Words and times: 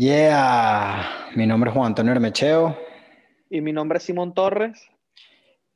Yeah, 0.00 1.32
mi 1.34 1.44
nombre 1.44 1.70
es 1.70 1.74
Juan 1.74 1.88
Antonio 1.88 2.12
Hermecheo 2.12 2.78
Y 3.50 3.60
mi 3.60 3.72
nombre 3.72 3.98
es 3.98 4.04
Simón 4.04 4.32
Torres. 4.32 4.88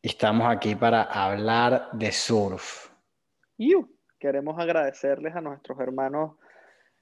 y 0.01 0.11
estamos 0.11 0.47
aquí 0.49 0.77
para 0.77 1.03
hablar 1.03 1.89
de 1.93 2.13
surf. 2.13 2.93
Y 3.59 3.75
queremos 4.21 4.61
agradecerles 4.61 5.35
a 5.35 5.41
nuestros 5.41 5.81
hermanos 5.81 6.37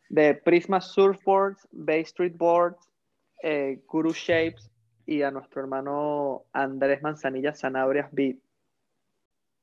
de 0.08 0.34
Prisma 0.34 0.80
Surfboards, 0.80 1.68
Bay 1.72 2.00
Street 2.00 2.32
Boards, 2.38 2.90
eh, 3.42 3.82
Guru 3.86 4.14
Shapes 4.14 4.70
y 5.04 5.20
a 5.20 5.30
nuestro 5.30 5.60
hermano 5.60 6.46
Andrés 6.54 7.02
Manzanilla 7.02 7.52
Sanabrias 7.52 8.08
Beat. 8.12 8.38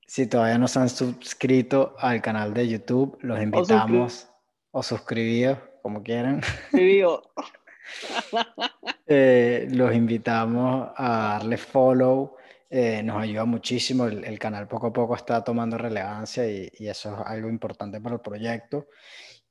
Si 0.05 0.27
todavía 0.27 0.59
no 0.59 0.67
se 0.67 0.77
han 0.77 0.89
suscrito 0.89 1.95
al 1.97 2.21
canal 2.21 2.53
de 2.53 2.67
YouTube, 2.67 3.17
los 3.21 3.41
invitamos 3.41 4.29
o 4.69 4.83
suscribidos, 4.83 5.57
como 5.87 6.03
quieran. 6.03 6.41
Digo, 6.73 7.21
Eh, 9.09 9.67
los 9.71 9.95
invitamos 9.95 10.89
a 10.97 11.37
darle 11.39 11.55
follow. 11.57 12.35
eh, 12.69 13.01
nos 13.01 13.21
ayuda 13.23 13.45
muchísimo. 13.45 14.05
El, 14.05 14.25
el 14.25 14.37
canal 14.37 14.67
poco 14.67 14.87
a 14.87 14.91
poco 14.93 15.15
está 15.15 15.41
tomando 15.41 15.77
relevancia 15.77 16.45
y, 16.45 16.69
y 16.77 16.87
eso 16.89 17.13
es 17.15 17.25
algo 17.25 17.47
importante 17.49 18.01
para 18.01 18.15
el 18.15 18.21
proyecto. 18.21 18.87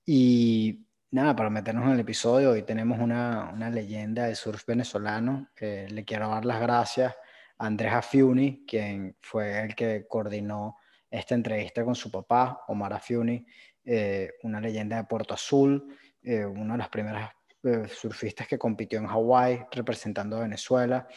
Y 0.04 0.84
nada, 1.10 1.34
para 1.34 1.48
meternos 1.48 1.86
en 1.86 1.92
el 1.92 2.00
episodio, 2.00 2.50
hoy 2.50 2.62
tenemos 2.64 2.98
una, 3.00 3.50
una 3.54 3.70
leyenda 3.70 4.26
del 4.26 4.36
surf 4.36 4.66
venezolano. 4.66 5.48
Eh, 5.58 5.86
le 5.90 6.04
quiero 6.04 6.28
dar 6.28 6.44
las 6.44 6.60
gracias 6.60 7.14
a 7.56 7.66
Andrés 7.66 7.94
Afiuni, 7.94 8.64
quien 8.66 9.16
fue 9.22 9.58
el 9.64 9.74
que 9.74 10.06
coordinó 10.06 10.76
esta 11.10 11.34
entrevista 11.34 11.82
con 11.82 11.94
su 11.94 12.10
papá, 12.10 12.64
Omar 12.68 12.92
Afiuni, 12.92 13.46
eh, 13.86 14.32
una 14.42 14.60
leyenda 14.60 14.96
de 14.98 15.04
Puerto 15.04 15.32
Azul, 15.32 15.96
eh, 16.26 16.44
una 16.44 16.74
de 16.74 16.78
las 16.78 16.88
primeras 16.90 17.30
eh, 17.66 17.88
surfistas 17.88 18.46
que 18.46 18.58
compitió 18.58 19.00
en 19.00 19.08
Hawái 19.08 19.66
representando 19.72 20.36
a 20.36 20.42
Venezuela, 20.42 21.08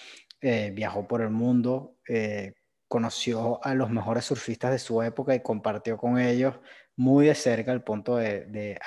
eh, 0.41 0.71
viajó 0.73 1.07
por 1.07 1.21
el 1.21 1.29
mundo, 1.29 1.97
eh, 2.07 2.53
conoció 2.87 3.63
a 3.63 3.75
los 3.75 3.91
mejores 3.91 4.25
surfistas 4.25 4.71
de 4.71 4.79
su 4.79 4.99
época 5.03 5.35
y 5.35 5.43
compartió 5.43 5.95
con 5.95 6.17
ellos 6.17 6.55
muy 6.95 7.27
de 7.27 7.35
cerca 7.35 7.71
al 7.71 7.83
punto 7.83 8.15
de, 8.15 8.79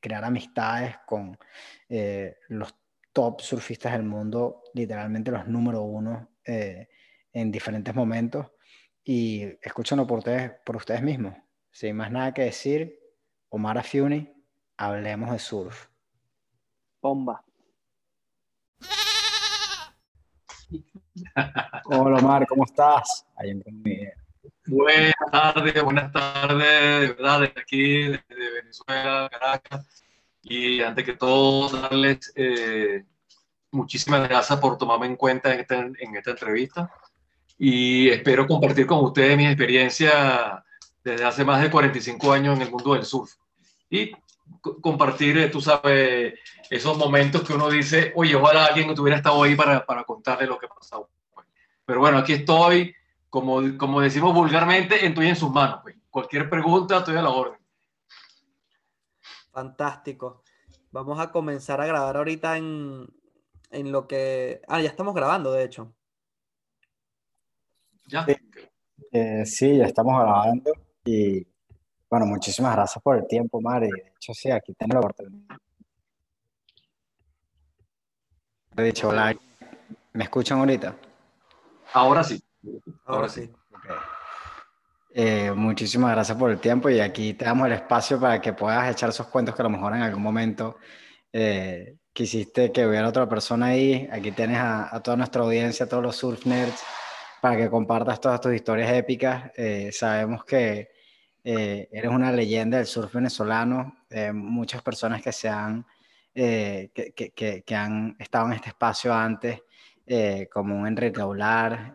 crear 0.00 0.24
amistades 0.24 0.96
con 1.06 1.36
los 2.48 2.74
top 3.12 3.42
surfistas 3.42 3.92
del 3.92 4.04
mundo, 4.04 4.62
literalmente 4.72 5.30
los 5.30 5.46
número 5.46 5.82
uno 5.82 6.30
en 6.44 7.52
diferentes 7.52 7.94
momentos. 7.94 8.46
Y 9.04 9.44
escúchenlo 9.62 10.06
por 10.06 10.18
ustedes, 10.18 10.52
por 10.64 10.76
ustedes 10.76 11.02
mismos. 11.02 11.34
Sin 11.70 11.94
más 11.94 12.10
nada 12.10 12.32
que 12.32 12.42
decir, 12.42 12.98
Omar 13.50 13.78
Afiuni, 13.78 14.35
hablemos 14.76 15.30
de 15.30 15.38
surf. 15.38 15.86
bomba. 17.00 17.42
Hola 21.86 22.18
Omar, 22.18 22.46
¿cómo 22.46 22.64
estás? 22.64 23.26
Buenas 24.66 25.14
tardes, 25.30 25.82
buenas 25.82 26.12
tardes, 26.12 27.00
de 27.00 27.06
verdad, 27.14 27.40
desde 27.40 27.60
aquí, 27.60 28.02
desde 28.08 28.52
Venezuela, 28.54 29.28
Caracas. 29.30 30.04
Y 30.42 30.82
antes 30.82 31.04
que 31.04 31.14
todo, 31.14 31.70
darles 31.70 32.32
eh, 32.34 33.04
muchísimas 33.70 34.28
gracias 34.28 34.58
por 34.58 34.76
tomarme 34.76 35.06
en 35.06 35.16
cuenta 35.16 35.54
en 35.54 35.60
esta, 35.60 35.76
en 35.76 36.16
esta 36.16 36.32
entrevista. 36.32 36.90
Y 37.58 38.08
espero 38.08 38.46
compartir 38.46 38.86
con 38.86 39.04
ustedes 39.04 39.36
mi 39.36 39.46
experiencia 39.46 40.64
desde 41.02 41.24
hace 41.24 41.44
más 41.44 41.62
de 41.62 41.70
45 41.70 42.32
años 42.32 42.56
en 42.56 42.62
el 42.62 42.70
mundo 42.70 42.94
del 42.94 43.04
surf. 43.04 43.32
Y 43.88 44.12
compartir, 44.60 45.38
eh, 45.38 45.48
tú 45.48 45.60
sabes, 45.60 46.34
esos 46.70 46.98
momentos 46.98 47.42
que 47.42 47.54
uno 47.54 47.68
dice, 47.68 48.12
oye, 48.16 48.34
ojalá 48.34 48.66
alguien 48.66 48.98
hubiera 48.98 49.16
estado 49.16 49.42
ahí 49.42 49.54
para, 49.54 49.84
para 49.84 50.04
contarle 50.04 50.46
lo 50.46 50.58
que 50.58 50.68
pasó. 50.68 51.08
Pero 51.84 52.00
bueno, 52.00 52.18
aquí 52.18 52.32
estoy 52.32 52.94
como, 53.28 53.60
como 53.78 54.00
decimos 54.00 54.34
vulgarmente, 54.34 55.04
estoy 55.04 55.28
en 55.28 55.36
sus 55.36 55.50
manos. 55.50 55.80
pues. 55.82 55.96
Cualquier 56.10 56.48
pregunta, 56.48 56.98
estoy 56.98 57.16
a 57.16 57.22
la 57.22 57.30
orden. 57.30 57.60
Fantástico. 59.52 60.42
Vamos 60.90 61.20
a 61.20 61.30
comenzar 61.30 61.80
a 61.80 61.86
grabar 61.86 62.16
ahorita 62.16 62.56
en, 62.56 63.06
en 63.70 63.92
lo 63.92 64.06
que... 64.06 64.62
Ah, 64.66 64.80
ya 64.80 64.88
estamos 64.88 65.14
grabando, 65.14 65.52
de 65.52 65.64
hecho. 65.64 65.92
¿Ya? 68.06 68.24
Sí. 68.24 68.36
Eh, 69.12 69.44
sí, 69.44 69.76
ya 69.76 69.84
estamos 69.84 70.18
grabando 70.20 70.72
y 71.04 71.46
bueno, 72.08 72.26
muchísimas 72.26 72.74
gracias 72.74 73.02
por 73.02 73.16
el 73.16 73.26
tiempo, 73.26 73.58
Omar. 73.58 73.82
Sí, 74.34 74.50
aquí 74.50 74.74
tengo 74.74 74.94
la 74.94 75.00
oportunidad. 75.00 75.56
He 78.76 78.82
dicho, 78.82 79.08
hola, 79.08 79.34
¿me 80.12 80.24
escuchan 80.24 80.58
ahorita? 80.58 80.94
Ahora 81.94 82.22
sí. 82.22 82.42
Ahora, 82.64 82.82
Ahora 83.06 83.28
sí. 83.28 83.46
sí. 83.46 83.52
Eh, 85.18 85.50
muchísimas 85.52 86.12
gracias 86.12 86.36
por 86.36 86.50
el 86.50 86.58
tiempo 86.58 86.90
y 86.90 87.00
aquí 87.00 87.32
te 87.32 87.46
damos 87.46 87.68
el 87.68 87.72
espacio 87.72 88.20
para 88.20 88.38
que 88.38 88.52
puedas 88.52 88.90
echar 88.90 89.08
esos 89.08 89.28
cuentos 89.28 89.54
que 89.54 89.62
a 89.62 89.64
lo 89.64 89.70
mejor 89.70 89.94
en 89.94 90.02
algún 90.02 90.22
momento 90.22 90.76
eh, 91.32 91.96
quisiste 92.12 92.70
que 92.70 92.86
hubiera 92.86 93.08
otra 93.08 93.26
persona 93.26 93.66
ahí. 93.66 94.06
Aquí 94.12 94.32
tienes 94.32 94.58
a, 94.58 94.94
a 94.94 95.02
toda 95.02 95.16
nuestra 95.16 95.42
audiencia, 95.42 95.86
a 95.86 95.88
todos 95.88 96.02
los 96.02 96.16
surf 96.16 96.44
nerds, 96.44 96.82
para 97.40 97.56
que 97.56 97.70
compartas 97.70 98.20
todas 98.20 98.42
tus 98.42 98.52
historias 98.52 98.92
épicas. 98.92 99.50
Eh, 99.56 99.90
sabemos 99.90 100.44
que 100.44 100.90
eh, 101.44 101.88
eres 101.92 102.10
una 102.10 102.32
leyenda 102.32 102.76
del 102.76 102.86
surf 102.86 103.14
venezolano. 103.14 104.04
Eh, 104.10 104.32
muchas 104.32 104.82
personas 104.82 105.22
que 105.22 105.32
se 105.32 105.48
han, 105.48 105.84
eh, 106.34 106.90
que, 106.94 107.12
que- 107.64 107.74
han 107.74 108.16
estado 108.18 108.46
en 108.46 108.52
este 108.54 108.68
espacio 108.68 109.12
antes, 109.12 109.60
eh, 110.06 110.48
como 110.52 110.86
Enrique 110.86 111.20
Aular, 111.20 111.94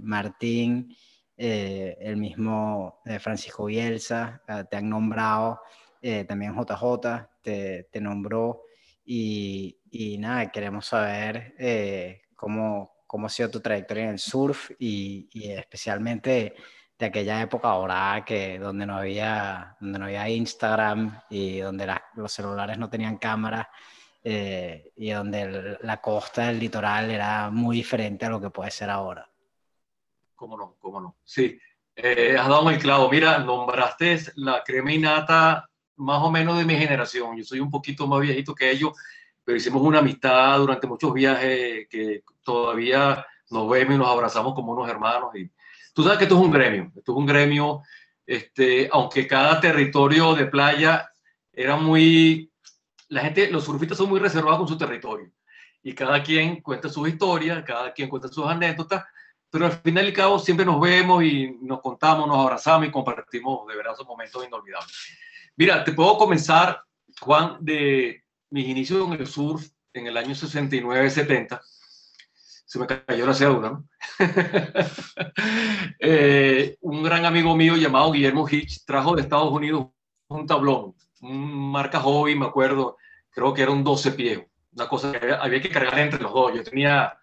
Martín 0.00 0.94
el 1.36 2.16
mismo 2.16 3.00
Francisco 3.20 3.64
Bielsa, 3.66 4.40
te 4.70 4.76
han 4.76 4.88
nombrado, 4.88 5.60
también 6.28 6.54
JJ 6.54 7.28
te, 7.42 7.88
te 7.90 8.00
nombró 8.00 8.62
y, 9.04 9.76
y 9.90 10.16
nada, 10.18 10.50
queremos 10.52 10.86
saber 10.86 11.54
cómo, 12.36 12.94
cómo 13.06 13.26
ha 13.26 13.30
sido 13.30 13.50
tu 13.50 13.60
trayectoria 13.60 14.04
en 14.04 14.10
el 14.10 14.18
surf 14.18 14.70
y, 14.78 15.28
y 15.32 15.50
especialmente 15.50 16.54
de 16.98 17.06
aquella 17.06 17.40
época 17.42 17.68
ahora 17.68 18.22
que 18.24 18.58
donde 18.58 18.86
no 18.86 18.96
había, 18.96 19.76
donde 19.80 19.98
no 19.98 20.04
había 20.04 20.28
Instagram 20.28 21.20
y 21.28 21.58
donde 21.58 21.86
la- 21.86 22.04
los 22.14 22.32
celulares 22.32 22.78
no 22.78 22.88
tenían 22.88 23.18
cámara 23.18 23.68
eh, 24.22 24.92
y 24.96 25.10
donde 25.10 25.42
el- 25.42 25.78
la 25.82 26.00
costa 26.00 26.46
del 26.46 26.58
litoral 26.58 27.10
era 27.10 27.50
muy 27.50 27.76
diferente 27.76 28.24
a 28.24 28.30
lo 28.30 28.40
que 28.40 28.48
puede 28.50 28.70
ser 28.70 28.88
ahora. 28.90 29.28
¿Cómo 30.34 30.56
no? 30.56 30.76
¿Cómo 30.78 31.00
no? 31.00 31.16
Sí. 31.24 31.58
Eh, 31.96 32.36
has 32.38 32.48
dado 32.48 32.70
el 32.70 32.78
clavo. 32.78 33.10
Mira, 33.10 33.38
nombraste 33.38 34.18
la 34.36 34.62
crema 34.64 34.92
innata 34.92 35.68
más 35.96 36.22
o 36.22 36.30
menos 36.30 36.58
de 36.58 36.64
mi 36.64 36.74
generación. 36.76 37.36
Yo 37.36 37.44
soy 37.44 37.60
un 37.60 37.70
poquito 37.70 38.06
más 38.06 38.20
viejito 38.20 38.54
que 38.54 38.70
ellos, 38.70 38.92
pero 39.44 39.56
hicimos 39.56 39.82
una 39.82 39.98
amistad 39.98 40.58
durante 40.58 40.86
muchos 40.86 41.12
viajes 41.12 41.86
que 41.88 42.22
todavía 42.42 43.24
nos 43.50 43.68
vemos 43.68 43.94
y 43.94 43.98
nos 43.98 44.08
abrazamos 44.08 44.54
como 44.54 44.72
unos 44.72 44.88
hermanos. 44.88 45.36
Y 45.36 45.50
tú 45.94 46.02
sabes 46.02 46.18
que 46.18 46.24
esto 46.24 46.36
es 46.36 46.42
un 46.42 46.50
gremio. 46.50 46.92
Esto 46.94 47.12
es 47.12 47.18
un 47.18 47.26
gremio, 47.26 47.82
este, 48.26 48.88
aunque 48.92 49.26
cada 49.26 49.58
territorio 49.60 50.34
de 50.34 50.46
playa 50.46 51.10
era 51.50 51.76
muy... 51.76 52.50
La 53.08 53.22
gente, 53.22 53.50
los 53.50 53.64
surfistas 53.64 53.96
son 53.96 54.10
muy 54.10 54.20
reservados 54.20 54.58
con 54.58 54.68
su 54.68 54.76
territorio. 54.76 55.30
Y 55.82 55.94
cada 55.94 56.22
quien 56.22 56.60
cuenta 56.60 56.88
sus 56.90 57.08
historias, 57.08 57.64
cada 57.64 57.92
quien 57.92 58.08
cuenta 58.10 58.28
sus 58.28 58.46
anécdotas 58.46 59.04
pero 59.54 59.66
al 59.66 59.72
final 59.72 60.06
y 60.06 60.08
al 60.08 60.12
cabo 60.12 60.40
siempre 60.40 60.66
nos 60.66 60.80
vemos 60.80 61.22
y 61.22 61.56
nos 61.62 61.80
contamos, 61.80 62.26
nos 62.26 62.38
abrazamos 62.38 62.88
y 62.88 62.90
compartimos 62.90 63.64
de 63.68 63.76
verdad 63.76 63.92
esos 63.92 64.04
momentos 64.04 64.44
inolvidables. 64.44 65.16
Mira, 65.54 65.84
te 65.84 65.92
puedo 65.92 66.18
comenzar, 66.18 66.82
Juan, 67.20 67.58
de 67.60 68.24
mis 68.50 68.66
inicios 68.66 69.06
en 69.06 69.12
el 69.12 69.28
surf 69.28 69.68
en 69.92 70.08
el 70.08 70.16
año 70.16 70.34
69-70. 70.34 71.60
Se 72.64 72.78
me 72.78 72.86
cayó 72.86 73.26
la 73.26 73.34
cédula, 73.34 73.70
¿no? 73.70 73.88
Eh, 75.98 76.76
un 76.82 77.02
gran 77.02 77.24
amigo 77.24 77.56
mío 77.56 77.76
llamado 77.76 78.12
Guillermo 78.12 78.46
Hitch 78.48 78.84
trajo 78.84 79.16
de 79.16 79.22
Estados 79.22 79.50
Unidos 79.50 79.86
un 80.28 80.46
tablón, 80.46 80.94
un 81.22 81.70
marca 81.72 82.00
hobby, 82.00 82.34
me 82.34 82.46
acuerdo, 82.46 82.96
creo 83.30 83.54
que 83.54 83.62
era 83.62 83.70
un 83.70 83.84
12 83.84 84.12
pies, 84.12 84.40
una 84.72 84.88
cosa 84.88 85.12
que 85.12 85.18
había, 85.18 85.36
había 85.36 85.60
que 85.60 85.70
cargar 85.70 85.98
entre 86.00 86.20
los 86.20 86.32
dos. 86.32 86.52
Yo 86.54 86.62
tenía 86.62 87.16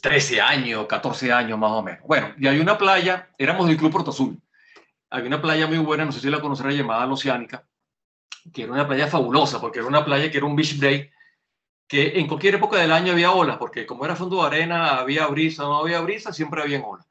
13 0.00 0.40
años, 0.40 0.86
14 0.86 1.32
años 1.32 1.58
más 1.58 1.72
o 1.72 1.82
menos. 1.82 2.00
Bueno, 2.06 2.32
y 2.38 2.46
hay 2.46 2.58
una 2.60 2.78
playa, 2.78 3.28
éramos 3.38 3.66
del 3.66 3.76
Club 3.76 3.92
Puerto 3.92 4.10
Azul. 4.10 4.40
Había 5.10 5.28
una 5.28 5.42
playa 5.42 5.66
muy 5.66 5.78
buena, 5.78 6.04
no 6.04 6.12
sé 6.12 6.20
si 6.20 6.30
la 6.30 6.40
conocerá, 6.40 6.70
llamada 6.72 7.06
La 7.06 7.12
Oceánica, 7.12 7.66
que 8.52 8.62
era 8.62 8.72
una 8.72 8.86
playa 8.86 9.06
fabulosa, 9.06 9.60
porque 9.60 9.78
era 9.78 9.88
una 9.88 10.04
playa 10.04 10.30
que 10.30 10.36
era 10.36 10.46
un 10.46 10.56
beach 10.56 10.78
break, 10.78 11.12
que 11.88 12.18
en 12.18 12.26
cualquier 12.26 12.56
época 12.56 12.78
del 12.78 12.92
año 12.92 13.12
había 13.12 13.32
olas, 13.32 13.58
porque 13.58 13.86
como 13.86 14.04
era 14.04 14.16
fondo 14.16 14.40
de 14.40 14.46
arena, 14.46 14.98
había 14.98 15.26
brisa, 15.28 15.62
no 15.62 15.78
había 15.78 16.00
brisa, 16.00 16.32
siempre 16.32 16.62
había 16.62 16.82
olas. 16.84 17.06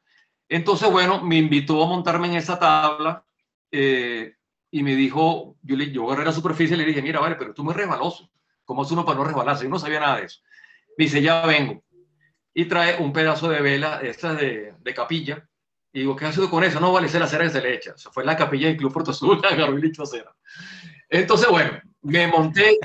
Entonces, 0.49 0.91
bueno, 0.91 1.23
me 1.23 1.37
invitó 1.37 1.83
a 1.83 1.87
montarme 1.87 2.27
en 2.27 2.35
esa 2.35 2.59
tabla 2.59 3.25
eh, 3.71 4.35
y 4.71 4.83
me 4.83 4.95
dijo, 4.95 5.55
yo, 5.61 5.75
le, 5.75 5.91
yo 5.91 6.05
agarré 6.05 6.25
la 6.25 6.31
superficie 6.31 6.75
y 6.75 6.79
le 6.79 6.85
dije, 6.85 7.01
mira, 7.01 7.19
vale, 7.19 7.35
pero 7.35 7.53
tú 7.53 7.63
muy 7.63 7.73
resbaloso. 7.73 8.29
¿Cómo 8.63 8.83
es 8.83 8.91
uno 8.91 9.05
para 9.05 9.17
no 9.17 9.23
resbalarse? 9.23 9.63
Yo 9.63 9.69
no 9.69 9.79
sabía 9.79 9.99
nada 9.99 10.17
de 10.17 10.25
eso. 10.25 10.41
Me 10.97 11.05
dice, 11.05 11.21
ya 11.21 11.45
vengo. 11.45 11.83
Y 12.53 12.65
trae 12.65 13.01
un 13.01 13.13
pedazo 13.13 13.49
de 13.49 13.61
vela, 13.61 14.01
esta 14.01 14.33
de, 14.33 14.73
de 14.79 14.93
capilla. 14.93 15.47
Y 15.93 15.99
digo, 15.99 16.15
¿qué 16.15 16.25
haces 16.25 16.47
con 16.47 16.63
eso? 16.63 16.79
No, 16.79 16.91
vale, 16.91 17.07
es 17.07 17.13
la 17.13 17.27
cera 17.27 17.45
que 17.45 17.51
se 17.51 17.61
le 17.61 17.75
echa. 17.75 17.97
Se 17.97 18.09
fue 18.09 18.23
en 18.23 18.27
la 18.27 18.35
capilla 18.35 18.67
del 18.67 18.77
Club 18.77 18.91
Puerto 18.91 19.11
Azul, 19.11 19.41
agarró 19.49 19.77
y 19.77 19.81
le 19.81 19.87
echó 19.87 20.05
cera. 20.05 20.35
Entonces, 21.09 21.47
bueno, 21.49 21.79
me 22.01 22.27
monté, 22.27 22.77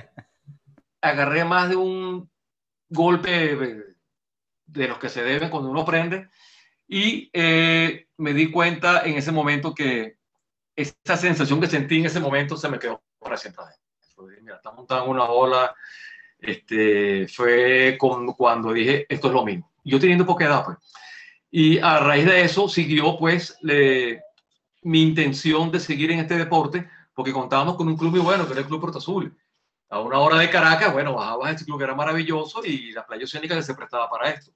agarré 1.00 1.44
más 1.44 1.68
de 1.68 1.76
un 1.76 2.30
golpe 2.88 3.94
de 4.66 4.88
los 4.88 4.98
que 4.98 5.08
se 5.08 5.22
deben 5.22 5.50
cuando 5.50 5.70
uno 5.70 5.82
aprende 5.82 6.28
y 6.92 7.30
eh, 7.32 8.08
me 8.16 8.34
di 8.34 8.50
cuenta 8.50 9.02
en 9.04 9.16
ese 9.16 9.30
momento 9.30 9.72
que 9.72 10.16
esa 10.74 11.16
sensación 11.16 11.60
que 11.60 11.68
sentí 11.68 11.98
en 11.98 12.06
ese 12.06 12.18
momento 12.18 12.56
se 12.56 12.68
me 12.68 12.78
quedó 12.80 13.00
para 13.20 13.36
siempre. 13.36 13.64
Mira, 14.42 14.56
está 14.56 14.72
montando 14.72 15.10
una 15.10 15.24
ola. 15.24 15.74
Este, 16.38 17.28
fue 17.28 17.96
con, 17.98 18.32
cuando 18.32 18.72
dije, 18.72 19.06
esto 19.08 19.28
es 19.28 19.34
lo 19.34 19.44
mismo. 19.44 19.70
Yo 19.84 20.00
teniendo 20.00 20.26
poca 20.26 20.46
edad, 20.46 20.64
pues. 20.64 20.78
Y 21.50 21.78
a 21.78 22.00
raíz 22.00 22.24
de 22.24 22.42
eso 22.42 22.68
siguió, 22.68 23.16
pues, 23.18 23.56
mi 24.82 25.02
intención 25.02 25.70
de 25.70 25.80
seguir 25.80 26.10
en 26.10 26.20
este 26.20 26.36
deporte, 26.36 26.88
porque 27.14 27.32
contábamos 27.32 27.76
con 27.76 27.86
un 27.86 27.96
club 27.96 28.12
muy 28.12 28.20
bueno, 28.20 28.46
que 28.46 28.52
era 28.52 28.62
el 28.62 28.66
Club 28.66 28.80
Puerto 28.80 28.98
Azul. 28.98 29.36
A 29.90 29.98
una 29.98 30.18
hora 30.20 30.38
de 30.38 30.48
Caracas, 30.48 30.92
bueno, 30.92 31.14
bajabas 31.14 31.50
este 31.50 31.64
club 31.64 31.78
que 31.78 31.84
era 31.84 31.94
maravilloso 31.94 32.64
y 32.64 32.92
la 32.92 33.04
playa 33.04 33.24
oceánica 33.24 33.56
que 33.56 33.62
se 33.62 33.74
prestaba 33.74 34.08
para 34.08 34.30
esto. 34.30 34.52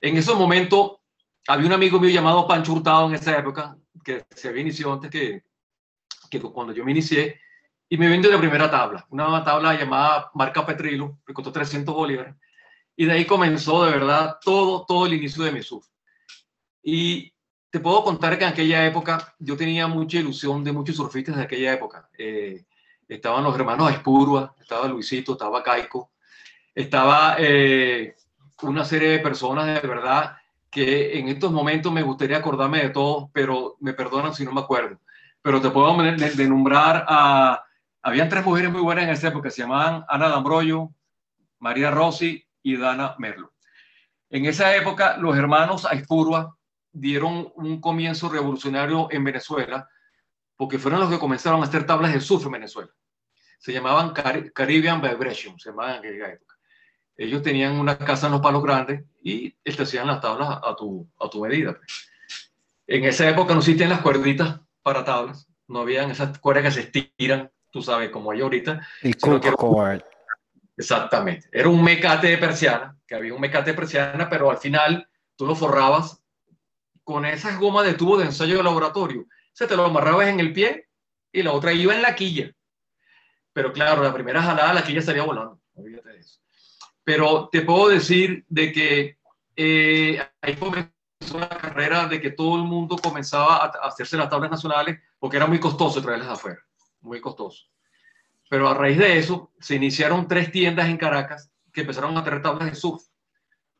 En 0.00 0.16
ese 0.16 0.34
momento 0.34 1.02
había 1.46 1.66
un 1.66 1.72
amigo 1.72 2.00
mío 2.00 2.10
llamado 2.10 2.48
Pancho 2.48 2.72
Hurtado 2.72 3.08
en 3.08 3.14
esa 3.14 3.38
época, 3.38 3.76
que 4.02 4.24
se 4.30 4.48
había 4.48 4.62
iniciado 4.62 4.94
antes 4.94 5.10
que, 5.10 5.44
que 6.30 6.40
cuando 6.40 6.72
yo 6.72 6.84
me 6.84 6.92
inicié, 6.92 7.40
y 7.90 7.98
me 7.98 8.08
vendió 8.08 8.30
la 8.30 8.38
primera 8.38 8.70
tabla, 8.70 9.06
una 9.10 9.44
tabla 9.44 9.74
llamada 9.74 10.30
Marca 10.32 10.64
Petrilo, 10.64 11.18
que 11.26 11.34
costó 11.34 11.52
300 11.52 11.94
bolívares, 11.94 12.34
y 12.96 13.04
de 13.04 13.12
ahí 13.12 13.26
comenzó 13.26 13.84
de 13.84 13.92
verdad 13.92 14.38
todo, 14.42 14.86
todo 14.86 15.04
el 15.04 15.12
inicio 15.12 15.44
de 15.44 15.52
mi 15.52 15.62
surf. 15.62 15.86
Y 16.82 17.34
te 17.68 17.80
puedo 17.80 18.02
contar 18.02 18.38
que 18.38 18.44
en 18.44 18.50
aquella 18.50 18.86
época 18.86 19.34
yo 19.38 19.58
tenía 19.58 19.86
mucha 19.88 20.18
ilusión 20.18 20.64
de 20.64 20.72
muchos 20.72 20.96
surfistas 20.96 21.36
de 21.36 21.42
aquella 21.42 21.74
época. 21.74 22.08
Eh, 22.16 22.64
estaban 23.14 23.44
los 23.44 23.54
hermanos 23.54 23.90
Espurua, 23.90 24.54
estaba 24.60 24.88
Luisito, 24.88 25.32
estaba 25.32 25.62
Caico, 25.62 26.12
estaba 26.74 27.36
eh, 27.38 28.16
una 28.62 28.84
serie 28.84 29.08
de 29.10 29.18
personas 29.18 29.82
de 29.82 29.86
verdad 29.86 30.36
que 30.70 31.18
en 31.18 31.28
estos 31.28 31.52
momentos 31.52 31.92
me 31.92 32.02
gustaría 32.02 32.38
acordarme 32.38 32.82
de 32.82 32.90
todos, 32.90 33.28
pero 33.32 33.76
me 33.80 33.92
perdonan 33.92 34.34
si 34.34 34.44
no 34.44 34.52
me 34.52 34.62
acuerdo. 34.62 34.98
Pero 35.42 35.60
te 35.60 35.70
puedo 35.70 35.94
nombrar 36.48 37.04
a... 37.06 37.62
Habían 38.00 38.28
tres 38.28 38.44
mujeres 38.44 38.72
muy 38.72 38.80
buenas 38.80 39.04
en 39.04 39.10
esa 39.10 39.28
época, 39.28 39.50
se 39.50 39.62
llamaban 39.62 40.04
Ana 40.08 40.28
D'Ambroyo, 40.28 40.90
María 41.58 41.90
Rossi 41.90 42.42
y 42.62 42.76
Dana 42.76 43.14
Merlo. 43.18 43.52
En 44.30 44.46
esa 44.46 44.74
época, 44.74 45.18
los 45.18 45.36
hermanos 45.36 45.84
Aispurua 45.84 46.56
dieron 46.90 47.52
un 47.54 47.80
comienzo 47.80 48.30
revolucionario 48.30 49.08
en 49.10 49.24
Venezuela, 49.24 49.88
porque 50.56 50.78
fueron 50.78 51.00
los 51.00 51.10
que 51.10 51.18
comenzaron 51.18 51.60
a 51.60 51.64
hacer 51.64 51.84
tablas 51.84 52.14
de 52.14 52.20
surf 52.20 52.46
en 52.46 52.52
Venezuela. 52.52 52.90
Se 53.62 53.72
llamaban 53.72 54.12
Caribbean 54.52 55.00
Vibration, 55.00 55.58
se 55.58 55.70
llamaban 55.70 55.94
en 55.94 55.98
aquella 56.00 56.32
época 56.32 56.52
ellos 57.16 57.42
tenían 57.42 57.78
una 57.78 57.98
casa 57.98 58.26
en 58.26 58.32
los 58.32 58.40
palos 58.40 58.62
grandes 58.62 59.04
y 59.22 59.50
te 59.50 59.82
hacían 59.82 60.06
las 60.06 60.20
tablas 60.20 60.48
a 60.62 60.74
tu, 60.76 61.08
a 61.18 61.28
tu 61.28 61.42
medida. 61.42 61.74
Pues. 61.74 62.10
En 62.86 63.04
esa 63.04 63.28
época 63.28 63.54
no 63.54 63.60
existían 63.60 63.90
las 63.90 64.00
cuerditas 64.00 64.60
para 64.82 65.04
tablas, 65.04 65.46
no 65.68 65.80
habían 65.80 66.10
esas 66.10 66.38
cuerdas 66.38 66.64
que 66.64 66.70
se 66.70 66.80
estiran, 66.80 67.50
tú 67.70 67.82
sabes, 67.82 68.10
como 68.10 68.30
hay 68.30 68.40
ahorita. 68.40 68.86
El 69.02 69.16
cord. 69.16 70.02
Exactamente. 70.76 71.48
Era 71.52 71.68
un 71.68 71.82
mecate 71.82 72.28
de 72.28 72.38
persiana, 72.38 72.96
que 73.06 73.14
había 73.14 73.34
un 73.34 73.40
mecate 73.40 73.70
de 73.70 73.76
persiana, 73.76 74.28
pero 74.28 74.50
al 74.50 74.58
final 74.58 75.08
tú 75.36 75.46
lo 75.46 75.54
forrabas 75.54 76.20
con 77.04 77.24
esas 77.24 77.58
gomas 77.58 77.86
de 77.86 77.94
tubo 77.94 78.18
de 78.18 78.26
ensayo 78.26 78.56
de 78.56 78.62
laboratorio. 78.62 79.26
se 79.52 79.66
te 79.66 79.76
lo 79.76 79.84
amarrabas 79.84 80.28
en 80.28 80.40
el 80.40 80.52
pie 80.52 80.88
y 81.30 81.42
la 81.42 81.52
otra 81.52 81.72
iba 81.72 81.94
en 81.94 82.02
la 82.02 82.14
quilla. 82.14 82.52
Pero 83.52 83.72
claro, 83.72 84.02
la 84.02 84.14
primera 84.14 84.42
jalada 84.42 84.74
la 84.74 84.84
quilla 84.84 85.02
salía 85.02 85.24
volando. 85.24 85.60
Olvídate 85.74 86.10
de 86.10 86.18
eso 86.20 86.42
pero 87.04 87.48
te 87.50 87.62
puedo 87.62 87.88
decir 87.88 88.44
de 88.48 88.72
que 88.72 89.18
eh, 89.56 90.20
ahí 90.40 90.56
comenzó 90.56 90.92
la 91.38 91.48
carrera 91.48 92.06
de 92.06 92.20
que 92.20 92.30
todo 92.30 92.56
el 92.56 92.62
mundo 92.62 92.96
comenzaba 92.96 93.56
a 93.56 93.66
hacerse 93.86 94.16
las 94.16 94.28
tablas 94.28 94.50
nacionales 94.50 95.00
porque 95.18 95.36
era 95.36 95.46
muy 95.46 95.60
costoso 95.60 96.02
traerlas 96.02 96.28
afuera, 96.28 96.60
muy 97.00 97.20
costoso. 97.20 97.66
Pero 98.48 98.68
a 98.68 98.74
raíz 98.74 98.98
de 98.98 99.18
eso 99.18 99.52
se 99.58 99.76
iniciaron 99.76 100.28
tres 100.28 100.52
tiendas 100.52 100.88
en 100.88 100.96
Caracas 100.96 101.50
que 101.72 101.82
empezaron 101.82 102.16
a 102.16 102.24
traer 102.24 102.42
tablas 102.42 102.70
de 102.70 102.76
surf. 102.76 103.02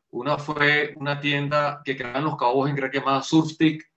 Una 0.09 0.37
fue 0.37 0.93
una 0.97 1.19
tienda 1.19 1.81
que 1.83 1.97
creaban 1.97 2.23
los 2.23 2.37
cabos 2.37 2.69
en 2.69 2.75
Grecia 2.75 2.99
llamada 2.99 3.23
Surfstick, 3.23 3.91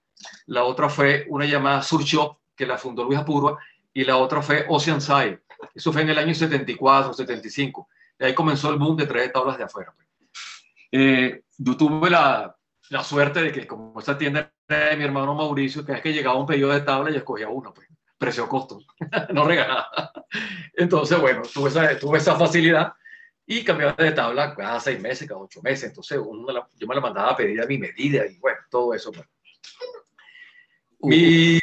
la 0.46 0.64
otra 0.64 0.88
fue 0.88 1.26
una 1.28 1.44
llamada 1.44 1.82
Surf 1.82 2.04
Shop 2.04 2.38
que 2.56 2.64
la 2.64 2.78
fundó 2.78 3.04
Luis 3.04 3.18
Apurua 3.18 3.58
y 3.92 4.04
la 4.04 4.16
otra 4.16 4.40
fue 4.40 4.64
Oceanside. 4.68 5.42
Eso 5.74 5.92
fue 5.92 6.02
en 6.02 6.10
el 6.10 6.18
año 6.18 6.34
74, 6.34 7.12
75 7.12 7.88
y 8.18 8.24
ahí 8.24 8.34
comenzó 8.34 8.70
el 8.70 8.78
boom 8.78 8.96
de 8.96 9.06
traer 9.06 9.32
tablas 9.32 9.58
de 9.58 9.64
afuera. 9.64 9.92
Pues. 9.94 10.08
Eh, 10.92 11.42
yo 11.58 11.76
tuve 11.76 12.10
la, 12.10 12.54
la, 12.90 13.04
suerte 13.04 13.42
de 13.42 13.52
que 13.52 13.66
como 13.66 13.98
esta 13.98 14.16
tienda 14.16 14.52
era 14.68 14.90
de 14.90 14.96
mi 14.96 15.04
hermano 15.04 15.34
Mauricio, 15.34 15.84
que 15.84 15.92
es 15.92 16.00
que 16.00 16.12
llegaba 16.12 16.38
un 16.38 16.46
pedido 16.46 16.70
de 16.70 16.80
tabla 16.80 17.10
y 17.10 17.16
escogía 17.16 17.48
uno, 17.48 17.72
pues, 17.74 17.88
precio-costo, 18.18 18.80
no 19.32 19.44
regalaba. 19.44 20.12
Entonces, 20.74 21.20
bueno, 21.20 21.42
tuve 21.52 21.68
esa, 21.68 21.98
tuve 21.98 22.18
esa 22.18 22.36
facilidad 22.36 22.92
y 23.46 23.62
cambiaba 23.62 23.92
de 23.92 24.12
tabla 24.12 24.54
cada 24.54 24.80
seis 24.80 25.00
meses, 25.00 25.28
cada 25.28 25.40
ocho 25.40 25.60
meses. 25.62 25.90
Entonces, 25.90 26.18
uno 26.18 26.68
yo 26.74 26.86
me 26.86 26.94
la 26.94 27.00
mandaba 27.00 27.30
a 27.30 27.36
pedir 27.36 27.60
a 27.60 27.66
mi 27.66 27.78
medida 27.78 28.26
y 28.26 28.38
bueno, 28.38 28.58
todo 28.70 28.94
eso. 28.94 29.12
Pues. 29.12 29.26
Y, 31.02 31.60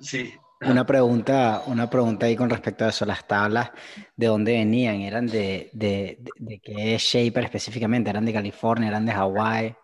sí, 0.00 0.34
una 0.60 0.86
pregunta, 0.86 1.62
una 1.66 1.88
pregunta 1.90 2.26
ahí 2.26 2.36
con 2.36 2.48
respecto 2.48 2.84
a 2.84 2.88
eso, 2.88 3.04
las 3.04 3.26
tablas, 3.26 3.70
¿de 4.14 4.26
dónde 4.26 4.52
venían? 4.52 5.02
¿Eran 5.02 5.26
de, 5.26 5.70
de, 5.72 6.60
qué 6.62 6.96
shaper 6.98 7.44
específicamente? 7.44 8.10
¿Eran 8.10 8.24
de 8.24 8.32
California? 8.32 8.88
¿Eran 8.88 9.04
de 9.04 9.12
Hawái? 9.12 9.74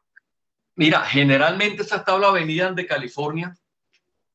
Mira, 0.76 1.00
generalmente 1.02 1.82
esas 1.82 2.04
tablas 2.04 2.32
venían 2.32 2.74
de 2.74 2.86
California 2.86 3.54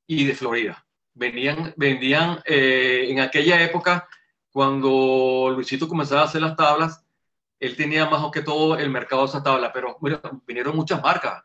y 0.06 0.25
de 0.25 0.36
Florida. 0.36 0.86
Venían, 1.13 1.74
vendían 1.75 2.39
eh, 2.46 3.08
en 3.10 3.20
aquella 3.20 3.62
época, 3.63 4.08
cuando 4.51 5.51
Luisito 5.56 5.88
comenzaba 5.88 6.22
a 6.22 6.25
hacer 6.25 6.41
las 6.41 6.56
tablas, 6.56 7.03
él 7.60 7.75
tenía 7.75 8.08
más 8.08 8.24
que 8.32 8.44
todo 8.44 8.77
el 8.77 8.91
mercado 8.91 9.24
de 9.24 9.29
esas 9.29 9.44
tablas, 9.44 9.72
pero 9.74 9.98
vinieron 10.46 10.75
muchas 10.75 11.01
marcas. 11.01 11.41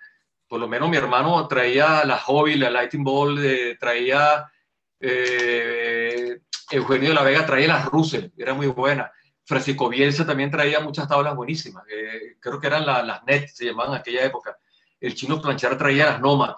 Por 0.47 0.61
lo 0.61 0.69
menos 0.69 0.91
mi 0.91 0.99
hermano 0.99 1.49
traía 1.49 2.05
la 2.05 2.19
Hobby, 2.19 2.57
la 2.57 2.69
Lighting 2.69 3.03
Ball, 3.03 3.43
eh, 3.43 3.79
traía 3.81 4.52
eh, 5.03 6.41
Eugenio 6.71 7.09
de 7.09 7.15
la 7.15 7.23
Vega 7.23 7.45
traía 7.45 7.69
las 7.69 7.87
Russell, 7.87 8.31
era 8.37 8.55
muy 8.55 8.69
buena. 8.69 9.11
Francisco 9.45 9.89
Bielsa 9.89 10.25
también 10.25 10.51
traía 10.51 10.81
muchas 10.81 11.09
tablas 11.09 11.35
buenísimas, 11.35 11.85
creo 12.39 12.61
que 12.61 12.67
eran 12.69 12.87
las 12.87 13.25
NET, 13.25 13.49
se 13.49 13.67
llamaban 13.67 13.93
en 13.93 14.01
aquella 14.01 14.25
época. 14.25 14.57
El 15.01 15.15
chino 15.15 15.43
Planchar 15.43 15.77
traía 15.77 16.07
las 16.07 16.21
Nomad, 16.21 16.55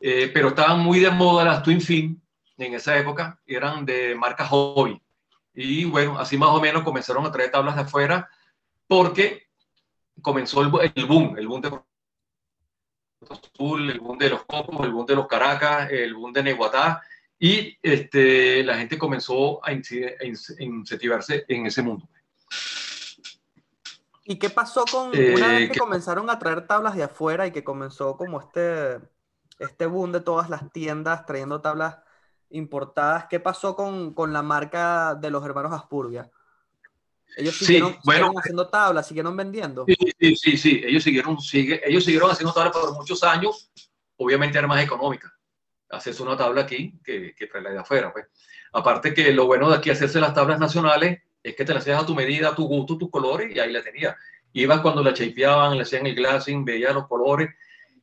eh, 0.00 0.30
pero 0.34 0.48
estaban 0.48 0.80
muy 0.80 0.98
de 0.98 1.10
moda 1.10 1.44
las 1.44 1.62
Twin 1.62 1.80
Fin 1.80 2.20
en 2.56 2.74
esa 2.74 2.98
época, 2.98 3.40
eran 3.46 3.86
de 3.86 4.16
marca 4.16 4.44
Hobby. 4.46 5.00
Y 5.54 5.84
bueno, 5.84 6.18
así 6.18 6.36
más 6.36 6.50
o 6.50 6.60
menos 6.60 6.82
comenzaron 6.82 7.24
a 7.24 7.30
traer 7.30 7.52
tablas 7.52 7.76
de 7.76 7.82
afuera 7.82 8.28
porque 8.88 9.48
comenzó 10.20 10.62
el, 10.62 10.68
boom, 10.68 11.38
el 11.38 11.46
boom 11.46 11.60
de 11.60 11.68
el 13.92 14.00
boom 14.00 14.18
de 14.18 14.30
los 14.30 14.44
Cocos, 14.44 14.86
el 14.86 14.92
boom 14.92 15.06
de 15.06 15.16
los 15.16 15.26
Caracas, 15.26 15.90
el 15.90 16.14
boom 16.14 16.32
de 16.32 16.42
Neguatá, 16.42 17.02
y 17.38 17.78
este, 17.82 18.64
la 18.64 18.78
gente 18.78 18.98
comenzó 18.98 19.64
a 19.64 19.72
incentivarse 19.72 21.44
en 21.48 21.66
ese 21.66 21.82
mundo. 21.82 22.08
¿Y 24.24 24.36
qué 24.38 24.50
pasó 24.50 24.84
con 24.90 25.08
una 25.08 25.48
vez 25.48 25.62
eh, 25.62 25.70
que 25.72 25.78
comenzaron 25.78 26.28
a 26.28 26.38
traer 26.38 26.66
tablas 26.66 26.96
de 26.96 27.04
afuera 27.04 27.46
y 27.46 27.52
que 27.52 27.64
comenzó 27.64 28.16
como 28.16 28.40
este, 28.40 28.98
este 29.58 29.86
boom 29.86 30.12
de 30.12 30.20
todas 30.20 30.50
las 30.50 30.70
tiendas 30.72 31.24
trayendo 31.24 31.60
tablas 31.60 31.98
importadas? 32.50 33.26
¿Qué 33.30 33.40
pasó 33.40 33.74
con, 33.74 34.12
con 34.12 34.32
la 34.32 34.42
marca 34.42 35.14
de 35.14 35.30
los 35.30 35.44
hermanos 35.44 35.72
Aspurbia? 35.72 36.30
Ellos 37.36 37.56
siguieron, 37.56 37.96
haciendo 38.36 38.68
tablas, 38.68 39.06
siguieron 39.06 39.36
vendiendo. 39.36 39.86
Sí, 39.86 39.96
sí, 40.18 40.36
sí, 40.36 40.56
sí. 40.56 40.82
Ellos 40.84 41.04
siguieron, 41.04 41.40
sigue, 41.40 41.80
ellos 41.88 42.04
siguieron 42.04 42.30
haciendo 42.30 42.52
tablas 42.52 42.72
por 42.72 42.94
muchos 42.94 43.22
años, 43.22 43.70
obviamente 44.16 44.58
era 44.58 44.66
más 44.66 44.82
económica 44.82 45.37
haces 45.90 46.20
una 46.20 46.36
tabla 46.36 46.62
aquí 46.62 46.94
que, 47.04 47.34
que 47.34 47.46
traerla 47.46 47.70
de 47.70 47.78
afuera. 47.78 48.12
Pues. 48.12 48.26
Aparte 48.72 49.14
que 49.14 49.32
lo 49.32 49.46
bueno 49.46 49.70
de 49.70 49.76
aquí 49.76 49.90
hacerse 49.90 50.20
las 50.20 50.34
tablas 50.34 50.58
nacionales 50.58 51.22
es 51.42 51.54
que 51.54 51.64
te 51.64 51.72
las 51.72 51.82
hacías 51.82 52.02
a 52.02 52.06
tu 52.06 52.14
medida, 52.14 52.50
a 52.50 52.54
tu 52.54 52.66
gusto, 52.66 52.98
tus 52.98 53.10
colores, 53.10 53.54
y 53.54 53.58
ahí 53.58 53.72
la 53.72 53.82
tenías. 53.82 54.16
Ibas 54.52 54.80
cuando 54.80 55.02
la 55.02 55.14
chapeaban, 55.14 55.76
le 55.76 55.82
hacían 55.82 56.06
el 56.06 56.14
glassing, 56.14 56.64
veías 56.64 56.94
los 56.94 57.06
colores, 57.06 57.50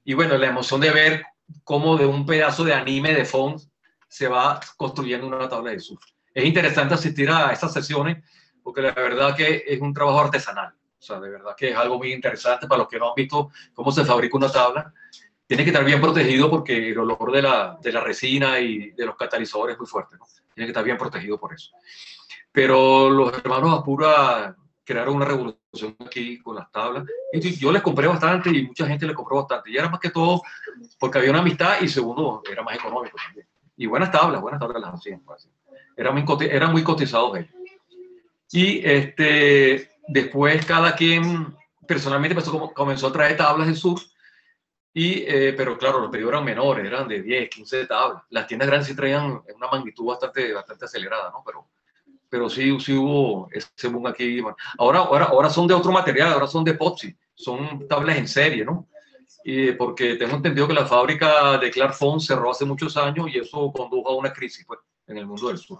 y 0.03 0.13
bueno, 0.13 0.37
la 0.37 0.47
emoción 0.47 0.79
de 0.81 0.91
ver 0.91 1.25
cómo 1.63 1.97
de 1.97 2.05
un 2.05 2.25
pedazo 2.25 2.63
de 2.63 2.73
anime 2.73 3.13
de 3.13 3.25
fondo 3.25 3.61
se 4.07 4.27
va 4.27 4.59
construyendo 4.77 5.27
una 5.27 5.49
tabla 5.49 5.71
de 5.71 5.79
surf. 5.79 6.03
Es 6.33 6.45
interesante 6.45 6.93
asistir 6.93 7.29
a 7.29 7.51
esas 7.51 7.73
sesiones 7.73 8.23
porque 8.61 8.81
la 8.81 8.91
verdad 8.91 9.35
que 9.35 9.63
es 9.67 9.79
un 9.79 9.93
trabajo 9.93 10.19
artesanal. 10.19 10.73
O 10.97 11.01
sea, 11.01 11.19
de 11.19 11.29
verdad 11.29 11.55
que 11.55 11.69
es 11.69 11.77
algo 11.77 11.97
muy 11.97 12.11
interesante 12.13 12.67
para 12.67 12.79
los 12.79 12.87
que 12.87 12.97
no 12.97 13.09
han 13.09 13.15
visto 13.15 13.51
cómo 13.73 13.91
se 13.91 14.03
fabrica 14.03 14.37
una 14.37 14.51
tabla. 14.51 14.93
Tiene 15.47 15.63
que 15.63 15.69
estar 15.69 15.85
bien 15.85 16.01
protegido 16.01 16.49
porque 16.49 16.89
el 16.89 16.97
olor 16.97 17.31
de 17.31 17.41
la, 17.41 17.77
de 17.81 17.91
la 17.91 18.01
resina 18.01 18.59
y 18.59 18.91
de 18.91 19.05
los 19.05 19.15
catalizadores 19.15 19.73
es 19.73 19.79
muy 19.79 19.87
fuerte. 19.87 20.17
¿no? 20.17 20.25
Tiene 20.53 20.67
que 20.67 20.71
estar 20.71 20.83
bien 20.83 20.97
protegido 20.97 21.39
por 21.39 21.53
eso. 21.53 21.71
Pero 22.51 23.09
los 23.09 23.37
hermanos 23.37 23.77
Apura 23.77 24.55
crearon 24.85 25.15
una 25.15 25.25
revolución 25.25 25.95
aquí 26.05 26.39
con 26.39 26.55
las 26.55 26.71
tablas. 26.71 27.03
Y 27.33 27.57
yo 27.57 27.71
les 27.71 27.81
compré 27.81 28.07
bastante 28.07 28.49
y 28.49 28.67
mucha 28.67 28.87
gente 28.87 29.05
les 29.05 29.15
compró 29.15 29.37
bastante. 29.37 29.69
Y 29.69 29.77
era 29.77 29.89
más 29.89 29.99
que 29.99 30.11
todo 30.11 30.41
porque 30.99 31.17
había 31.17 31.31
una 31.31 31.39
amistad 31.39 31.81
y 31.81 31.89
segundo, 31.89 32.41
era 32.49 32.63
más 32.63 32.75
económico 32.75 33.17
también. 33.23 33.47
Y 33.75 33.87
buenas 33.87 34.11
tablas, 34.11 34.41
buenas 34.41 34.59
tablas 34.59 34.81
las 34.81 34.93
hacían. 34.93 35.19
Pues, 35.21 35.49
eran 35.97 36.13
muy, 36.13 36.25
eran 36.49 36.71
muy 36.71 36.83
cotizados 36.83 37.37
ellos. 37.37 37.51
Y 38.51 38.85
este, 38.85 39.91
después 40.07 40.65
cada 40.65 40.95
quien 40.95 41.53
personalmente 41.87 42.37
comenzó 42.73 43.07
a 43.07 43.11
traer 43.11 43.35
tablas 43.35 43.67
del 43.67 43.75
sur. 43.75 43.99
Y, 44.97 45.25
eh, 45.27 45.53
pero 45.57 45.77
claro, 45.77 45.99
los 45.99 46.09
pedidos 46.09 46.31
eran 46.31 46.45
menores, 46.45 46.85
eran 46.85 47.05
de 47.05 47.21
10, 47.21 47.49
15 47.49 47.85
tablas. 47.85 48.23
Las 48.29 48.47
tiendas 48.47 48.69
grandes 48.69 48.87
sí 48.87 48.95
traían 48.95 49.41
una 49.53 49.67
magnitud 49.69 50.05
bastante, 50.05 50.53
bastante 50.53 50.85
acelerada, 50.85 51.31
¿no? 51.31 51.43
Pero, 51.45 51.67
pero 52.29 52.49
sí, 52.49 52.79
sí 52.79 52.93
hubo 52.93 53.49
ese 53.51 53.89
boom 53.89 54.07
aquí. 54.07 54.41
Ahora, 54.77 54.99
ahora, 54.99 55.25
ahora 55.25 55.49
son 55.49 55.67
de 55.67 55.73
otro 55.73 55.91
material, 55.91 56.31
ahora 56.31 56.47
son 56.47 56.63
de 56.63 56.71
epoxi, 56.71 57.13
son 57.33 57.85
tablas 57.89 58.17
en 58.17 58.25
serie, 58.29 58.63
¿no? 58.63 58.87
Y 59.43 59.73
porque 59.73 60.15
tengo 60.15 60.37
entendido 60.37 60.65
que 60.65 60.73
la 60.73 60.85
fábrica 60.85 61.57
de 61.57 61.71
Clarfond 61.71 62.21
cerró 62.21 62.51
hace 62.51 62.63
muchos 62.63 62.95
años 62.95 63.27
y 63.33 63.39
eso 63.39 63.73
condujo 63.73 64.07
a 64.09 64.15
una 64.15 64.31
crisis 64.31 64.63
pues, 64.65 64.79
en 65.07 65.17
el 65.17 65.27
mundo 65.27 65.49
del 65.49 65.57
sur. 65.57 65.79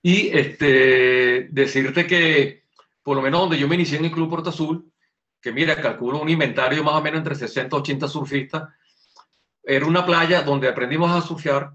Y 0.00 0.28
este, 0.28 1.48
decirte 1.50 2.06
que, 2.06 2.66
por 3.02 3.16
lo 3.16 3.22
menos 3.22 3.40
donde 3.40 3.58
yo 3.58 3.66
me 3.66 3.74
inicié 3.74 3.98
en 3.98 4.04
el 4.04 4.12
Club 4.12 4.30
Puerto 4.30 4.50
Azul, 4.50 4.88
que 5.46 5.52
mira, 5.52 5.80
calculo 5.80 6.18
un 6.18 6.28
inventario 6.28 6.82
más 6.82 6.94
o 6.94 7.00
menos 7.00 7.18
entre 7.18 7.36
60 7.36 7.76
y 7.76 7.78
80 7.78 8.08
surfistas, 8.08 8.68
era 9.62 9.86
una 9.86 10.04
playa 10.04 10.42
donde 10.42 10.66
aprendimos 10.66 11.08
a 11.08 11.24
surfear, 11.24 11.70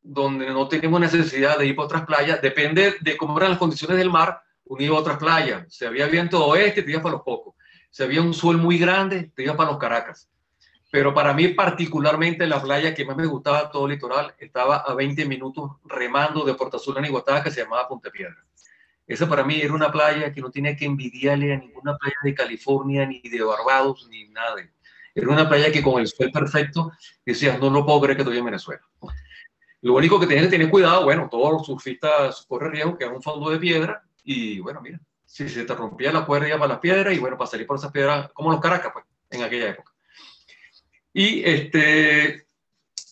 donde 0.00 0.46
no 0.46 0.66
teníamos 0.68 1.00
necesidad 1.00 1.58
de 1.58 1.66
ir 1.66 1.76
para 1.76 1.84
otras 1.84 2.06
playas, 2.06 2.40
depende 2.40 2.96
de 3.02 3.16
cómo 3.18 3.36
eran 3.36 3.50
las 3.50 3.58
condiciones 3.58 3.98
del 3.98 4.08
mar, 4.08 4.40
unido 4.64 4.96
a 4.96 5.00
otras 5.00 5.18
playas. 5.18 5.66
Si 5.68 5.84
había 5.84 6.06
viento 6.06 6.46
oeste, 6.46 6.82
te 6.82 6.92
ibas 6.92 7.02
para 7.02 7.16
los 7.16 7.22
pocos. 7.24 7.54
Si 7.90 8.02
había 8.02 8.22
un 8.22 8.32
sol 8.32 8.56
muy 8.56 8.78
grande, 8.78 9.30
te 9.34 9.42
ibas 9.42 9.56
para 9.56 9.72
los 9.72 9.78
Caracas. 9.78 10.30
Pero 10.90 11.12
para 11.12 11.34
mí 11.34 11.48
particularmente 11.48 12.46
la 12.46 12.62
playa 12.62 12.94
que 12.94 13.04
más 13.04 13.18
me 13.18 13.26
gustaba 13.26 13.70
todo 13.70 13.84
el 13.84 13.92
litoral 13.92 14.34
estaba 14.38 14.76
a 14.76 14.94
20 14.94 15.26
minutos 15.26 15.72
remando 15.84 16.42
de 16.42 16.54
Puerto 16.54 16.78
Azul 16.78 16.96
a 16.96 17.06
Iguatá, 17.06 17.42
que 17.42 17.50
se 17.50 17.64
llamaba 17.64 17.86
Punta 17.86 18.08
Piedra. 18.10 18.42
Esa 19.06 19.28
para 19.28 19.44
mí 19.44 19.60
era 19.60 19.74
una 19.74 19.92
playa 19.92 20.32
que 20.32 20.40
no 20.40 20.50
tenía 20.50 20.74
que 20.74 20.86
envidiarle 20.86 21.52
a 21.52 21.58
ninguna 21.58 21.96
playa 21.96 22.16
de 22.22 22.34
California, 22.34 23.06
ni 23.06 23.20
de 23.20 23.42
Barbados, 23.42 24.06
ni 24.10 24.28
nada. 24.28 24.56
Era 25.14 25.28
una 25.28 25.48
playa 25.48 25.70
que 25.70 25.82
con 25.82 26.00
el 26.00 26.08
sol 26.08 26.30
perfecto 26.32 26.90
decías, 27.24 27.60
no 27.60 27.70
lo 27.70 27.84
puedo 27.84 28.00
creer 28.00 28.16
que 28.16 28.22
estoy 28.22 28.38
en 28.38 28.46
Venezuela. 28.46 28.82
Lo 29.82 29.94
único 29.94 30.18
que 30.18 30.26
tienes 30.26 30.46
que 30.46 30.50
tener 30.50 30.70
cuidado, 30.70 31.04
bueno, 31.04 31.28
todos 31.30 31.52
los 31.52 31.66
surfistas 31.66 32.46
corren 32.48 32.72
riesgo 32.72 32.96
que 32.96 33.04
es 33.04 33.10
un 33.10 33.22
fondo 33.22 33.50
de 33.50 33.58
piedra 33.58 34.02
y 34.24 34.58
bueno, 34.60 34.80
mira, 34.80 34.98
si 35.26 35.48
se 35.48 35.64
te 35.64 35.74
rompía 35.74 36.10
la 36.10 36.24
cuerda 36.24 36.48
ya 36.48 36.58
para 36.58 36.68
las 36.68 36.78
piedras 36.78 37.14
y 37.14 37.18
bueno, 37.18 37.36
para 37.36 37.50
salir 37.50 37.66
por 37.66 37.76
esas 37.76 37.92
piedras, 37.92 38.30
como 38.32 38.50
los 38.50 38.60
Caracas, 38.60 38.92
pues, 38.92 39.04
en 39.30 39.42
aquella 39.42 39.70
época. 39.70 39.92
Y 41.12 41.44
este, 41.44 42.46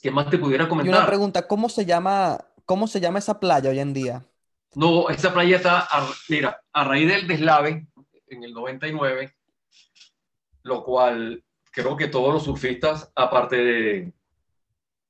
¿qué 0.00 0.10
más 0.10 0.30
te 0.30 0.38
pudiera 0.38 0.68
comentar? 0.68 0.94
Y 0.94 0.96
una 0.96 1.06
pregunta, 1.06 1.46
¿cómo 1.46 1.68
se 1.68 1.84
llama, 1.84 2.38
cómo 2.64 2.86
se 2.86 3.00
llama 3.00 3.18
esa 3.18 3.38
playa 3.38 3.70
hoy 3.70 3.78
en 3.78 3.92
día? 3.92 4.24
No, 4.74 5.10
esa 5.10 5.32
playa 5.32 5.56
está, 5.56 5.88
mira, 6.28 6.62
a 6.72 6.84
raíz 6.84 7.08
del 7.08 7.26
deslave 7.26 7.86
en 8.28 8.44
el 8.44 8.54
99, 8.54 9.34
lo 10.62 10.82
cual 10.82 11.44
creo 11.70 11.96
que 11.96 12.08
todos 12.08 12.32
los 12.32 12.44
surfistas, 12.44 13.12
aparte 13.14 13.56
de, 13.56 14.12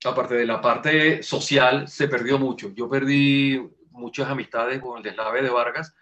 aparte 0.04 0.34
de 0.34 0.46
la 0.46 0.60
parte 0.60 1.22
social, 1.22 1.86
se 1.88 2.08
perdió 2.08 2.38
mucho. 2.38 2.72
Yo 2.74 2.88
perdí 2.88 3.60
muchas 3.90 4.28
amistades 4.28 4.80
con 4.80 4.98
el 4.98 5.02
deslave 5.02 5.42
de 5.42 5.50
Vargas. 5.50 5.94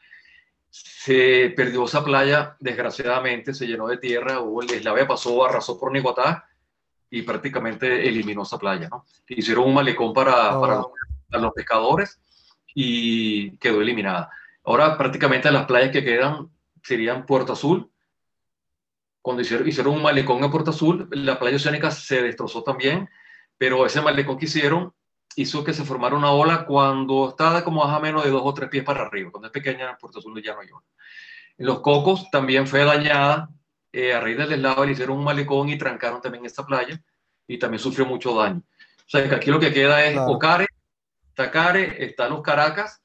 Se 0.70 1.52
perdió 1.56 1.84
esa 1.84 2.04
playa, 2.04 2.56
desgraciadamente, 2.60 3.52
se 3.52 3.66
llenó 3.66 3.88
de 3.88 3.98
tierra, 3.98 4.40
hubo 4.40 4.62
el 4.62 4.68
deslave, 4.68 5.04
pasó, 5.04 5.44
arrasó 5.44 5.78
por 5.78 5.92
Niguatá 5.92 6.46
y 7.10 7.22
prácticamente 7.22 8.08
eliminó 8.08 8.42
esa 8.42 8.58
playa. 8.58 8.88
¿no? 8.88 9.04
Hicieron 9.28 9.64
un 9.64 9.74
malecón 9.74 10.14
para, 10.14 10.56
oh. 10.56 10.92
para, 11.28 11.42
los, 11.42 11.52
pescadores 11.52 12.20
y 12.74 13.56
quedó 13.56 13.80
eliminada. 13.80 14.30
Ahora 14.64 14.96
prácticamente 14.96 15.50
las 15.50 15.66
playas 15.66 15.90
que 15.90 16.04
quedan 16.04 16.48
serían 16.82 17.26
Puerto 17.26 17.52
Azul. 17.52 17.90
Cuando 19.22 19.42
hicieron, 19.42 19.68
hicieron 19.68 19.94
un 19.94 20.02
malecón 20.02 20.42
en 20.42 20.50
Puerto 20.50 20.70
Azul, 20.70 21.08
la 21.10 21.38
playa 21.38 21.56
oceánica 21.56 21.90
se 21.90 22.22
destrozó 22.22 22.62
también, 22.62 23.08
pero 23.58 23.84
ese 23.84 24.00
malecón 24.00 24.38
que 24.38 24.46
hicieron 24.46 24.94
hizo 25.36 25.62
que 25.62 25.72
se 25.72 25.84
formara 25.84 26.16
una 26.16 26.32
ola 26.32 26.64
cuando 26.64 27.28
estaba 27.28 27.62
como 27.62 27.84
más 27.84 27.96
o 27.96 28.00
menos 28.00 28.24
de 28.24 28.30
dos 28.30 28.42
o 28.44 28.54
tres 28.54 28.70
pies 28.70 28.84
para 28.84 29.02
arriba. 29.02 29.30
Cuando 29.30 29.46
es 29.46 29.52
pequeña, 29.52 29.96
Puerto 29.98 30.18
Azul 30.18 30.42
ya 30.42 30.54
no. 30.54 30.82
En 31.58 31.66
los 31.66 31.80
Cocos 31.80 32.30
también 32.30 32.66
fue 32.66 32.84
dañada 32.84 33.50
eh, 33.92 34.12
a 34.14 34.20
raíz 34.20 34.36
del 34.36 34.50
deslave 34.50 34.86
le 34.86 34.92
hicieron 34.92 35.18
un 35.18 35.24
malecón 35.24 35.68
y 35.68 35.76
trancaron 35.76 36.20
también 36.20 36.46
esta 36.46 36.64
playa 36.64 37.00
y 37.46 37.58
también 37.58 37.80
sufrió 37.80 38.06
mucho 38.06 38.34
daño. 38.34 38.62
O 38.98 39.08
sea, 39.10 39.28
que 39.28 39.34
aquí 39.34 39.50
lo 39.50 39.58
que 39.58 39.72
queda 39.72 40.04
es 40.04 40.16
Ocare, 40.16 40.66
Tacare, 41.40 42.04
está 42.04 42.28
los 42.28 42.42
Caracas 42.42 43.02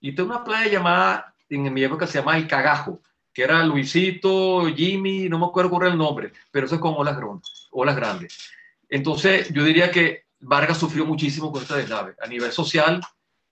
y 0.00 0.10
está 0.10 0.22
una 0.22 0.44
playa 0.44 0.70
llamada, 0.70 1.34
en 1.48 1.72
mi 1.72 1.82
época 1.82 2.06
se 2.06 2.18
llamaba 2.18 2.38
El 2.38 2.46
Cagajo, 2.46 3.00
que 3.32 3.42
era 3.42 3.64
Luisito, 3.64 4.66
Jimmy, 4.66 5.28
no 5.28 5.38
me 5.40 5.46
acuerdo 5.46 5.70
cuál 5.70 5.82
era 5.82 5.92
el 5.92 5.98
nombre, 5.98 6.32
pero 6.52 6.66
eso 6.66 6.76
es 6.76 6.80
con 6.80 6.94
olas, 6.96 7.16
grandes, 7.16 7.68
olas 7.72 7.96
grandes. 7.96 8.52
Entonces, 8.88 9.52
yo 9.52 9.64
diría 9.64 9.90
que 9.90 10.26
Vargas 10.38 10.78
sufrió 10.78 11.04
muchísimo 11.04 11.50
con 11.50 11.62
este 11.62 11.74
deslave, 11.74 12.14
a 12.22 12.28
nivel 12.28 12.52
social 12.52 13.00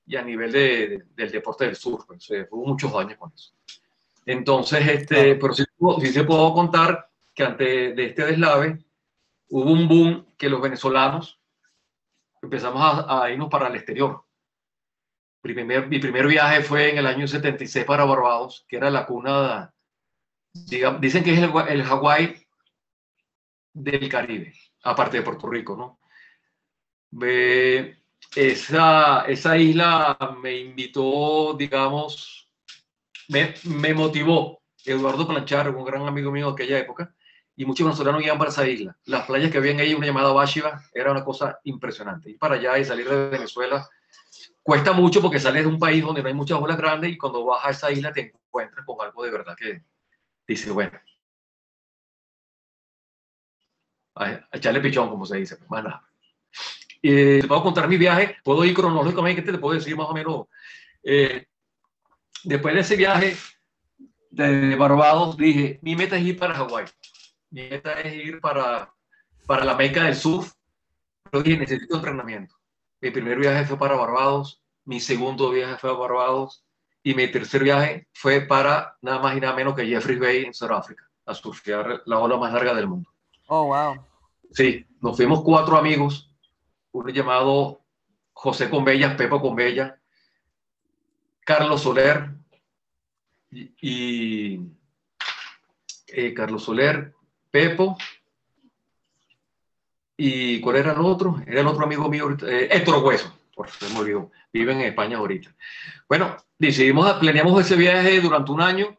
y 0.07 0.15
a 0.15 0.23
nivel 0.23 0.53
de, 0.53 1.03
del 1.17 1.31
deporte 1.33 1.65
del 1.65 1.75
sur. 1.75 2.05
Pues, 2.07 2.31
hubo 2.51 2.67
muchos 2.67 2.93
daños 2.93 3.19
con 3.19 3.33
eso. 3.35 3.51
Entonces, 4.27 4.87
este, 4.87 5.35
pero 5.35 5.55
sí, 5.55 5.65
se 6.13 6.25
puedo 6.25 6.55
contar 6.55 7.11
que 7.35 7.43
antes 7.43 7.97
de 7.97 8.05
este 8.05 8.27
deslave 8.27 8.79
hubo 9.49 9.73
un 9.73 9.89
boom 9.89 10.27
que 10.37 10.49
los 10.49 10.61
venezolanos 10.61 11.40
empezamos 12.43 13.05
a, 13.07 13.31
irnos 13.31 13.49
para 13.49 13.69
el 13.69 13.77
exterior. 13.77 14.25
Mi 15.43 15.55
primer, 15.55 15.89
mi 15.89 15.99
primer, 15.99 16.27
viaje 16.27 16.63
fue 16.63 16.91
en 16.91 16.99
el 16.99 17.07
año 17.07 17.27
76 17.27 17.85
para 17.85 18.05
Barbados, 18.05 18.65
que 18.69 18.77
era 18.77 18.91
la 18.91 19.07
cuna, 19.07 19.73
dicen 20.53 21.25
que 21.25 21.33
es 21.33 21.39
el, 21.39 21.53
el 21.69 21.83
Hawái 21.83 22.47
del 23.73 24.09
Caribe, 24.09 24.53
aparte 24.83 25.19
de 25.19 25.23
Puerto 25.23 25.49
Rico, 25.49 25.77
¿no? 25.77 26.01
esa, 28.37 29.25
esa 29.27 29.57
isla 29.57 30.17
me 30.43 30.59
invitó, 30.59 31.55
digamos, 31.55 32.49
me, 33.29 33.95
motivó 33.95 34.63
Eduardo 34.85 35.27
Planchar, 35.27 35.75
un 35.75 35.85
gran 35.85 36.07
amigo 36.07 36.31
mío 36.31 36.49
de 36.49 36.53
aquella 36.53 36.79
época, 36.79 37.15
y 37.61 37.67
muchos 37.67 37.85
venezolanos 37.85 38.25
iban 38.25 38.39
para 38.39 38.49
esa 38.49 38.67
isla. 38.67 38.97
Las 39.05 39.27
playas 39.27 39.51
que 39.51 39.59
habían 39.59 39.79
ahí, 39.81 39.93
una 39.93 40.07
llamada 40.07 40.33
Bashiva, 40.33 40.83
era 40.95 41.11
una 41.11 41.23
cosa 41.23 41.61
impresionante. 41.65 42.31
Ir 42.31 42.39
para 42.39 42.55
allá 42.55 42.79
y 42.79 42.87
salir 42.87 43.07
de 43.07 43.29
Venezuela 43.29 43.87
cuesta 44.63 44.95
mucho 44.95 45.21
porque 45.21 45.39
sales 45.39 45.65
de 45.65 45.69
un 45.69 45.79
país 45.79 46.03
donde 46.03 46.23
no 46.23 46.29
hay 46.29 46.33
muchas 46.33 46.59
olas 46.59 46.79
grandes 46.79 47.13
y 47.13 47.19
cuando 47.19 47.45
vas 47.45 47.63
a 47.67 47.69
esa 47.69 47.93
isla 47.93 48.15
te 48.15 48.33
encuentras 48.47 48.87
con 48.87 49.05
algo 49.05 49.23
de 49.23 49.31
verdad 49.31 49.55
que 49.55 49.83
dices, 50.49 50.73
bueno, 50.73 50.99
a, 54.15 54.41
echarle 54.53 54.81
pichón, 54.81 55.11
como 55.11 55.27
se 55.27 55.37
dice, 55.37 55.59
más 55.69 55.85
nada. 55.85 56.03
Eh, 57.03 57.41
te 57.43 57.47
puedo 57.47 57.63
contar 57.63 57.89
mi 57.89 57.99
viaje, 57.99 58.39
puedo 58.43 58.65
ir 58.65 58.73
cronológicamente, 58.73 59.43
te 59.43 59.59
puedo 59.59 59.75
decir 59.75 59.95
más 59.95 60.09
o 60.09 60.15
menos 60.15 60.47
eh, 61.03 61.45
después 62.43 62.73
de 62.75 62.81
ese 62.81 62.97
viaje 62.97 63.37
de 64.31 64.77
Barbados, 64.77 65.37
dije, 65.37 65.79
mi 65.83 65.95
meta 65.95 66.17
es 66.17 66.25
ir 66.25 66.39
para 66.39 66.55
Hawái. 66.55 66.87
Mi 67.51 67.69
meta 67.69 68.01
es 68.01 68.15
ir 68.15 68.41
para, 68.41 68.93
para 69.47 69.65
la 69.65 69.77
Meca 69.77 70.05
del 70.05 70.15
surf. 70.15 70.53
Pero 71.31 71.43
dije, 71.43 71.59
necesito 71.59 71.97
entrenamiento. 71.97 72.55
Mi 73.01 73.11
primer 73.11 73.39
viaje 73.39 73.65
fue 73.65 73.79
para 73.79 73.97
Barbados, 73.97 74.63
mi 74.85 75.01
segundo 75.01 75.51
viaje 75.51 75.77
fue 75.79 75.91
a 75.91 75.95
Barbados 75.95 76.65
y 77.03 77.15
mi 77.15 77.27
tercer 77.29 77.63
viaje 77.63 78.09
fue 78.13 78.43
para 78.43 78.97
nada 79.01 79.21
más 79.21 79.37
y 79.37 79.41
nada 79.41 79.55
menos 79.55 79.75
que 79.75 79.87
Jeffrey 79.87 80.19
Bay 80.19 80.45
en 80.45 80.55
Sudáfrica, 80.55 81.09
a 81.25 81.35
surfear 81.35 82.03
la 82.05 82.19
ola 82.19 82.37
más 82.37 82.53
larga 82.53 82.75
del 82.75 82.89
mundo. 82.89 83.09
Oh, 83.47 83.67
wow. 83.67 84.05
Sí, 84.53 84.85
nos 85.01 85.17
fuimos 85.17 85.43
cuatro 85.43 85.77
amigos, 85.77 86.31
uno 86.93 87.09
llamado 87.09 87.81
José 88.33 88.69
Conbella, 88.69 89.17
Pepo 89.17 89.41
Conbella, 89.41 89.99
Carlos 91.45 91.83
Soler 91.83 92.31
y, 93.51 94.61
eh, 96.09 96.35
Carlos 96.35 96.65
Soler, 96.65 97.15
Pepo 97.51 97.97
¿Y 100.23 100.61
cuál 100.61 100.77
era 100.77 100.93
el 100.93 101.01
otro? 101.01 101.43
Era 101.47 101.63
el 101.63 101.67
otro 101.67 101.83
amigo 101.83 102.07
mío, 102.11 102.37
eh, 102.47 102.69
Héctor 102.71 103.03
Hueso, 103.03 103.33
por 103.55 103.71
se 103.71 103.89
me 103.89 104.01
olvidó. 104.01 104.31
Vive 104.53 104.73
en 104.73 104.83
España 104.83 105.17
ahorita. 105.17 105.51
Bueno, 106.07 106.37
decidimos, 106.59 107.11
planeamos 107.15 107.59
ese 107.59 107.75
viaje 107.75 108.21
durante 108.21 108.53
un 108.53 108.61
año. 108.61 108.99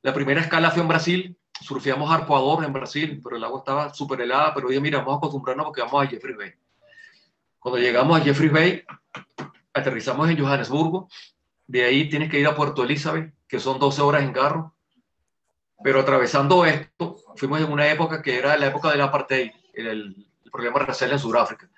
La 0.00 0.14
primera 0.14 0.40
escala 0.40 0.70
fue 0.70 0.80
en 0.80 0.88
Brasil. 0.88 1.36
Surfeamos 1.60 2.10
Arpoador 2.10 2.64
en 2.64 2.72
Brasil, 2.72 3.20
pero 3.22 3.36
el 3.36 3.44
agua 3.44 3.58
estaba 3.58 3.92
súper 3.92 4.22
helada. 4.22 4.54
Pero 4.54 4.68
dije, 4.68 4.80
mira, 4.80 5.00
vamos 5.00 5.16
a 5.16 5.18
acostumbrarnos 5.18 5.66
porque 5.66 5.82
vamos 5.82 6.02
a 6.02 6.06
Jeffrey 6.08 6.34
Bay. 6.34 6.54
Cuando 7.58 7.78
llegamos 7.78 8.18
a 8.18 8.24
Jeffrey 8.24 8.48
Bay, 8.48 8.82
aterrizamos 9.74 10.30
en 10.30 10.38
Johannesburgo. 10.38 11.10
De 11.66 11.84
ahí 11.84 12.08
tienes 12.08 12.30
que 12.30 12.40
ir 12.40 12.46
a 12.46 12.56
Puerto 12.56 12.84
Elizabeth, 12.84 13.34
que 13.46 13.60
son 13.60 13.78
12 13.78 14.00
horas 14.00 14.22
en 14.22 14.32
carro. 14.32 14.74
Pero 15.82 16.00
atravesando 16.00 16.64
esto, 16.64 17.18
fuimos 17.36 17.60
en 17.60 17.72
una 17.72 17.90
época 17.90 18.22
que 18.22 18.38
era 18.38 18.56
la 18.56 18.66
época 18.66 18.90
del 18.90 19.00
apartheid, 19.00 19.50
el, 19.74 20.16
problema 20.52 20.78
racial 20.78 21.10
en 21.10 21.18
Sudáfrica. 21.18 21.68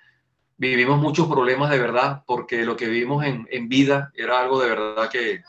Vivimos 0.55 0.99
muchos 0.99 1.27
problemas 1.27 1.71
de 1.71 1.79
verdad, 1.79 2.23
porque 2.27 2.63
lo 2.63 2.77
que 2.77 2.87
vivimos 2.87 3.25
en, 3.25 3.47
en 3.49 3.67
vida 3.67 4.11
era 4.13 4.39
algo 4.39 4.61
de 4.61 4.69
verdad 4.69 5.09
que, 5.09 5.41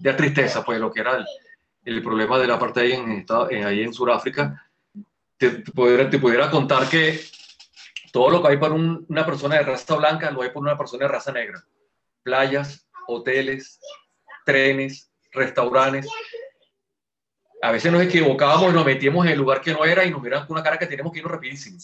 de 0.00 0.12
tristeza, 0.14 0.64
pues 0.64 0.80
lo 0.80 0.92
que 0.92 1.00
era 1.00 1.16
el, 1.16 1.24
el 1.84 2.02
problema 2.02 2.36
del 2.36 2.50
apartheid 2.50 2.94
en, 2.94 3.26
en, 3.50 3.64
ahí 3.64 3.82
en 3.82 3.94
Sudáfrica. 3.94 4.68
Te, 5.36 5.50
te, 5.50 5.70
pudiera, 5.70 6.10
te 6.10 6.18
pudiera 6.18 6.50
contar 6.50 6.88
que 6.88 7.20
todo 8.12 8.30
lo 8.30 8.42
que 8.42 8.48
hay 8.48 8.56
para 8.56 8.74
un, 8.74 9.04
una 9.08 9.26
persona 9.26 9.56
de 9.56 9.62
raza 9.62 9.96
blanca 9.96 10.30
lo 10.30 10.42
hay 10.42 10.48
para 10.48 10.60
una 10.60 10.78
persona 10.78 11.06
de 11.06 11.12
raza 11.12 11.32
negra. 11.32 11.64
Playas, 12.22 12.88
hoteles, 13.06 13.80
trenes, 14.44 15.10
restaurantes. 15.32 16.08
A 17.64 17.72
veces 17.72 17.90
nos 17.90 18.02
equivocábamos 18.02 18.70
y 18.70 18.74
nos 18.74 18.84
metíamos 18.84 19.24
en 19.24 19.32
el 19.32 19.38
lugar 19.38 19.62
que 19.62 19.72
no 19.72 19.86
era 19.86 20.04
y 20.04 20.10
nos 20.10 20.20
miraban 20.20 20.46
con 20.46 20.54
una 20.54 20.62
cara 20.62 20.76
que 20.76 20.86
tenemos 20.86 21.10
que 21.10 21.20
irnos 21.20 21.32
rapidísimo. 21.32 21.78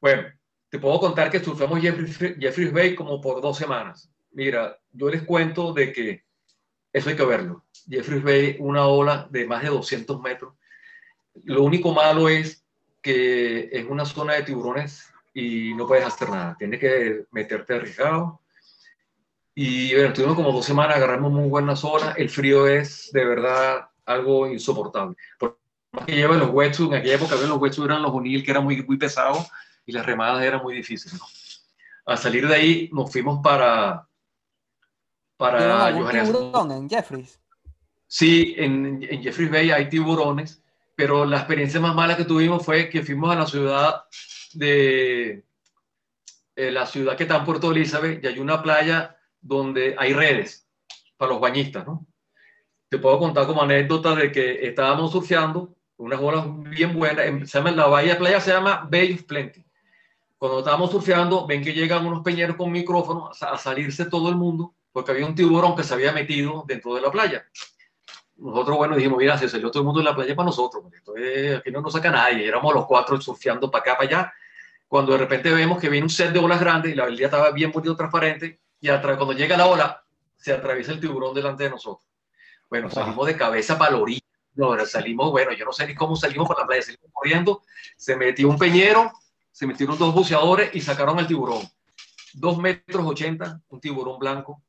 Bueno, 0.00 0.24
te 0.68 0.80
puedo 0.80 0.98
contar 0.98 1.30
que 1.30 1.38
surfamos 1.38 1.80
Jeffrey, 1.80 2.34
Jeffrey 2.40 2.70
Bay 2.70 2.96
como 2.96 3.20
por 3.20 3.40
dos 3.40 3.56
semanas. 3.56 4.10
Mira, 4.32 4.76
yo 4.90 5.08
les 5.08 5.22
cuento 5.22 5.72
de 5.72 5.92
que 5.92 6.24
eso 6.92 7.08
hay 7.08 7.14
que 7.14 7.24
verlo. 7.24 7.64
Jeffrey 7.88 8.18
Bay, 8.18 8.56
una 8.58 8.88
ola 8.88 9.28
de 9.30 9.46
más 9.46 9.62
de 9.62 9.68
200 9.68 10.20
metros. 10.20 10.54
Lo 11.44 11.62
único 11.62 11.94
malo 11.94 12.28
es 12.28 12.64
que 13.00 13.68
es 13.70 13.86
una 13.88 14.06
zona 14.06 14.32
de 14.32 14.42
tiburones 14.42 15.08
y 15.32 15.72
no 15.74 15.86
puedes 15.86 16.04
hacer 16.04 16.30
nada. 16.30 16.56
Tienes 16.58 16.80
que 16.80 17.26
meterte 17.30 17.74
arriesgado. 17.74 18.40
Y 19.54 19.94
bueno, 19.94 20.08
estuvimos 20.08 20.34
como 20.34 20.50
dos 20.50 20.66
semanas, 20.66 20.96
agarramos 20.96 21.30
muy 21.30 21.48
buenas 21.48 21.84
olas. 21.84 22.18
El 22.18 22.28
frío 22.28 22.66
es 22.66 23.12
de 23.12 23.24
verdad 23.24 23.88
algo 24.06 24.46
insoportable. 24.46 25.16
Por 25.38 25.58
más 25.92 26.04
que 26.06 26.14
llevan 26.14 26.40
los 26.40 26.50
wetsuits, 26.50 26.92
en 26.92 26.98
aquella 26.98 27.16
época 27.16 27.34
los 27.36 27.60
wetsuits 27.60 27.90
eran 27.90 28.02
los 28.02 28.12
unil 28.12 28.44
que 28.44 28.50
eran 28.50 28.64
muy, 28.64 28.82
muy 28.82 28.96
pesados 28.96 29.46
y 29.84 29.92
las 29.92 30.06
remadas 30.06 30.42
eran 30.42 30.62
muy 30.62 30.74
difíciles. 30.74 31.18
¿no? 31.18 31.26
Al 32.06 32.18
salir 32.18 32.46
de 32.46 32.54
ahí 32.54 32.90
nos 32.92 33.10
fuimos 33.10 33.40
para 33.42 34.06
para 35.36 35.92
tiburón 35.92 36.72
en 36.72 36.88
Jeffries? 36.88 37.40
Sí, 38.06 38.54
en, 38.56 39.06
en 39.08 39.22
Jeffries 39.22 39.50
Bay 39.50 39.70
hay 39.70 39.88
tiburones, 39.88 40.62
pero 40.94 41.26
la 41.26 41.38
experiencia 41.38 41.80
más 41.80 41.94
mala 41.94 42.16
que 42.16 42.24
tuvimos 42.24 42.64
fue 42.64 42.88
que 42.88 43.02
fuimos 43.02 43.30
a 43.30 43.36
la 43.36 43.46
ciudad 43.46 44.04
de 44.54 45.44
eh, 46.54 46.70
la 46.70 46.86
ciudad 46.86 47.16
que 47.16 47.24
está 47.24 47.36
en 47.36 47.44
Puerto 47.44 47.70
Elizabeth 47.70 48.22
y 48.22 48.26
hay 48.26 48.38
una 48.38 48.62
playa 48.62 49.16
donde 49.40 49.94
hay 49.98 50.14
redes 50.14 50.66
para 51.16 51.32
los 51.32 51.40
bañistas, 51.40 51.86
¿no? 51.86 52.06
Te 52.88 52.98
puedo 52.98 53.18
contar 53.18 53.46
como 53.46 53.62
anécdota 53.62 54.14
de 54.14 54.30
que 54.30 54.66
estábamos 54.66 55.12
surfeando, 55.12 55.74
unas 55.96 56.20
olas 56.20 56.44
bien 56.70 56.94
buenas, 56.94 57.50
se 57.50 57.58
llama, 57.58 57.70
la 57.72 57.86
bahía 57.86 58.18
playa 58.18 58.40
se 58.40 58.52
llama 58.52 58.86
Bay 58.90 59.14
of 59.14 59.24
Plenty 59.24 59.66
cuando 60.38 60.58
estábamos 60.58 60.90
surfeando, 60.90 61.46
ven 61.46 61.64
que 61.64 61.72
llegan 61.72 62.06
unos 62.06 62.22
peñeros 62.22 62.56
con 62.56 62.70
micrófonos 62.70 63.42
a, 63.42 63.56
salirse 63.56 64.04
todo 64.06 64.28
el 64.28 64.36
mundo, 64.36 64.74
porque 64.92 65.12
había 65.12 65.26
un 65.26 65.34
tiburón 65.34 65.74
que 65.74 65.82
se 65.82 65.94
había 65.94 66.12
metido 66.12 66.64
dentro 66.66 66.94
de 66.94 67.00
la 67.00 67.10
playa. 67.10 67.46
Nosotros, 68.36 68.76
bueno, 68.76 68.96
dijimos, 68.96 69.18
mira, 69.18 69.38
se 69.38 69.48
salió 69.48 69.70
todo 69.70 69.80
el 69.80 69.86
mundo 69.86 70.00
de 70.00 70.04
la 70.04 70.14
playa 70.14 70.36
para 70.36 70.46
nosotros, 70.46 70.84
esto 70.92 71.14
aquí 71.58 71.70
no 71.70 71.80
nos 71.80 71.92
saca 71.92 72.10
nadie, 72.10 72.46
éramos 72.46 72.74
los 72.74 72.84
cuatro 72.84 73.18
surfeando 73.18 73.70
para 73.70 73.80
acá, 73.80 73.96
para 73.96 74.08
allá, 74.08 74.32
cuando 74.86 75.12
de 75.12 75.18
repente 75.18 75.52
vemos 75.52 75.80
que 75.80 75.88
viene 75.88 76.04
un 76.04 76.10
set 76.10 76.32
de 76.32 76.38
olas 76.38 76.60
grandes 76.60 76.92
y 76.92 76.94
la 76.94 77.06
día 77.06 77.26
estaba 77.26 77.50
bien 77.50 77.72
bonito, 77.72 77.96
transparente, 77.96 78.60
y 78.78 78.88
cuando 78.88 79.32
llega 79.32 79.56
la 79.56 79.66
ola, 79.66 80.04
se 80.36 80.52
atraviesa 80.52 80.92
el 80.92 81.00
tiburón 81.00 81.34
delante 81.34 81.64
de 81.64 81.70
nosotros. 81.70 82.05
Bueno, 82.68 82.90
salimos 82.90 83.26
de 83.26 83.36
cabeza 83.36 83.78
para 83.78 83.92
la 83.92 83.98
orilla, 83.98 84.20
no, 84.54 84.86
salimos, 84.86 85.30
bueno, 85.30 85.52
yo 85.52 85.64
no 85.64 85.72
sé 85.72 85.86
ni 85.86 85.94
cómo 85.94 86.16
salimos 86.16 86.48
por 86.48 86.58
la 86.58 86.66
playa, 86.66 86.82
salimos 86.82 87.10
corriendo, 87.12 87.62
se 87.96 88.16
metió 88.16 88.48
un 88.48 88.58
peñero, 88.58 89.12
se 89.52 89.66
metieron 89.66 89.98
dos 89.98 90.14
buceadores 90.14 90.74
y 90.74 90.80
sacaron 90.80 91.18
al 91.18 91.26
tiburón. 91.26 91.62
Dos 92.32 92.58
metros 92.58 93.06
ochenta, 93.06 93.60
un 93.68 93.80
tiburón 93.80 94.18
blanco, 94.18 94.62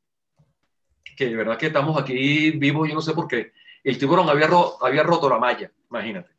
que 1.16 1.26
de 1.26 1.36
verdad 1.36 1.58
que 1.58 1.66
estamos 1.66 2.00
aquí 2.00 2.52
vivos, 2.52 2.88
yo 2.88 2.94
no 2.94 3.00
sé 3.00 3.12
por 3.12 3.26
qué. 3.26 3.52
El 3.82 3.98
tiburón 3.98 4.28
había, 4.28 4.48
había 4.80 5.02
roto 5.02 5.28
la 5.28 5.38
malla, 5.38 5.70
imagínate, 5.90 6.30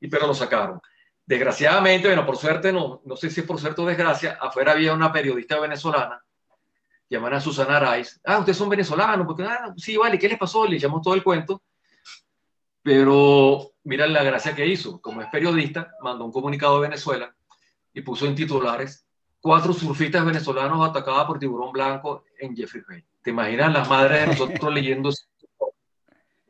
y 0.00 0.08
pero 0.08 0.26
lo 0.26 0.34
sacaron. 0.34 0.80
Desgraciadamente, 1.26 2.08
bueno, 2.08 2.24
por 2.24 2.36
suerte, 2.36 2.72
no, 2.72 3.02
no 3.04 3.16
sé 3.16 3.28
si 3.30 3.40
es 3.40 3.46
por 3.46 3.58
suerte 3.58 3.82
o 3.82 3.86
desgracia, 3.86 4.38
afuera 4.40 4.72
había 4.72 4.94
una 4.94 5.12
periodista 5.12 5.58
venezolana, 5.58 6.24
llamada 7.08 7.40
Susana 7.40 7.76
Araiz. 7.76 8.20
Ah, 8.24 8.38
ustedes 8.38 8.58
son 8.58 8.68
venezolanos, 8.68 9.26
porque, 9.26 9.44
ah, 9.44 9.72
sí, 9.76 9.96
vale, 9.96 10.18
¿qué 10.18 10.28
les 10.28 10.38
pasó? 10.38 10.66
Le 10.66 10.78
llamó 10.78 11.00
todo 11.00 11.14
el 11.14 11.22
cuento. 11.22 11.62
Pero 12.82 13.72
mira 13.84 14.06
la 14.06 14.22
gracia 14.22 14.54
que 14.54 14.66
hizo. 14.66 15.00
Como 15.00 15.22
es 15.22 15.28
periodista, 15.28 15.92
mandó 16.02 16.24
un 16.24 16.32
comunicado 16.32 16.76
de 16.76 16.88
Venezuela 16.88 17.34
y 17.92 18.02
puso 18.02 18.26
en 18.26 18.34
titulares 18.34 19.04
cuatro 19.40 19.72
surfistas 19.72 20.24
venezolanos 20.24 20.88
atacados 20.88 21.26
por 21.26 21.38
tiburón 21.38 21.72
blanco 21.72 22.24
en 22.38 22.56
Jeffrey 22.56 22.82
Bay. 22.88 23.04
¿Te 23.22 23.30
imaginas 23.30 23.72
las 23.72 23.88
madres 23.88 24.20
de 24.20 24.26
nosotros 24.28 24.74
leyendo? 24.74 25.10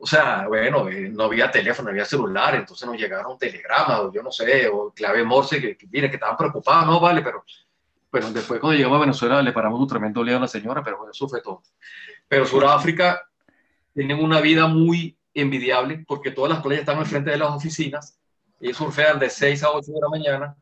O 0.01 0.07
sea, 0.07 0.47
bueno, 0.47 0.87
eh, 0.87 1.09
no 1.09 1.25
había 1.25 1.51
teléfono, 1.51 1.87
no 1.87 1.91
había 1.91 2.05
celular, 2.05 2.55
entonces 2.55 2.87
nos 2.87 2.97
llegaron 2.97 3.37
telegramas, 3.37 3.99
o 3.99 4.13
yo 4.13 4.23
no 4.23 4.31
sé, 4.31 4.69
o 4.69 4.91
clave 4.91 5.25
Morse, 5.25 5.59
que, 5.59 5.75
que 5.75 5.87
mire, 5.87 6.09
que 6.09 6.15
estaban 6.15 6.37
preocupados, 6.37 6.85
no, 6.85 7.01
vale, 7.01 7.21
pero 7.21 7.43
bueno, 8.11 8.31
después 8.31 8.59
cuando 8.59 8.77
llegamos 8.77 8.97
a 8.97 9.01
Venezuela 9.01 9.41
le 9.41 9.51
paramos 9.51 9.79
un 9.79 9.87
tremendo 9.87 10.23
lío 10.23 10.37
a 10.37 10.41
la 10.41 10.47
señora, 10.47 10.83
pero 10.83 10.97
bueno, 10.97 11.11
eso 11.11 11.27
fue 11.27 11.41
todo. 11.41 11.63
Pero 12.27 12.45
Sudáfrica 12.45 13.21
tienen 13.93 14.23
una 14.23 14.41
vida 14.41 14.67
muy 14.67 15.17
envidiable 15.33 16.03
porque 16.07 16.31
todas 16.31 16.51
las 16.51 16.61
playas 16.61 16.81
están 16.81 16.99
enfrente 16.99 17.31
de 17.31 17.37
las 17.37 17.51
oficinas, 17.51 18.19
y 18.59 18.73
surfean 18.73 19.19
de 19.19 19.29
6 19.29 19.63
a 19.63 19.71
8 19.71 19.91
de 19.91 19.99
la 20.01 20.09
mañana, 20.09 20.57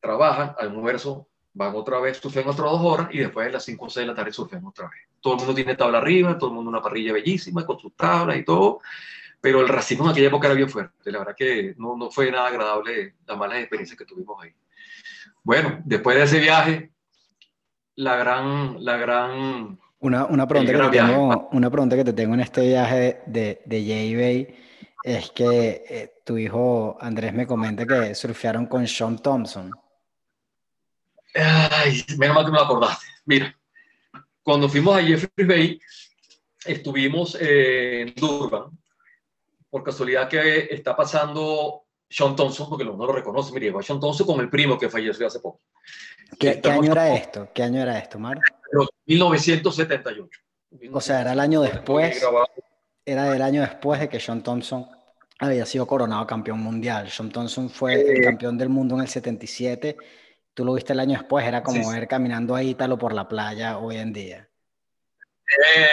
trabajan, 0.00 0.54
almuerzo, 0.58 1.28
van 1.54 1.74
otra 1.74 2.00
vez, 2.00 2.18
surfean 2.18 2.48
otras 2.48 2.70
dos 2.70 2.80
horas 2.82 3.08
y 3.12 3.18
después 3.18 3.46
a 3.46 3.50
las 3.50 3.64
5 3.64 3.84
o 3.84 3.90
6 3.90 4.02
de 4.02 4.06
la 4.06 4.14
tarde 4.14 4.32
surfean 4.32 4.64
otra 4.64 4.88
vez. 4.88 5.00
Todo 5.20 5.34
el 5.34 5.38
mundo 5.38 5.54
tiene 5.54 5.76
tabla 5.76 5.98
arriba, 5.98 6.38
todo 6.38 6.50
el 6.50 6.56
mundo 6.56 6.70
una 6.70 6.82
parrilla 6.82 7.12
bellísima 7.12 7.64
con 7.64 7.78
sus 7.78 7.94
tablas 7.94 8.36
y 8.36 8.44
todo, 8.44 8.80
pero 9.40 9.60
el 9.60 9.68
racismo 9.68 10.04
en 10.04 10.10
aquella 10.10 10.28
época 10.28 10.48
era 10.48 10.54
bien 10.54 10.68
fuerte. 10.68 11.12
La 11.12 11.20
verdad 11.20 11.36
que 11.36 11.74
no, 11.78 11.96
no 11.96 12.10
fue 12.10 12.30
nada 12.30 12.48
agradable 12.48 13.14
las 13.26 13.38
malas 13.38 13.58
experiencias 13.58 13.98
que 13.98 14.04
tuvimos 14.04 14.42
ahí. 14.42 14.52
Bueno, 15.42 15.80
después 15.84 16.16
de 16.16 16.24
ese 16.24 16.40
viaje, 16.40 16.92
la 17.96 18.16
gran, 18.16 18.84
la 18.84 18.96
gran... 18.96 19.78
Una, 20.00 20.26
una, 20.26 20.46
pregunta, 20.46 20.72
que 20.72 20.78
te 20.78 20.98
tengo, 20.98 21.48
una 21.52 21.70
pregunta 21.70 21.96
que 21.96 22.04
te 22.04 22.12
tengo 22.12 22.34
en 22.34 22.40
este 22.40 22.60
viaje 22.60 23.22
de, 23.26 23.62
de 23.66 23.80
J-Bay 23.82 24.56
es 25.02 25.30
que 25.30 25.84
eh, 25.88 26.14
tu 26.24 26.38
hijo 26.38 26.96
Andrés 27.00 27.32
me 27.32 27.46
comenta 27.46 27.86
que 27.86 28.14
surfearon 28.14 28.66
con 28.66 28.86
Sean 28.86 29.18
Thompson. 29.18 29.72
Ay, 31.34 32.04
menos 32.18 32.34
mal 32.36 32.44
que 32.44 32.50
me 32.52 32.58
lo 32.58 32.64
acordaste. 32.64 33.06
Mira, 33.24 33.56
cuando 34.42 34.68
fuimos 34.68 34.96
a 34.96 35.02
Jeffrey 35.02 35.46
Bay, 35.46 35.80
estuvimos 36.64 37.36
en 37.40 38.14
Durban. 38.14 38.70
Por 39.70 39.82
casualidad 39.82 40.28
que 40.28 40.68
está 40.70 40.96
pasando 40.96 41.87
Sean 42.10 42.34
Thompson, 42.34 42.68
porque 42.68 42.84
no 42.84 42.96
lo 42.96 43.12
reconoce, 43.12 43.52
mire, 43.52 43.70
va 43.70 43.82
Sean 43.82 44.00
Thompson 44.00 44.26
con 44.26 44.40
el 44.40 44.48
primo 44.48 44.78
que 44.78 44.88
falleció 44.88 45.26
hace 45.26 45.40
poco. 45.40 45.60
¿Qué, 46.38 46.60
año 46.64 46.92
era 46.92 47.14
esto? 47.14 47.48
¿Qué 47.54 47.62
año 47.62 47.82
era 47.82 47.98
esto, 47.98 48.18
Mar? 48.18 48.38
1978. 49.06 50.40
O 50.92 51.00
sea, 51.00 51.20
era 51.20 51.32
el 51.32 51.40
año 51.40 51.60
después. 51.60 52.22
Era 53.04 53.34
el 53.34 53.42
año 53.42 53.62
después 53.62 54.00
de 54.00 54.08
que 54.08 54.20
Sean 54.20 54.42
Thompson 54.42 54.86
había 55.38 55.64
sido 55.64 55.86
coronado 55.86 56.26
campeón 56.26 56.60
mundial. 56.60 57.10
Sean 57.10 57.30
Thompson 57.30 57.70
fue 57.70 57.94
el 57.94 58.22
campeón 58.22 58.58
del 58.58 58.68
mundo 58.68 58.94
en 58.94 59.02
el 59.02 59.08
77 59.08 59.96
tú 60.58 60.64
lo 60.64 60.74
viste 60.74 60.92
el 60.92 60.98
año 60.98 61.16
después, 61.16 61.46
era 61.46 61.62
como 61.62 61.92
ver 61.92 62.08
caminando 62.08 62.56
a 62.56 62.64
Ítalo 62.64 62.98
por 62.98 63.12
la 63.12 63.28
playa 63.28 63.78
hoy 63.78 63.96
en 63.96 64.12
día. 64.12 64.48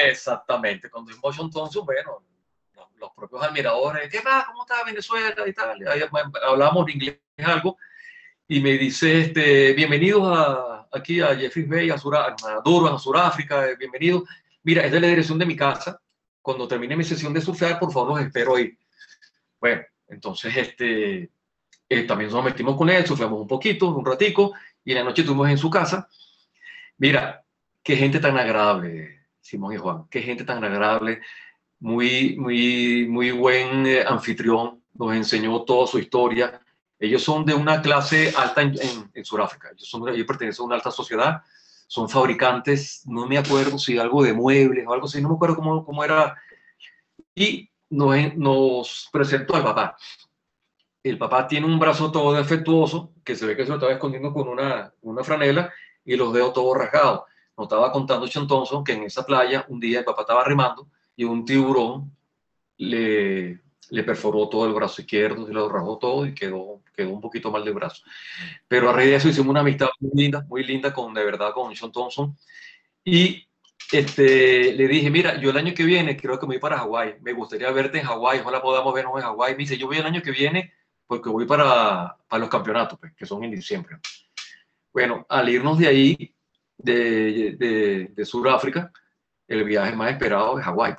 Exactamente, 0.08 0.90
cuando 0.90 1.14
vimos 1.14 1.38
John 1.38 1.52
Thompson, 1.52 1.86
bueno, 1.86 2.24
los, 3.06 3.14
propios 3.16 3.44
admiradores, 3.44 4.10
¿qué 4.10 4.20
va? 4.22 4.46
¿Cómo 4.48 4.64
está 4.64 4.84
Venezuela? 4.84 5.36
Y 5.48 5.54
tal, 5.54 5.78
hablábamos 6.48 6.90
inglés 6.90 7.20
algo, 7.38 7.78
y 8.48 8.60
me 8.60 8.78
dice, 8.78 9.22
este, 9.22 9.74
bienvenidos 9.74 10.24
a, 10.26 10.88
aquí 10.92 11.22
a 11.22 11.36
Jeffrey 11.36 11.66
Bay, 11.66 11.90
a, 11.90 11.96
a 11.96 12.62
Durban, 12.64 12.96
a 12.96 13.00
Sudáfrica, 13.00 13.68
eh, 13.68 13.76
bienvenidos. 13.78 14.24
Mira, 14.64 14.84
esta 14.84 14.96
es 14.96 15.02
la 15.02 15.08
dirección 15.08 15.40
de 15.40 15.46
mi 15.46 15.56
casa, 15.56 16.00
cuando 16.42 16.68
termine 16.68 16.96
mi 16.96 17.04
sesión 17.04 17.34
de 17.34 17.42
surfear, 17.42 17.80
por 17.80 17.92
favor, 17.92 18.18
los 18.18 18.28
espero 18.28 18.56
ahí. 18.56 18.78
Bueno, 19.60 19.82
entonces, 20.08 20.56
este, 20.56 21.30
eh, 21.90 22.04
también 22.04 22.32
nos 22.32 22.44
metimos 22.44 22.76
con 22.76 22.90
él, 22.90 23.06
sufrimos 23.06 23.40
un 23.42 23.48
poquito, 23.48 23.88
un 23.90 24.06
ratico, 24.06 24.54
y 24.84 24.92
en 24.92 25.00
la 25.00 25.04
noche 25.04 25.22
estuvimos 25.22 25.50
en 25.50 25.58
su 25.58 25.70
casa. 25.70 26.08
Mira, 26.98 27.44
qué 27.84 27.96
gente 27.96 28.20
tan 28.20 28.38
agradable, 28.38 29.26
Simón 29.42 29.74
y 29.74 29.78
Juan, 29.78 30.06
qué 30.10 30.22
gente 30.22 30.44
tan 30.44 30.64
agradable, 30.64 31.22
muy, 31.86 32.36
muy, 32.36 33.06
muy 33.08 33.30
buen 33.30 33.86
eh, 33.86 34.04
anfitrión, 34.04 34.82
nos 34.96 35.14
enseñó 35.14 35.62
toda 35.62 35.86
su 35.86 36.00
historia. 36.00 36.60
Ellos 36.98 37.22
son 37.22 37.46
de 37.46 37.54
una 37.54 37.80
clase 37.80 38.34
alta 38.36 38.64
en, 38.64 38.74
en, 39.14 39.24
Sudáfrica, 39.24 39.70
ellos, 39.70 39.88
son, 39.88 40.10
ellos 40.10 40.26
pertenecen 40.26 40.64
a 40.64 40.66
una 40.66 40.76
alta 40.78 40.90
sociedad, 40.90 41.44
son 41.86 42.10
fabricantes, 42.10 43.04
no 43.06 43.28
me 43.28 43.38
acuerdo 43.38 43.78
si 43.78 44.00
algo 44.00 44.24
de 44.24 44.34
muebles 44.34 44.88
o 44.88 44.94
algo 44.94 45.06
así, 45.06 45.22
no 45.22 45.30
me 45.30 45.36
acuerdo 45.36 45.58
cómo, 45.58 45.86
cómo 45.86 46.04
era. 46.04 46.36
Y 47.36 47.70
nos, 47.92 48.36
nos 48.36 49.10
presentó 49.12 49.56
al 49.56 49.64
papá. 49.64 49.96
El 51.04 51.20
papá 51.20 51.48
tiene 51.48 51.68
un 51.68 51.78
brazo 51.78 52.12
todo 52.12 52.34
defectuoso, 52.34 53.14
que 53.24 53.36
se 53.36 53.46
ve 53.46 53.56
que 53.56 53.62
se 53.62 53.70
lo 53.70 53.76
estaba 53.76 53.94
escondiendo 53.94 54.34
con 54.34 54.48
una, 54.48 54.92
una 55.02 55.24
franela 55.24 55.72
y 56.04 56.16
los 56.16 56.34
dedos 56.34 56.52
todos 56.52 56.76
rasgados. 56.80 57.26
Nos 57.56 57.66
estaba 57.66 57.92
contando 57.92 58.26
Sean 58.26 58.48
Thompson 58.48 58.84
que 58.84 58.94
en 58.94 59.04
esa 59.04 59.24
playa 59.24 59.68
un 59.68 59.80
día 59.80 60.00
el 60.00 60.06
papá 60.06 60.24
estaba 60.24 60.44
remando 60.44 60.90
y 61.16 61.24
un 61.24 61.46
tiburón 61.46 62.16
le, 62.78 63.62
le 63.90 64.04
perforó 64.04 64.50
todo 64.50 64.66
el 64.66 64.74
brazo 64.74 65.02
izquierdo, 65.02 65.46
se 65.46 65.54
lo 65.54 65.70
rajó 65.70 65.98
todo 65.98 66.26
y 66.26 66.34
quedó, 66.34 66.82
quedó 66.96 67.12
un 67.12 67.22
poquito 67.22 67.52
mal 67.52 67.64
de 67.64 67.72
brazo. 67.72 68.04
Pero 68.68 68.90
a 68.90 68.94
raíz 68.94 69.10
de 69.10 69.16
eso 69.16 69.30
hicimos 69.30 69.50
una 69.50 69.62
amistad 69.62 69.88
muy 70.00 70.12
linda, 70.24 70.46
muy 70.48 70.64
linda 70.64 70.94
con, 70.94 71.14
de 71.14 71.24
verdad, 71.24 71.54
con 71.54 71.76
Sean 71.76 71.92
Thompson. 71.92 72.36
Y 73.04 73.48
este, 73.92 74.74
le 74.74 74.88
dije, 74.88 75.10
mira, 75.10 75.40
yo 75.40 75.52
el 75.52 75.58
año 75.58 75.74
que 75.74 75.84
viene 75.84 76.18
creo 76.18 76.40
que 76.40 76.48
me 76.48 76.56
voy 76.56 76.60
para 76.60 76.80
Hawái, 76.80 77.16
me 77.22 77.34
gustaría 77.34 77.70
verte 77.72 78.00
en 78.00 78.06
Hawái, 78.06 78.40
ojalá 78.40 78.62
podamos 78.62 78.94
vernos 78.94 79.18
en 79.18 79.24
Hawái. 79.24 79.54
Me 79.54 79.60
dice, 79.60 79.78
yo 79.78 79.88
voy 79.88 79.98
el 79.98 80.06
año 80.06 80.22
que 80.22 80.32
viene 80.32 80.74
porque 81.08 81.30
voy 81.30 81.46
para, 81.46 82.18
para 82.28 82.40
los 82.40 82.50
campeonatos, 82.50 82.98
pues, 83.00 83.14
que 83.16 83.26
son 83.26 83.44
en 83.44 83.52
diciembre. 83.52 83.98
Bueno, 84.92 85.26
al 85.30 85.48
irnos 85.50 85.78
de 85.78 85.88
ahí, 85.88 86.36
de, 86.78 87.56
de, 87.58 88.08
de 88.12 88.26
Sudáfrica, 88.26 88.92
el 89.48 89.64
viaje 89.64 89.96
más 89.96 90.12
esperado 90.12 90.58
es 90.58 90.66
Hawái. 90.66 90.96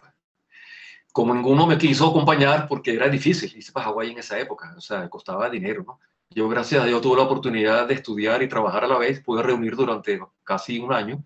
Como 1.16 1.32
ninguno 1.32 1.66
me 1.66 1.78
quiso 1.78 2.08
acompañar 2.10 2.68
porque 2.68 2.92
era 2.92 3.08
difícil 3.08 3.50
irse 3.56 3.72
para 3.72 3.86
Hawái 3.86 4.10
en 4.10 4.18
esa 4.18 4.38
época, 4.38 4.74
o 4.76 4.82
sea, 4.82 5.08
costaba 5.08 5.48
dinero, 5.48 5.82
¿no? 5.82 5.98
Yo, 6.28 6.46
gracias 6.46 6.82
a 6.82 6.84
Dios, 6.84 7.00
tuve 7.00 7.16
la 7.16 7.22
oportunidad 7.22 7.88
de 7.88 7.94
estudiar 7.94 8.42
y 8.42 8.48
trabajar 8.48 8.84
a 8.84 8.86
la 8.86 8.98
vez, 8.98 9.22
pude 9.22 9.42
reunir 9.42 9.74
durante 9.74 10.20
casi 10.44 10.78
un 10.78 10.92
año 10.92 11.24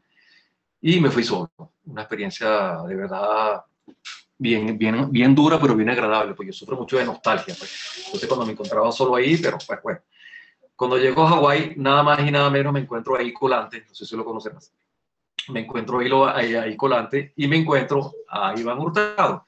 y 0.81 1.00
me 1.00 1.11
fui 1.11 1.24
solo. 1.24 1.50
Una 1.87 2.03
experiencia 2.03 2.83
de 2.87 2.94
verdad 2.94 3.64
bien, 4.38 4.79
bien, 4.79 5.11
bien 5.11 5.35
dura, 5.35 5.61
pero 5.61 5.74
bien 5.74 5.90
agradable, 5.90 6.35
porque 6.35 6.53
yo 6.53 6.57
sufro 6.57 6.76
mucho 6.76 6.96
de 6.96 7.05
nostalgia. 7.05 7.57
Pues. 7.59 8.05
Entonces, 8.05 8.29
cuando 8.29 8.46
me 8.46 8.53
encontraba 8.53 8.92
solo 8.92 9.16
ahí, 9.16 9.38
pero 9.38 9.59
pues 9.66 9.81
bueno. 9.83 9.98
Cuando 10.76 10.98
llego 10.98 11.24
a 11.24 11.31
Hawái, 11.31 11.74
nada 11.79 12.05
más 12.05 12.20
y 12.20 12.31
nada 12.31 12.48
menos 12.48 12.72
me 12.72 12.79
encuentro 12.79 13.18
ahí 13.18 13.33
Colante, 13.33 13.85
no 13.88 13.92
sé 13.92 14.07
si 14.07 14.16
lo 14.16 14.24
conocen 14.24 14.55
más. 14.55 14.72
Me 15.48 15.62
encuentro 15.62 15.98
ahí, 15.98 16.11
ahí, 16.33 16.55
ahí 16.55 16.76
Colante 16.76 17.33
y 17.35 17.48
me 17.48 17.57
encuentro 17.57 18.12
a 18.29 18.55
Iván 18.57 18.79
Hurtado. 18.79 19.46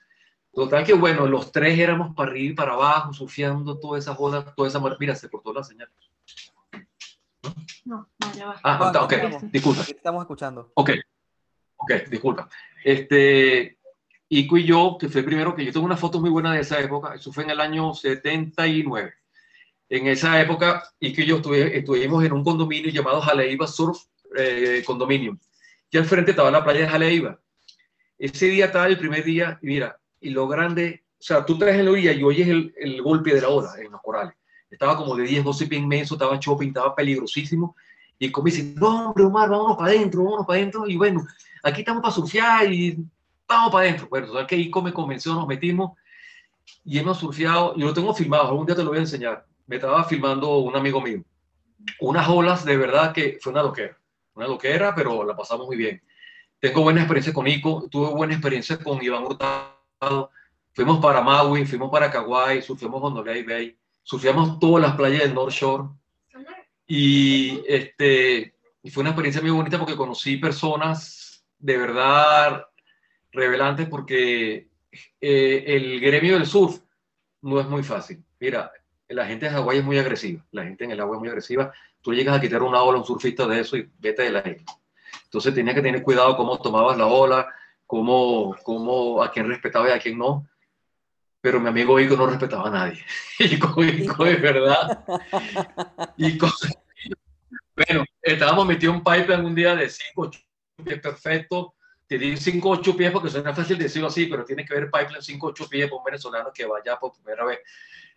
Total 0.53 0.85
que 0.85 0.93
bueno, 0.93 1.27
los 1.27 1.51
tres 1.51 1.79
éramos 1.79 2.15
para 2.15 2.31
arriba 2.31 2.53
y 2.53 2.55
para 2.55 2.75
abajo, 2.75 3.13
surfeando 3.15 3.79
toda 3.79 3.99
esa 3.99 4.15
joda, 4.15 4.45
toda 4.55 4.69
esa... 4.69 4.81
Mira, 5.01 5.15
se 5.15 5.31
cortó 5.31 5.53
la 5.53 5.65
señal. 5.65 5.89
No, 7.85 8.09
no, 8.21 8.35
ya 8.35 8.47
va. 8.47 8.61
Ah, 8.63 9.03
ok, 9.03 9.15
disculpa. 9.51 9.83
Estamos 9.83 10.23
escuchando. 10.23 10.71
Ok, 10.75 10.91
ok, 11.77 11.93
disculpa. 12.11 12.49
Este, 12.85 13.79
Ico 14.29 14.57
y 14.57 14.65
yo, 14.65 14.97
que 15.01 15.09
fue 15.09 15.21
el 15.21 15.27
primero 15.27 15.55
que 15.55 15.65
yo 15.65 15.73
tengo 15.73 15.87
una 15.87 15.97
foto 15.97 16.21
muy 16.21 16.31
buena 16.31 16.53
de 16.53 16.61
esa 16.61 16.81
época, 16.81 17.15
eso 17.15 17.33
fue 17.33 17.45
en 17.45 17.51
el 17.51 17.61
año 17.61 17.95
79. 17.95 19.13
En 19.89 20.07
esa 20.07 20.41
época, 20.41 20.85
Ico 21.01 21.23
y 21.23 21.27
yo 21.27 21.37
estuvimos 21.37 22.25
en 22.25 22.33
un 22.33 22.45
condominio 22.45 22.91
llamado 22.91 23.21
Jaleiva 23.21 23.67
Surf 23.67 23.99
eh, 24.37 24.83
Condominio. 24.87 25.39
Y 25.91 25.99
al 25.99 26.05
frente 26.05 26.31
estaba 26.31 26.51
la 26.51 26.65
playa 26.65 26.81
de 26.81 26.89
Jaleiva. 26.89 27.41
Ese 28.19 28.47
día 28.47 28.67
estaba 28.67 28.87
el 28.87 28.99
primer 28.99 29.25
día, 29.25 29.59
y 29.61 29.67
mira, 29.67 29.99
y 30.23 30.31
lo 30.31 30.49
grande, 30.49 31.03
o 31.19 31.23
sea, 31.23 31.45
tú 31.45 31.59
traes 31.59 31.79
en 31.79 31.85
la 31.85 31.91
orilla 31.91 32.13
y 32.13 32.23
oyes 32.23 32.49
el, 32.49 32.75
el 32.77 33.03
golpe 33.03 33.35
de 33.35 33.41
la 33.41 33.49
ola 33.49 33.73
en 33.79 33.93
los 33.93 34.01
corales. 34.01 34.35
Estaba 34.71 34.97
como 34.97 35.15
de 35.15 35.25
10, 35.25 35.45
12 35.45 35.67
pies 35.67 35.83
inmenso, 35.83 36.15
estaba 36.15 36.39
shopping, 36.41 36.69
estaba 36.69 36.95
peligrosísimo. 36.95 37.77
Y 38.19 38.31
como 38.31 38.47
dice, 38.47 38.73
no, 38.77 39.09
hombre, 39.09 39.25
Omar, 39.25 39.51
vámonos 39.51 39.77
para 39.77 39.91
adentro, 39.91 40.25
vámonos 40.25 40.47
para 40.47 40.59
adentro. 40.59 40.89
Y 40.89 40.97
bueno, 40.97 41.27
aquí 41.63 41.81
estamos 41.81 42.03
para 42.03 42.15
surfear 42.15 42.73
y 42.73 42.97
vamos 43.47 43.71
para 43.71 43.87
adentro. 43.87 44.09
Bueno, 44.09 44.29
total 44.29 44.47
que 44.47 44.57
Ico 44.57 44.81
me 44.81 44.93
convenció, 44.93 45.35
nos 45.35 45.47
metimos 45.47 45.93
y 46.85 46.99
hemos 46.99 47.19
surfeado, 47.19 47.77
yo 47.77 47.87
lo 47.87 47.95
tengo 47.95 48.15
filmado, 48.15 48.49
algún 48.49 48.67
día 48.67 48.75
te 48.75 48.83
lo 48.83 48.91
voy 48.91 48.99
a 48.99 49.03
enseñar. 49.03 49.47
Me 49.67 49.77
estaba 49.77 50.05
filmando 50.05 50.59
un 50.59 50.75
amigo 50.75 51.01
mío. 51.01 51.23
Unas 52.01 52.29
olas 52.29 52.65
de 52.65 52.77
verdad 52.77 53.13
que 53.13 53.39
fue 53.41 53.53
una 53.53 53.63
loquera, 53.63 53.97
una 54.35 54.47
loquera, 54.47 54.95
pero 54.95 55.25
la 55.25 55.37
pasamos 55.37 55.67
muy 55.67 55.77
bien. 55.77 56.03
Tengo 56.61 56.83
buena 56.83 57.01
experiencia 57.01 57.33
con 57.33 57.47
Ico, 57.47 57.89
tuve 57.91 58.15
buena 58.15 58.35
experiencia 58.35 58.79
con 58.79 59.03
Iván 59.03 59.25
Hurtado. 59.25 59.72
Fuimos 60.75 61.01
para 61.01 61.21
Maui, 61.21 61.67
fuimos 61.67 61.91
para 61.91 62.11
Kauai, 62.11 62.63
surfeamos 62.63 63.03
Honolulu 63.03 63.47
Bay, 63.47 63.77
surfeamos 64.03 64.59
todas 64.59 64.83
las 64.83 64.97
playas 64.97 65.23
del 65.23 65.35
North 65.35 65.53
Shore. 65.53 65.89
Y, 66.87 67.63
este, 67.67 68.55
fue 68.91 69.03
una 69.03 69.11
experiencia 69.11 69.43
muy 69.43 69.51
bonita 69.51 69.79
porque 69.79 69.97
conocí 69.97 70.39
personas 70.39 71.45
de 71.59 71.77
verdad 71.77 72.67
revelantes 73.31 73.89
porque 73.89 74.69
eh, 75.21 75.65
el 75.67 76.01
gremio 76.01 76.35
del 76.35 76.47
surf 76.47 76.81
no 77.43 77.61
es 77.61 77.67
muy 77.69 77.83
fácil. 77.83 78.25
Mira, 78.41 78.73
la 79.09 79.27
gente 79.27 79.47
de 79.47 79.53
Hawái 79.53 79.79
es 79.79 79.85
muy 79.85 79.99
agresiva, 79.99 80.45
la 80.51 80.65
gente 80.65 80.85
en 80.85 80.91
el 80.91 81.01
agua 81.01 81.17
es 81.17 81.21
muy 81.21 81.29
agresiva. 81.29 81.73
Tú 82.01 82.13
llegas 82.13 82.37
a 82.37 82.41
quitar 82.41 82.63
una 82.63 82.83
ola 82.83 82.99
a 82.99 83.01
un 83.01 83.07
surfista 83.07 83.47
de 83.47 83.61
eso 83.61 83.77
y 83.77 83.89
vete 83.99 84.23
de 84.23 84.31
la 84.31 84.41
isla. 84.41 84.65
Entonces 85.25 85.55
tenías 85.55 85.77
que 85.77 85.83
tener 85.83 86.03
cuidado 86.03 86.37
cómo 86.37 86.61
tomabas 86.61 86.99
la 86.99 87.07
ola, 87.07 87.47
cómo, 87.93 88.57
cómo, 88.63 89.23
a 89.23 89.31
quién 89.31 89.47
respetaba 89.47 89.87
y 89.87 89.93
a 89.93 89.99
quién 89.99 90.17
no. 90.17 90.49
Pero 91.43 91.61
mi 91.61 91.69
amigo 91.69 92.01
Ico 92.01 92.17
no 92.17 92.27
respetaba 92.27 92.69
a 92.69 92.71
nadie. 92.71 93.05
Ico, 93.39 93.85
Ico 93.85 94.25
de 94.25 94.37
verdad. 94.37 95.05
Ico, 96.17 96.49
bueno, 97.77 98.07
estábamos 98.23 98.67
metidos 98.67 98.97
en 98.97 99.05
pipeline 99.05 99.45
un 99.45 99.55
día 99.55 99.77
de 99.77 99.91
5, 99.91 100.31
que 100.83 100.97
perfecto 100.97 101.75
te 102.07 102.17
di 102.17 102.35
5 102.35 102.67
8 102.67 102.97
pies 102.97 103.13
porque 103.13 103.29
suena 103.29 103.55
fácil 103.55 103.77
decirlo 103.77 104.09
así, 104.09 104.25
pero 104.25 104.47
tiene 104.47 104.65
que 104.65 104.73
ver 104.73 104.91
pipeline 104.91 105.23
5 105.23 105.49
8 105.49 105.69
pies 105.69 105.91
por 105.91 105.99
un 105.99 106.05
venezolano 106.05 106.51
que 106.51 106.65
vaya 106.65 106.99
por 106.99 107.13
primera 107.13 107.45
vez. 107.45 107.59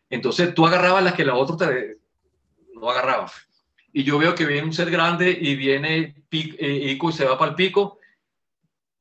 Entonces 0.09 0.55
tú 0.55 0.65
agarrabas 0.65 1.03
las 1.03 1.15
que 1.15 1.25
la 1.25 1.35
otra 1.35 1.67
te 1.67 1.97
no 2.75 2.89
agarraba. 2.89 3.29
Y 3.91 4.05
yo 4.05 4.17
veo 4.19 4.35
que 4.35 4.45
viene 4.45 4.67
un 4.67 4.73
ser 4.73 4.89
grande 4.89 5.37
y 5.37 5.53
viene 5.57 6.15
eh, 6.31 6.91
Ico 6.91 7.09
y 7.09 7.13
se 7.13 7.25
va 7.25 7.37
para 7.37 7.51
el 7.51 7.55
pico 7.57 7.99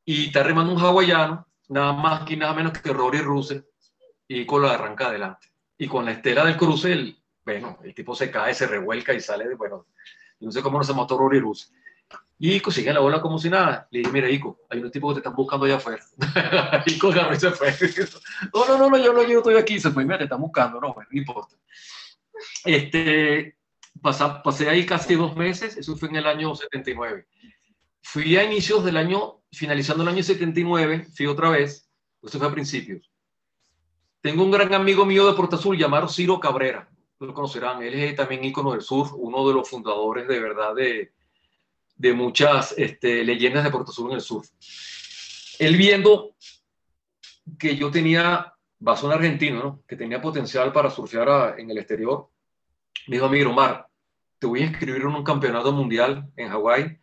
y 0.05 0.27
está 0.27 0.43
remando 0.43 0.73
un 0.73 0.81
hawaiano, 0.81 1.47
nada 1.69 1.93
más 1.93 2.25
que 2.25 2.37
nada 2.37 2.55
menos 2.55 2.73
que 2.73 2.93
Rory 2.93 3.19
Russell, 3.19 3.63
y 4.29 4.41
Ico 4.41 4.59
lo 4.59 4.69
arranca 4.69 5.09
adelante. 5.09 5.49
Y 5.79 5.87
con 5.87 6.05
la 6.05 6.13
estela 6.13 6.45
del 6.45 6.57
cruce, 6.57 6.93
el, 6.93 7.19
bueno, 7.45 7.79
el 7.83 7.95
tipo 7.95 8.15
se 8.15 8.31
cae, 8.31 8.55
se 8.55 8.67
revuelca 8.67 9.13
y 9.13 9.21
sale 9.21 9.49
de, 9.49 9.55
bueno, 9.55 9.87
no 10.41 10.53
sé 10.53 10.63
cómo 10.63 10.79
no 10.79 10.85
se 10.85 10.95
mató 10.95 11.19
Rory 11.19 11.41
Russell. 11.41 11.75
Y 12.39 12.55
Ico 12.55 12.71
sigue 12.71 12.93
la 12.93 13.01
bola 13.01 13.21
como 13.21 13.39
si 13.39 13.49
nada. 13.49 13.87
Le 13.91 14.01
dije, 14.01 14.11
mira, 14.13 14.29
Ico, 14.29 14.61
hay 14.69 14.81
unos 14.81 14.91
tipos 14.91 15.13
que 15.13 15.21
te 15.21 15.21
están 15.21 15.37
buscando 15.37 15.67
allá 15.67 15.77
afuera. 15.77 16.03
Ico 16.87 17.11
agarró 17.11 17.35
y 17.35 17.41
se 17.41 17.51
fue. 17.53 17.73
no, 18.53 18.67
no, 18.67 18.79
no, 18.79 18.91
no, 18.91 18.99
yo 18.99 19.13
no, 19.13 19.23
yo 19.23 19.39
estoy 19.39 19.57
aquí. 19.57 19.79
Se 19.79 19.91
fue, 19.91 20.05
mira, 20.05 20.19
te 20.19 20.25
están 20.25 20.41
buscando. 20.41 20.81
No, 20.81 20.93
bueno, 20.93 21.09
no 21.11 21.19
importa. 21.19 21.57
Este, 22.65 23.57
pasé 24.03 24.69
ahí 24.69 24.85
casi 24.85 25.15
dos 25.15 25.37
meses. 25.37 25.77
Eso 25.77 25.97
fue 25.97 26.09
en 26.09 26.17
el 26.17 26.27
año 26.27 26.55
79. 26.55 27.27
Fui 28.05 28.37
a 28.37 28.45
inicios 28.45 28.85
del 28.85 28.99
año, 28.99 29.41
finalizando 29.51 30.03
el 30.03 30.11
año 30.11 30.23
79, 30.23 31.09
fui 31.17 31.27
otra 31.27 31.49
vez. 31.49 31.91
Eso 32.23 32.39
fue 32.39 32.47
a 32.47 32.53
principios. 32.53 33.11
Tengo 34.21 34.45
un 34.45 34.51
gran 34.51 34.73
amigo 34.75 35.07
mío 35.07 35.27
de 35.27 35.35
Porta 35.35 35.57
Azul 35.57 35.77
llamado 35.77 36.07
Ciro 36.07 36.39
Cabrera. 36.39 36.89
Lo 37.19 37.33
conocerán. 37.33 37.83
Él 37.83 37.95
es 37.95 38.15
también 38.15 38.45
ícono 38.45 38.73
del 38.73 38.83
sur, 38.83 39.09
uno 39.15 39.49
de 39.49 39.55
los 39.55 39.69
fundadores 39.69 40.29
de 40.29 40.39
verdad 40.39 40.75
de, 40.75 41.13
de 41.97 42.13
muchas 42.13 42.75
este, 42.77 43.25
leyendas 43.25 43.65
de 43.65 43.71
Puerto 43.71 43.91
Sur 43.91 44.11
en 44.11 44.17
el 44.17 44.21
sur. 44.21 44.45
Él 45.59 45.77
viendo 45.77 46.37
que 47.59 47.75
yo 47.75 47.91
tenía, 47.91 48.55
basón 48.79 49.13
argentino, 49.13 49.63
¿no? 49.63 49.83
que 49.89 49.97
tenía 49.97 50.21
potencial 50.21 50.73
para 50.73 50.91
surfear 50.91 51.59
en 51.59 51.71
el 51.71 51.79
exterior, 51.79 52.29
me 53.07 53.17
dijo, 53.17 53.27
amigo 53.27 53.51
Omar, 53.51 53.89
te 54.39 54.47
voy 54.47 54.61
a 54.61 54.67
inscribir 54.67 55.01
en 55.01 55.09
un 55.09 55.25
campeonato 55.25 55.73
mundial 55.73 56.31
en 56.37 56.51
Hawái, 56.51 56.99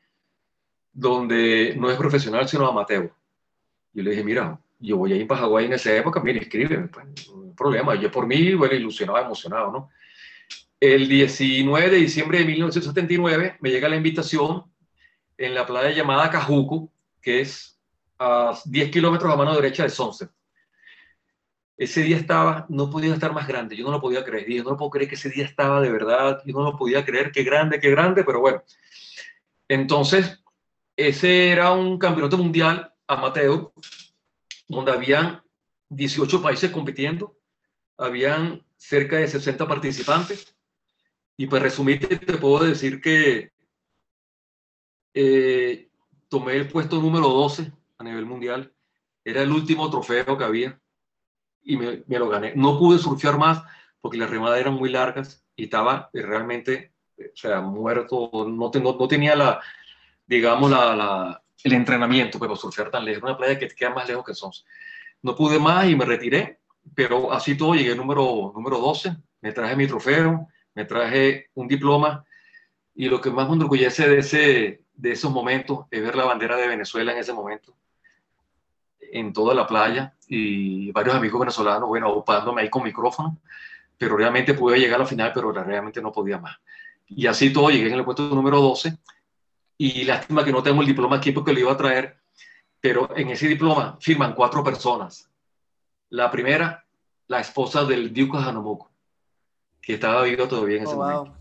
donde 0.93 1.75
no 1.77 1.89
es 1.89 1.97
profesional, 1.97 2.47
sino 2.47 2.67
amateur. 2.67 3.11
Yo 3.93 4.03
le 4.03 4.11
dije, 4.11 4.23
mira, 4.23 4.59
yo 4.79 4.97
voy 4.97 5.13
a 5.13 5.15
ir 5.15 5.27
para 5.27 5.41
Hawái 5.41 5.65
en 5.65 5.73
esa 5.73 5.95
época, 5.95 6.19
mira, 6.21 6.39
escríbeme, 6.39 6.87
pues, 6.87 7.05
no 7.27 7.43
hay 7.43 7.53
problema. 7.55 7.95
Yo 7.95 8.11
por 8.11 8.25
mí, 8.25 8.53
bueno, 8.53 8.75
ilusionado, 8.75 9.19
emocionado, 9.19 9.71
¿no? 9.71 9.89
El 10.79 11.07
19 11.07 11.89
de 11.91 11.97
diciembre 11.97 12.39
de 12.39 12.45
1979 12.45 13.57
me 13.59 13.69
llega 13.69 13.87
la 13.87 13.95
invitación 13.95 14.63
en 15.37 15.53
la 15.53 15.65
playa 15.65 15.91
llamada 15.91 16.29
Cajuco, 16.29 16.91
que 17.21 17.41
es 17.41 17.79
a 18.17 18.57
10 18.65 18.91
kilómetros 18.91 19.31
a 19.31 19.35
mano 19.35 19.55
derecha 19.55 19.83
de 19.83 19.89
Sunset. 19.89 20.29
ese 21.77 22.03
día 22.03 22.17
estaba, 22.17 22.65
no 22.69 22.89
podía 22.89 23.13
estar 23.13 23.33
más 23.33 23.47
grande, 23.47 23.75
yo 23.75 23.85
no 23.85 23.91
lo 23.91 24.01
podía 24.01 24.23
creer, 24.23 24.47
yo 24.47 24.63
no 24.63 24.77
puedo 24.77 24.91
creer 24.91 25.09
que 25.09 25.15
ese 25.15 25.29
día 25.29 25.45
estaba 25.45 25.81
de 25.81 25.91
verdad, 25.91 26.41
yo 26.45 26.53
no 26.53 26.63
lo 26.63 26.77
podía 26.77 27.03
creer, 27.05 27.31
qué 27.31 27.43
grande, 27.43 27.79
qué 27.79 27.89
grande, 27.89 28.23
pero 28.23 28.39
bueno. 28.39 28.63
Entonces, 29.67 30.40
ese 31.07 31.49
era 31.49 31.71
un 31.71 31.97
campeonato 31.97 32.37
mundial 32.37 32.93
amateur, 33.07 33.71
donde 34.67 34.91
habían 34.91 35.41
18 35.89 36.41
países 36.41 36.71
compitiendo, 36.71 37.37
habían 37.97 38.65
cerca 38.77 39.17
de 39.17 39.27
60 39.27 39.67
participantes, 39.67 40.55
y 41.37 41.47
pues 41.47 41.61
resumirte, 41.61 42.17
te 42.17 42.37
puedo 42.37 42.63
decir 42.63 43.01
que 43.01 43.51
eh, 45.13 45.89
tomé 46.29 46.55
el 46.55 46.67
puesto 46.67 47.01
número 47.01 47.27
12 47.27 47.71
a 47.97 48.03
nivel 48.03 48.25
mundial, 48.25 48.73
era 49.23 49.41
el 49.41 49.51
último 49.51 49.89
trofeo 49.89 50.37
que 50.37 50.43
había, 50.43 50.79
y 51.63 51.77
me, 51.77 52.03
lo 52.07 52.29
gané. 52.29 52.53
No 52.55 52.79
pude 52.79 52.97
surfear 52.97 53.37
más 53.37 53.61
porque 53.99 54.17
las 54.17 54.29
remadas 54.29 54.59
eran 54.59 54.73
muy 54.73 54.89
largas 54.89 55.45
y 55.55 55.65
estaba 55.65 56.09
realmente, 56.13 56.93
o 57.17 57.35
sea, 57.35 57.61
muerto, 57.61 58.31
no, 58.47 58.71
no 58.71 59.07
tenía 59.07 59.35
la, 59.35 59.61
digamos, 60.31 60.71
la, 60.71 61.43
el 61.61 61.73
entrenamiento 61.73 62.39
para 62.39 62.55
surfear 62.55 62.89
tan 62.89 63.03
lejos. 63.03 63.21
Una 63.23 63.35
playa 63.35 63.59
que 63.59 63.67
queda 63.67 63.89
más 63.89 64.07
lejos 64.07 64.23
que 64.25 64.33
Sons. 64.33 64.65
No 65.21 65.35
pude 65.35 65.59
más 65.59 65.89
y 65.89 65.95
me 65.95 66.05
retiré, 66.05 66.59
pero 66.95 67.33
así 67.33 67.57
todo 67.57 67.75
llegué 67.75 67.93
número, 67.95 68.53
número 68.55 68.79
12, 68.79 69.13
me 69.41 69.51
traje 69.51 69.75
mi 69.75 69.87
trofeo, 69.87 70.47
me 70.73 70.85
traje 70.85 71.49
un 71.53 71.67
diploma 71.67 72.23
y 72.95 73.09
lo 73.09 73.19
que 73.19 73.29
más 73.29 73.49
me 73.49 73.55
enorgullece 73.55 74.07
de, 74.07 74.19
ese, 74.19 74.81
de 74.93 75.11
esos 75.11 75.31
momentos 75.31 75.85
es 75.91 76.01
ver 76.01 76.15
la 76.15 76.23
bandera 76.23 76.55
de 76.55 76.67
Venezuela 76.67 77.11
en 77.11 77.17
ese 77.17 77.33
momento 77.33 77.75
en 79.01 79.33
toda 79.33 79.53
la 79.53 79.67
playa 79.67 80.15
y 80.29 80.93
varios 80.93 81.13
amigos 81.13 81.41
venezolanos, 81.41 81.89
bueno, 81.89 82.09
ocupándome 82.09 82.61
ahí 82.61 82.69
con 82.69 82.83
micrófono, 82.83 83.37
pero 83.97 84.15
realmente 84.15 84.53
pude 84.53 84.79
llegar 84.79 84.95
a 84.95 85.03
la 85.03 85.05
final, 85.05 85.33
pero 85.33 85.51
realmente 85.51 86.01
no 86.01 86.13
podía 86.13 86.37
más. 86.37 86.57
Y 87.09 87.27
así 87.27 87.51
todo, 87.51 87.69
llegué 87.69 87.89
en 87.89 87.95
el 87.95 88.05
puesto 88.05 88.29
número 88.29 88.61
12 88.61 88.97
y 89.83 90.03
lástima 90.03 90.45
que 90.45 90.51
no 90.51 90.61
tengo 90.61 90.81
el 90.81 90.87
diploma 90.87 91.15
aquí 91.15 91.31
porque 91.31 91.53
lo 91.53 91.59
iba 91.59 91.71
a 91.71 91.77
traer, 91.77 92.15
pero 92.79 93.17
en 93.17 93.29
ese 93.29 93.47
diploma 93.47 93.97
firman 93.99 94.35
cuatro 94.35 94.63
personas. 94.63 95.27
La 96.09 96.29
primera, 96.29 96.85
la 97.25 97.39
esposa 97.39 97.83
del 97.83 98.13
Duque 98.13 98.37
de 98.37 98.43
Hanamuco, 98.43 98.91
que 99.81 99.95
estaba 99.95 100.21
vivo 100.21 100.47
todavía 100.47 100.77
en 100.77 100.83
ese 100.83 100.93
oh, 100.93 100.97
momento. 100.97 101.35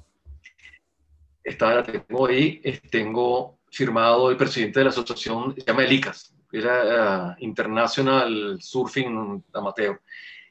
Estaba, 1.44 1.74
la 1.74 1.82
tengo 1.82 2.26
ahí, 2.26 2.62
tengo 2.90 3.58
firmado 3.70 4.30
el 4.30 4.38
presidente 4.38 4.80
de 4.80 4.84
la 4.84 4.90
asociación, 4.90 5.54
se 5.54 5.62
llama 5.62 5.84
Elicas, 5.84 6.34
era 6.50 7.36
uh, 7.38 7.44
International 7.44 8.56
Surfing 8.58 9.44
Amateur. 9.52 10.00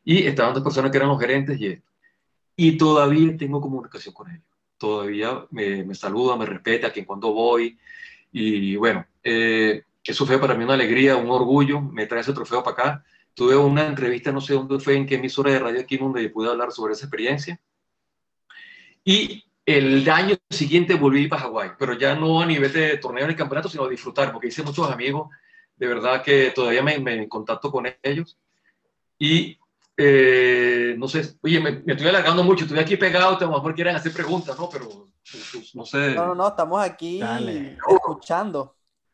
Y 0.03 0.27
estaban 0.27 0.53
dos 0.53 0.61
personas 0.61 0.91
que 0.91 0.97
eran 0.97 1.09
los 1.09 1.19
gerentes 1.19 1.59
y 1.59 1.65
esto. 1.65 1.89
Y 2.55 2.77
todavía 2.77 3.35
tengo 3.35 3.59
comunicación 3.59 4.13
con 4.13 4.29
ellos. 4.29 4.48
Todavía 4.79 5.45
me, 5.51 5.83
me 5.83 5.93
saludan, 5.93 6.39
me 6.39 6.47
respetan, 6.47 6.91
que 6.91 7.05
cuando 7.05 7.31
voy. 7.31 7.77
Y 8.31 8.75
bueno, 8.75 9.05
eh, 9.23 9.83
eso 10.03 10.25
fue 10.25 10.39
para 10.39 10.55
mí 10.55 10.63
una 10.63 10.73
alegría, 10.73 11.17
un 11.17 11.29
orgullo. 11.29 11.81
Me 11.81 12.07
trae 12.07 12.21
ese 12.21 12.33
trofeo 12.33 12.63
para 12.63 12.73
acá. 12.73 13.05
Tuve 13.35 13.55
una 13.55 13.85
entrevista, 13.85 14.31
no 14.31 14.41
sé 14.41 14.53
dónde 14.53 14.79
fue, 14.79 14.95
en 14.95 15.05
qué 15.05 15.15
emisora 15.15 15.51
de 15.51 15.59
radio 15.59 15.81
aquí, 15.81 15.97
donde 15.97 16.27
pude 16.29 16.49
hablar 16.49 16.71
sobre 16.71 16.93
esa 16.93 17.05
experiencia. 17.05 17.59
Y 19.03 19.43
el 19.65 20.09
año 20.09 20.35
siguiente 20.49 20.95
volví 20.95 21.27
para 21.27 21.43
Hawái, 21.43 21.71
pero 21.77 21.93
ya 21.93 22.15
no 22.15 22.41
a 22.41 22.45
nivel 22.47 22.73
de 22.73 22.97
torneo 22.97 23.27
ni 23.27 23.35
campeonato, 23.35 23.69
sino 23.69 23.85
a 23.85 23.89
disfrutar, 23.89 24.31
porque 24.31 24.47
hice 24.47 24.63
muchos 24.63 24.89
amigos 24.89 25.29
de 25.79 25.87
verdad 25.87 26.21
que 26.21 26.51
todavía 26.51 26.83
me, 26.83 26.99
me 26.99 27.27
contacto 27.29 27.71
con 27.71 27.87
ellos. 28.03 28.37
Y 29.17 29.57
eh, 30.01 30.95
no 30.97 31.09
sé, 31.09 31.35
oye, 31.41 31.59
me, 31.59 31.83
estoy 31.85 32.07
alargando 32.07 32.41
mucho, 32.41 32.63
estoy 32.63 32.79
aquí 32.79 32.95
pegado, 32.95 33.35
a 33.35 33.39
lo 33.41 33.51
mejor 33.51 33.75
quieren 33.75 33.97
hacer 33.97 34.13
preguntas, 34.13 34.57
¿no? 34.57 34.69
Pero 34.69 34.87
pues, 35.29 35.75
no 35.75 35.85
sé. 35.85 36.15
No, 36.15 36.27
no, 36.27 36.35
no, 36.35 36.47
estamos 36.47 36.81
aquí 36.81 37.21
escuchando. 37.21 38.77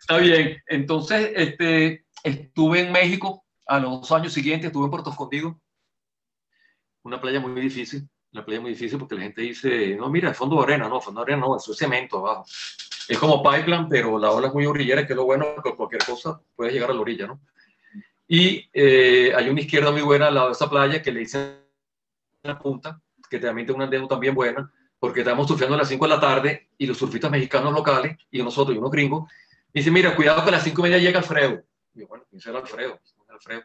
Está 0.00 0.18
bien. 0.18 0.62
Entonces, 0.68 1.32
este, 1.34 2.06
estuve 2.22 2.82
en 2.82 2.92
México 2.92 3.44
a 3.66 3.80
los 3.80 4.10
años 4.12 4.32
siguientes, 4.32 4.68
estuve 4.68 4.84
en 4.84 4.90
Puerto 4.92 5.10
Escondido, 5.10 5.60
una 7.02 7.20
playa 7.20 7.40
muy 7.40 7.60
difícil, 7.60 8.08
una 8.32 8.44
playa 8.44 8.60
muy 8.60 8.70
difícil 8.70 8.96
porque 8.96 9.16
la 9.16 9.22
gente 9.22 9.42
dice, 9.42 9.96
no, 9.96 10.08
mira, 10.08 10.32
fondo 10.34 10.56
de 10.56 10.62
arena, 10.62 10.88
no, 10.88 11.00
fondo 11.00 11.24
de 11.24 11.32
arena 11.32 11.46
no, 11.46 11.56
eso 11.56 11.72
es 11.72 11.78
cemento 11.78 12.18
abajo 12.18 12.44
es 13.08 13.18
como 13.18 13.42
pipeline, 13.42 13.88
pero 13.88 14.18
la 14.18 14.30
ola 14.30 14.48
es 14.48 14.54
muy 14.54 14.66
orillera, 14.66 15.06
que 15.06 15.12
es 15.12 15.16
lo 15.16 15.24
bueno, 15.24 15.46
que 15.62 15.74
cualquier 15.74 16.04
cosa 16.04 16.40
puede 16.54 16.72
llegar 16.72 16.90
a 16.90 16.94
la 16.94 17.00
orilla, 17.00 17.26
¿no? 17.28 17.40
Y 18.28 18.68
eh, 18.72 19.32
hay 19.34 19.48
una 19.48 19.60
izquierda 19.60 19.90
muy 19.90 20.02
buena 20.02 20.28
al 20.28 20.34
lado 20.34 20.46
de 20.48 20.52
esa 20.52 20.68
playa 20.68 21.00
que 21.00 21.12
le 21.12 21.20
dice 21.20 21.58
la 22.42 22.58
punta, 22.58 23.00
que 23.30 23.38
también 23.38 23.66
tiene 23.66 23.76
una 23.76 23.84
andén 23.84 24.08
también 24.08 24.34
buena, 24.34 24.72
porque 24.98 25.20
estamos 25.20 25.46
surfeando 25.46 25.74
a 25.74 25.78
las 25.78 25.88
5 25.88 26.04
de 26.04 26.08
la 26.08 26.20
tarde 26.20 26.68
y 26.78 26.86
los 26.86 26.96
surfistas 26.96 27.30
mexicanos 27.30 27.72
locales 27.72 28.16
y 28.30 28.42
nosotros 28.42 28.74
y 28.74 28.78
unos 28.78 28.90
gringos 28.90 29.30
dicen, 29.72 29.92
mira, 29.92 30.16
cuidado 30.16 30.42
que 30.42 30.48
a 30.48 30.52
las 30.52 30.64
5 30.64 30.80
y 30.80 30.82
media 30.82 30.98
llega 30.98 31.18
Alfredo. 31.18 31.62
Y 31.94 32.00
yo, 32.00 32.08
bueno, 32.08 32.24
¿quién 32.28 32.40
será 32.40 32.58
Alfredo? 32.58 32.98
Alfredo 33.28 33.62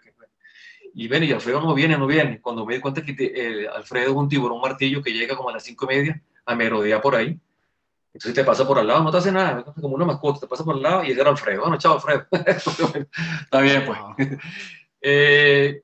y 0.94 1.08
ven, 1.08 1.24
y 1.24 1.32
Alfredo 1.32 1.62
no 1.62 1.74
viene, 1.74 1.98
no 1.98 2.06
viene. 2.06 2.42
Cuando 2.42 2.66
me 2.66 2.76
di 2.76 2.82
cuenta 2.82 3.02
que 3.02 3.16
eh, 3.18 3.68
Alfredo 3.68 4.12
es 4.12 4.16
un 4.16 4.28
tiburón 4.28 4.60
martillo 4.62 5.02
que 5.02 5.14
llega 5.14 5.36
como 5.36 5.50
a 5.50 5.54
las 5.54 5.64
5 5.64 5.86
y 5.86 5.96
media 5.96 6.22
a 6.46 6.56
merodear 6.56 7.02
por 7.02 7.16
ahí, 7.16 7.40
entonces 8.14 8.34
te 8.34 8.44
pasa 8.44 8.68
por 8.68 8.78
al 8.78 8.88
lado, 8.88 9.04
no 9.04 9.12
te 9.12 9.18
hace 9.18 9.32
nada, 9.32 9.64
como 9.64 9.96
una 9.96 10.06
mascota, 10.06 10.42
te 10.42 10.48
pasa 10.48 10.66
por 10.66 10.76
al 10.76 10.82
lado 10.82 11.04
y 11.04 11.12
era 11.12 11.30
Alfredo. 11.30 11.62
Bueno, 11.62 11.78
chao, 11.78 11.94
Alfredo. 11.94 12.28
Está 12.32 13.62
bien, 13.62 13.86
pues. 13.86 14.00
Eh, 15.04 15.82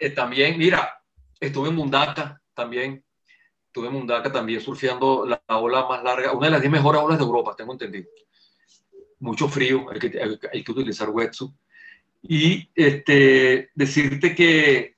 eh, 0.00 0.10
también, 0.10 0.58
mira, 0.58 1.00
estuve 1.38 1.68
en 1.68 1.76
Mundaka 1.76 2.42
también. 2.52 3.04
Estuve 3.66 3.86
en 3.86 3.92
Mundaka 3.92 4.32
también 4.32 4.60
surfeando 4.60 5.24
la 5.24 5.40
ola 5.46 5.86
más 5.86 6.02
larga, 6.02 6.32
una 6.32 6.46
de 6.46 6.50
las 6.50 6.60
10 6.60 6.72
mejores 6.72 7.00
olas 7.00 7.18
de 7.18 7.24
Europa, 7.24 7.54
tengo 7.56 7.70
entendido. 7.74 8.08
Mucho 9.20 9.46
frío, 9.46 9.86
hay 9.92 10.00
que, 10.00 10.38
hay, 10.52 10.64
que 10.64 10.72
utilizar 10.72 11.08
wetsuit. 11.10 11.52
Y 12.20 12.68
este, 12.74 13.70
decirte 13.76 14.34
que 14.34 14.96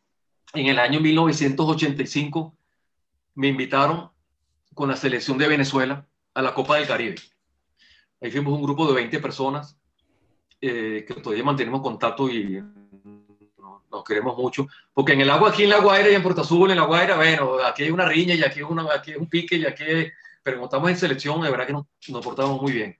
en 0.55 0.67
el 0.67 0.79
año 0.79 0.99
1985 1.01 2.57
me 3.35 3.49
invitaron 3.49 4.11
con 4.73 4.89
la 4.89 4.97
selección 4.97 5.37
de 5.37 5.49
Venezuela 5.49 6.07
a 6.35 6.43
la 6.43 6.55
Copa 6.55 6.77
del 6.77 6.87
Caribe. 6.87 7.17
Ahí 8.21 8.31
fuimos 8.31 8.53
un 8.53 8.63
grupo 8.63 8.87
de 8.87 8.95
20 8.95 9.19
personas 9.19 9.79
eh, 10.61 11.05
que 11.07 11.15
todavía 11.15 11.45
mantenemos 11.45 11.81
contacto 11.81 12.29
y 12.29 12.63
nos 13.91 14.05
queremos 14.05 14.37
mucho. 14.37 14.67
Porque 14.93 15.13
en 15.13 15.23
el 15.23 15.31
agua 15.31 15.51
aquí 15.51 15.65
en 15.65 15.71
La 15.71 15.81
Guaira 15.81 16.11
y 16.11 16.15
en 16.15 16.23
Puerto 16.23 16.43
Azul, 16.43 16.71
en 16.71 16.77
La 16.77 16.85
Guaira, 16.85 17.17
bueno, 17.17 17.59
aquí 17.65 17.85
hay 17.85 17.91
una 17.91 18.07
riña 18.07 18.35
y 18.35 18.43
aquí, 18.43 18.63
una, 18.63 18.87
aquí 18.95 19.15
un 19.15 19.29
pique 19.29 19.57
y 19.57 19.67
aquí... 19.67 19.85
Pero 20.43 20.57
como 20.57 20.67
estamos 20.67 20.91
en 20.91 20.97
selección, 20.97 21.43
de 21.43 21.51
verdad 21.51 21.67
que 21.67 21.73
nos, 21.75 21.87
nos 22.09 22.25
portamos 22.25 22.61
muy 22.63 22.73
bien. 22.73 22.99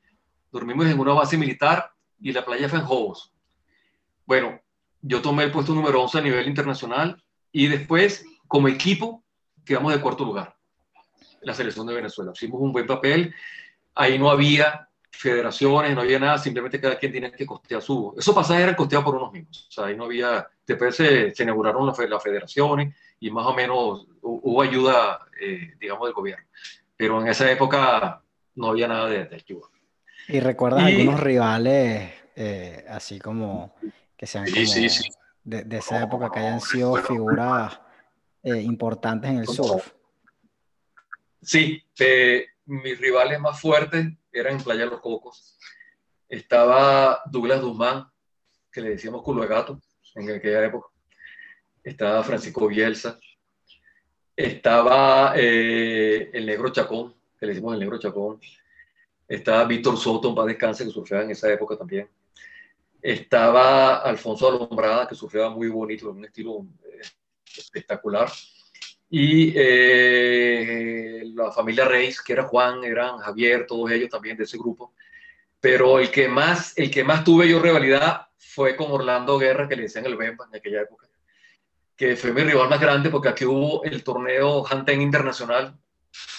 Dormimos 0.53 0.87
en 0.87 0.99
una 0.99 1.15
base 1.15 1.39
militar 1.39 1.91
y 2.21 2.33
la 2.33 2.45
playa 2.45 2.69
fue 2.69 2.81
en 2.81 2.85
Jobos. 2.85 3.33
Bueno, 4.27 4.61
yo 5.01 5.23
tomé 5.23 5.45
el 5.45 5.51
puesto 5.51 5.73
número 5.73 6.03
11 6.03 6.19
a 6.19 6.21
nivel 6.21 6.47
internacional 6.47 7.23
y 7.51 7.67
después, 7.69 8.27
como 8.47 8.69
equipo, 8.69 9.25
quedamos 9.65 9.93
de 9.95 10.01
cuarto 10.01 10.25
lugar 10.25 10.60
la 11.43 11.55
selección 11.55 11.87
de 11.87 11.95
Venezuela. 11.95 12.33
Hicimos 12.35 12.61
un 12.61 12.73
buen 12.73 12.87
papel, 12.87 13.35
ahí 13.95 14.19
no 14.19 14.31
había 14.31 14.89
federaciones, 15.11 15.95
no 15.95 16.01
había 16.03 16.19
nada, 16.19 16.39
simplemente 16.39 16.81
cada 16.81 16.97
quien 16.97 17.13
tenía 17.13 17.33
que 17.33 17.45
costear 17.45 17.83
su... 17.83 18.15
Esos 18.17 18.35
pasajes 18.35 18.63
eran 18.63 18.75
costeados 18.75 19.05
por 19.05 19.17
unos 19.17 19.33
mismos, 19.33 19.67
o 19.69 19.73
sea, 19.73 19.87
ahí 19.87 19.97
no 19.97 20.05
había... 20.05 20.49
Después 20.67 20.95
se, 20.95 21.35
se 21.35 21.43
inauguraron 21.43 21.87
las, 21.87 21.99
las, 21.99 22.23
federaciones 22.23 22.95
y 23.19 23.31
más 23.31 23.47
o 23.47 23.55
menos 23.55 24.07
hubo 24.23 24.63
ayuda, 24.63 25.27
eh, 25.41 25.75
digamos, 25.81 26.07
del 26.07 26.15
gobierno. 26.15 26.47
Pero 26.97 27.21
en 27.21 27.29
esa 27.29 27.51
época 27.51 28.23
no 28.55 28.69
había 28.69 28.87
nada 28.87 29.09
de, 29.09 29.29
ayuda. 29.35 29.67
¿Y 30.29 30.39
recuerdas 30.41 30.85
algunos 30.85 31.21
rivales, 31.21 32.13
eh, 32.37 32.85
así 32.89 33.19
como 33.19 33.75
que 34.17 34.27
sean 34.27 34.45
como 34.45 34.57
De, 35.45 35.77
esa 35.77 36.03
época, 36.03 36.31
que 36.31 36.39
hayan 36.39 36.61
sido 36.61 36.95
figuras 36.97 37.81
eh, 38.43 38.61
importantes 38.61 39.31
en 39.31 39.39
el 39.39 39.49
surf? 39.49 39.93
Sí, 41.43 41.83
eh, 41.99 42.47
mis 42.67 42.99
rivales 43.01 43.41
más 43.41 43.61
fuertes 43.61 44.07
eran 44.31 44.57
en 44.57 44.63
Playa 44.63 44.85
Los 44.85 45.01
Cocos. 45.01 45.59
Estaba 46.29 47.23
Douglas 47.27 47.61
Dumán, 47.63 48.07
que 48.71 48.81
le 48.81 48.91
decíamos 48.91 49.23
culo 49.23 49.43
de 49.43 49.49
gato 49.49 49.81
en 50.15 50.31
aquella 50.31 50.67
época. 50.67 50.89
Estaba 51.83 52.23
Francisco 52.23 52.69
Bielsa. 52.69 53.19
Estaba 54.37 55.33
eh, 55.37 56.31
el 56.33 56.47
Negro 56.47 56.71
Chacón, 56.71 57.15
que 57.39 57.47
le 57.47 57.53
decimos 57.53 57.75
el 57.75 57.81
Negro 57.81 57.99
Chacón. 57.99 58.39
Estaba 59.27 59.65
Víctor 59.65 59.97
Soto, 59.97 60.35
paz 60.35 60.47
descanse, 60.47 60.85
que 60.85 60.91
surfeaba 60.91 61.25
en 61.25 61.31
esa 61.31 61.51
época 61.51 61.77
también. 61.77 62.09
Estaba 63.01 63.97
Alfonso 63.97 64.49
Alombrada, 64.49 65.09
que 65.09 65.15
surfeaba 65.15 65.49
muy 65.51 65.69
bonito, 65.69 66.11
en 66.11 66.19
un 66.19 66.25
estilo 66.27 66.67
eh, 66.85 67.01
espectacular 67.57 68.31
y 69.11 69.53
eh, 69.57 71.25
la 71.35 71.51
familia 71.51 71.85
Reis, 71.85 72.23
que 72.23 72.33
era 72.33 72.45
Juan, 72.45 72.85
eran 72.85 73.19
Javier, 73.19 73.67
todos 73.67 73.91
ellos 73.91 74.09
también 74.09 74.37
de 74.37 74.45
ese 74.45 74.57
grupo. 74.57 74.95
Pero 75.61 75.99
el 75.99 76.11
que 76.11 76.29
más, 76.29 76.79
el 76.79 76.91
que 76.91 77.03
más 77.03 77.25
tuve 77.25 77.49
yo 77.49 77.61
rivalidad 77.61 78.29
fue 78.39 78.77
con 78.77 78.93
Orlando 78.93 79.37
Guerra, 79.37 79.69
que 79.69 79.75
le 79.75 79.83
decían 79.83 80.07
el 80.07 80.17
Bemba 80.17 80.47
en 80.49 80.57
aquella 80.57 80.83
época, 80.83 81.09
que 81.97 82.17
fue 82.17 82.33
mi 82.33 82.43
rival 82.43 82.71
más 82.71 82.81
grande 82.81 83.11
porque 83.11 83.29
aquí 83.29 83.45
hubo 83.45 83.83
el 83.83 84.05
torneo 84.05 84.65
Hanten 84.65 85.03
Internacional, 85.03 85.77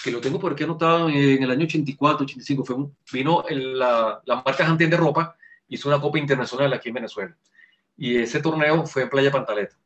que 0.02 0.10
lo 0.10 0.20
tengo 0.20 0.40
por 0.40 0.52
aquí 0.52 0.64
anotado 0.64 1.10
en 1.10 1.42
el 1.42 1.50
año 1.50 1.66
84, 1.66 2.24
85, 2.24 2.64
fue 2.64 2.76
vino 3.12 3.44
la, 3.50 4.20
la, 4.24 4.36
marca 4.42 4.66
Hanten 4.66 4.90
de 4.90 4.96
ropa, 4.96 5.36
hizo 5.68 5.88
una 5.88 6.00
copa 6.00 6.18
internacional 6.18 6.72
aquí 6.72 6.88
en 6.88 6.94
Venezuela. 6.94 7.36
Y 7.98 8.16
ese 8.16 8.40
torneo 8.40 8.86
fue 8.86 9.02
en 9.02 9.10
Playa 9.10 9.30
Pantaleta. 9.30 9.76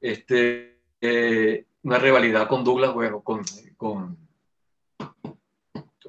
Este, 0.00 0.71
eh, 1.02 1.66
una 1.82 1.98
rivalidad 1.98 2.48
con 2.48 2.64
Douglas, 2.64 2.94
bueno, 2.94 3.20
con, 3.20 3.42
con, 3.76 4.16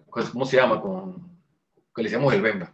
¿cómo 0.10 0.46
se 0.46 0.56
llama? 0.56 0.80
Con, 0.80 1.16
que 1.94 2.02
le 2.02 2.10
decíamos 2.10 2.34
el 2.34 2.42
Bemba 2.42 2.74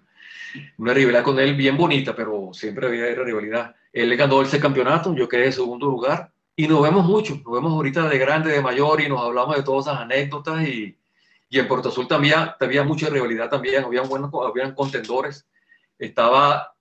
una 0.77 0.93
rivalidad 0.93 1.23
con 1.23 1.39
él 1.39 1.55
bien 1.55 1.77
bonita, 1.77 2.15
pero 2.15 2.49
siempre 2.53 2.87
había 2.87 3.23
rivalidad. 3.23 3.75
Él 3.91 4.09
le 4.09 4.15
ganó 4.15 4.41
ese 4.41 4.59
campeonato, 4.59 5.13
yo 5.13 5.27
quedé 5.27 5.45
en 5.45 5.53
segundo 5.53 5.87
lugar 5.87 6.31
y 6.55 6.67
nos 6.67 6.81
vemos 6.81 7.05
mucho, 7.05 7.35
nos 7.35 7.53
vemos 7.53 7.71
ahorita 7.71 8.07
de 8.07 8.17
grande, 8.17 8.51
de 8.51 8.61
mayor 8.61 9.01
y 9.01 9.09
nos 9.09 9.21
hablamos 9.21 9.55
de 9.55 9.63
todas 9.63 9.87
esas 9.87 10.01
anécdotas 10.01 10.67
y, 10.67 10.97
y 11.49 11.59
en 11.59 11.67
Puerto 11.67 11.89
Azul 11.89 12.07
también 12.07 12.35
había 12.59 12.83
mucha 12.83 13.09
rivalidad 13.09 13.49
también, 13.49 13.83
había 13.83 14.01
buenos, 14.01 14.31
habían 14.33 14.73
contendores. 14.75 15.47
Estaba 15.97 16.73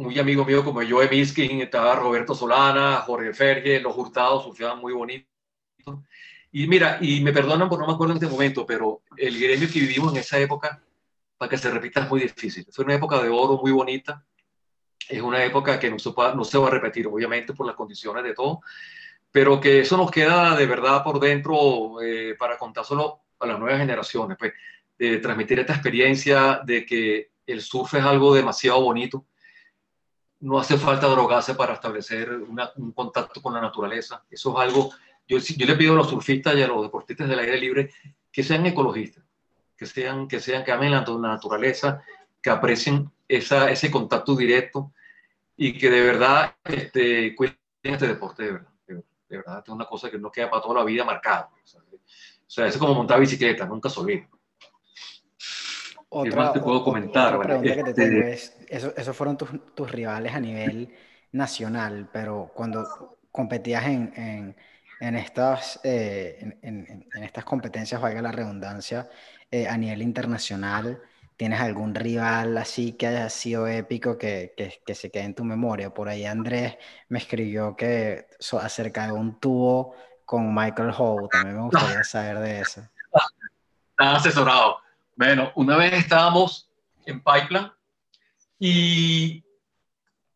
muy 0.00 0.18
amigo 0.18 0.46
mío 0.46 0.64
como 0.64 0.80
Joe 0.82 1.08
Miskin, 1.10 1.60
estaba 1.60 1.94
Roberto 1.94 2.34
Solana, 2.34 3.02
Jorge 3.02 3.34
Ferge, 3.34 3.80
los 3.80 3.94
Hurtados 3.94 4.44
surfeaban 4.44 4.78
muy 4.80 4.94
bonito. 4.94 5.28
Y 6.50 6.66
mira, 6.66 6.98
y 7.02 7.20
me 7.20 7.32
perdonan 7.34 7.68
por 7.68 7.78
no 7.78 7.86
me 7.86 7.92
acuerdo 7.92 8.14
en 8.14 8.22
este 8.22 8.32
momento, 8.32 8.64
pero 8.64 9.02
el 9.16 9.38
gremio 9.38 9.68
que 9.70 9.80
vivimos 9.80 10.12
en 10.12 10.20
esa 10.20 10.38
época 10.38 10.82
para 11.36 11.50
que 11.50 11.58
se 11.58 11.70
repita 11.70 12.00
es 12.00 12.10
muy 12.10 12.20
difícil. 12.20 12.66
Fue 12.72 12.84
una 12.84 12.94
época 12.94 13.22
de 13.22 13.28
oro 13.28 13.58
muy 13.62 13.72
bonita. 13.72 14.24
Es 15.06 15.20
una 15.20 15.44
época 15.44 15.78
que 15.78 15.90
no 15.90 15.98
se, 15.98 16.10
no 16.34 16.44
se 16.44 16.58
va 16.58 16.68
a 16.68 16.70
repetir, 16.70 17.06
obviamente, 17.06 17.52
por 17.52 17.66
las 17.66 17.76
condiciones 17.76 18.24
de 18.24 18.32
todo, 18.32 18.60
pero 19.30 19.60
que 19.60 19.80
eso 19.80 19.98
nos 19.98 20.10
queda 20.10 20.56
de 20.56 20.66
verdad 20.66 21.04
por 21.04 21.20
dentro 21.20 22.00
eh, 22.00 22.36
para 22.38 22.56
contárselo 22.56 23.20
a 23.38 23.46
las 23.46 23.58
nuevas 23.58 23.78
generaciones, 23.78 24.38
pues, 24.38 24.54
de 24.98 25.18
transmitir 25.18 25.58
esta 25.58 25.74
experiencia 25.74 26.60
de 26.64 26.86
que 26.86 27.32
el 27.46 27.60
surf 27.60 27.94
es 27.94 28.02
algo 28.02 28.34
demasiado 28.34 28.80
bonito. 28.80 29.26
No 30.40 30.58
hace 30.58 30.78
falta 30.78 31.06
drogarse 31.06 31.54
para 31.54 31.74
establecer 31.74 32.32
un 32.32 32.92
contacto 32.92 33.42
con 33.42 33.54
la 33.54 33.60
naturaleza. 33.60 34.24
Eso 34.30 34.52
es 34.52 34.68
algo, 34.68 34.90
yo, 35.28 35.38
yo 35.38 35.66
le 35.66 35.76
pido 35.76 35.92
a 35.92 35.96
los 35.96 36.08
surfistas 36.08 36.56
y 36.56 36.62
a 36.62 36.68
los 36.68 36.82
deportistas 36.82 37.28
del 37.28 37.38
aire 37.38 37.58
libre 37.58 37.90
que 38.32 38.42
sean 38.42 38.64
ecologistas 38.66 39.24
que 39.80 39.86
sean, 39.86 40.28
que 40.28 40.40
sean, 40.40 40.62
que 40.62 40.72
amen 40.72 40.90
la, 40.90 41.00
naturaleza, 41.00 42.02
que 42.42 42.50
aprecien 42.50 43.10
esa, 43.26 43.70
ese 43.70 43.90
contacto 43.90 44.36
directo 44.36 44.92
y 45.56 45.78
que 45.78 45.88
de 45.88 46.02
verdad 46.02 46.54
este, 46.64 47.34
cuiden 47.34 47.56
este 47.82 48.08
deporte, 48.08 48.42
de 48.42 48.52
verdad. 48.52 48.68
De, 48.86 49.36
verdad, 49.38 49.62
es 49.64 49.72
una 49.72 49.86
cosa 49.86 50.10
que 50.10 50.18
no 50.18 50.30
queda 50.30 50.50
para 50.50 50.60
toda 50.60 50.80
la 50.80 50.84
vida 50.84 51.02
marcada. 51.02 51.48
O 51.64 52.50
sea, 52.50 52.66
es 52.66 52.76
como 52.76 52.92
montar 52.92 53.20
bicicleta, 53.20 53.64
nunca 53.64 53.88
se 53.88 54.00
olvida. 54.00 54.28
Otra, 56.12 56.36
más 56.36 56.52
te 56.52 56.60
puedo 56.60 56.82
comentar? 56.82 57.36
Otra 57.36 57.60
pregunta 57.60 57.74
que 57.76 57.82
te 57.84 57.90
este, 57.90 58.08
tengo 58.08 58.26
es, 58.26 58.56
esos 58.68 59.16
fueron 59.16 59.36
tus, 59.36 59.48
tus, 59.74 59.90
rivales 59.90 60.34
a 60.34 60.40
nivel 60.40 60.92
nacional, 61.32 62.08
pero 62.12 62.50
cuando 62.52 63.16
competías 63.30 63.86
en, 63.86 64.12
en, 64.16 64.56
en 65.00 65.16
estas, 65.16 65.78
eh, 65.84 66.58
en, 66.62 67.06
en, 67.14 67.22
estas 67.22 67.44
competencias, 67.44 68.00
valga 68.00 68.20
la 68.22 68.32
redundancia, 68.32 69.08
eh, 69.50 69.68
a 69.68 69.76
nivel 69.76 70.02
internacional? 70.02 71.00
¿Tienes 71.36 71.60
algún 71.60 71.94
rival 71.94 72.58
así 72.58 72.92
que 72.92 73.06
haya 73.06 73.30
sido 73.30 73.66
épico 73.66 74.18
que, 74.18 74.54
que, 74.84 74.94
se 74.94 75.10
quede 75.10 75.24
en 75.24 75.34
tu 75.34 75.44
memoria? 75.44 75.94
Por 75.94 76.08
ahí 76.08 76.26
Andrés 76.26 76.76
me 77.08 77.18
escribió 77.18 77.74
que 77.74 78.26
acerca 78.60 79.06
de 79.06 79.12
un 79.12 79.40
tubo 79.40 79.94
con 80.26 80.54
Michael 80.54 80.92
Howe. 80.96 81.28
También 81.30 81.56
me 81.56 81.62
gustaría 81.70 82.04
saber 82.04 82.40
de 82.40 82.60
eso. 82.60 82.82
Está 83.90 84.16
asesorado. 84.16 84.76
Bueno, 85.20 85.52
una 85.54 85.76
vez 85.76 85.92
estábamos 85.92 86.70
en 87.04 87.22
Pipeline 87.22 87.70
y 88.58 89.44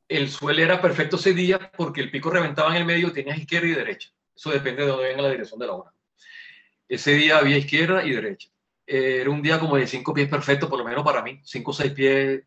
el 0.07 0.31
suelo 0.31 0.61
era 0.61 0.83
perfecto 0.83 1.16
ese 1.16 1.33
día 1.33 1.70
porque 1.75 2.03
el 2.03 2.11
pico 2.11 2.29
reventaba 2.29 2.68
en 2.68 2.77
el 2.77 2.85
medio, 2.85 3.11
tenías 3.11 3.38
izquierda 3.38 3.66
y 3.66 3.73
derecha. 3.73 4.11
Eso 4.37 4.51
depende 4.51 4.83
de 4.83 4.88
dónde 4.88 5.09
venga 5.09 5.23
la 5.23 5.31
dirección 5.31 5.59
de 5.59 5.66
la 5.68 5.73
hora. 5.73 5.90
Ese 6.87 7.14
día 7.14 7.38
había 7.38 7.57
izquierda 7.57 8.05
y 8.05 8.11
derecha. 8.11 8.51
Eh, 8.87 9.20
era 9.23 9.31
un 9.31 9.40
día 9.40 9.59
como 9.59 9.77
de 9.77 9.87
cinco 9.87 10.12
pies 10.12 10.29
perfecto, 10.29 10.68
por 10.68 10.81
lo 10.81 10.85
menos 10.85 11.03
para 11.03 11.23
mí, 11.23 11.40
cinco 11.44 11.70
o 11.70 11.75
seis 11.75 11.94
pies, 11.94 12.42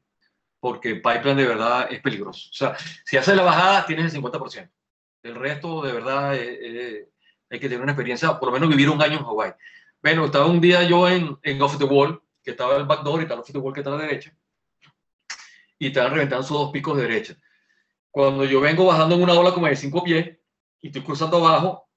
porque 0.60 0.94
Pipeline 0.94 1.38
de 1.38 1.48
verdad 1.48 1.88
es 1.90 2.02
peligroso. 2.02 2.50
O 2.52 2.54
sea, 2.54 2.78
si 3.04 3.18
haces 3.18 3.36
la 3.36 3.42
bajada, 3.42 3.84
tienes 3.88 4.14
el 4.14 4.22
50%. 4.22 4.70
El 5.24 5.34
resto, 5.34 5.82
de 5.82 5.92
verdad, 5.92 6.36
eh, 6.36 6.60
eh, 6.62 7.10
hay 7.50 7.60
que 7.60 7.68
tener 7.68 7.82
una 7.82 7.94
experiencia, 7.94 8.38
por 8.38 8.50
lo 8.50 8.54
menos 8.54 8.70
vivir 8.70 8.92
un 8.92 9.02
año 9.02 9.18
en 9.18 9.26
Hawái. 9.26 9.54
Bueno, 10.04 10.26
estaba 10.26 10.46
un 10.46 10.62
día 10.62 10.84
yo 10.84 11.10
en, 11.10 11.36
en 11.42 11.60
Off 11.64 11.80
the 11.80 11.86
Wall, 11.86 12.22
que 12.48 12.52
estaba 12.52 12.78
el 12.78 12.86
backdoor 12.86 13.22
y 13.22 13.26
the 13.28 13.58
Wall 13.58 13.74
que 13.74 13.82
está 13.82 13.94
a 13.94 13.98
la 13.98 14.04
derecha, 14.04 14.34
y 15.78 15.88
estaban 15.88 16.14
reventando 16.14 16.46
esos 16.46 16.58
dos 16.58 16.72
picos 16.72 16.96
de 16.96 17.04
derecha. 17.04 17.38
Cuando 18.10 18.46
yo 18.46 18.62
vengo 18.62 18.86
bajando 18.86 19.16
en 19.16 19.24
una 19.24 19.34
ola 19.34 19.54
como 19.54 19.68
de 19.68 19.76
cinco 19.76 20.02
pies 20.02 20.38
y 20.80 20.88
estoy 20.88 21.02
cruzando 21.02 21.46
abajo, 21.46 21.90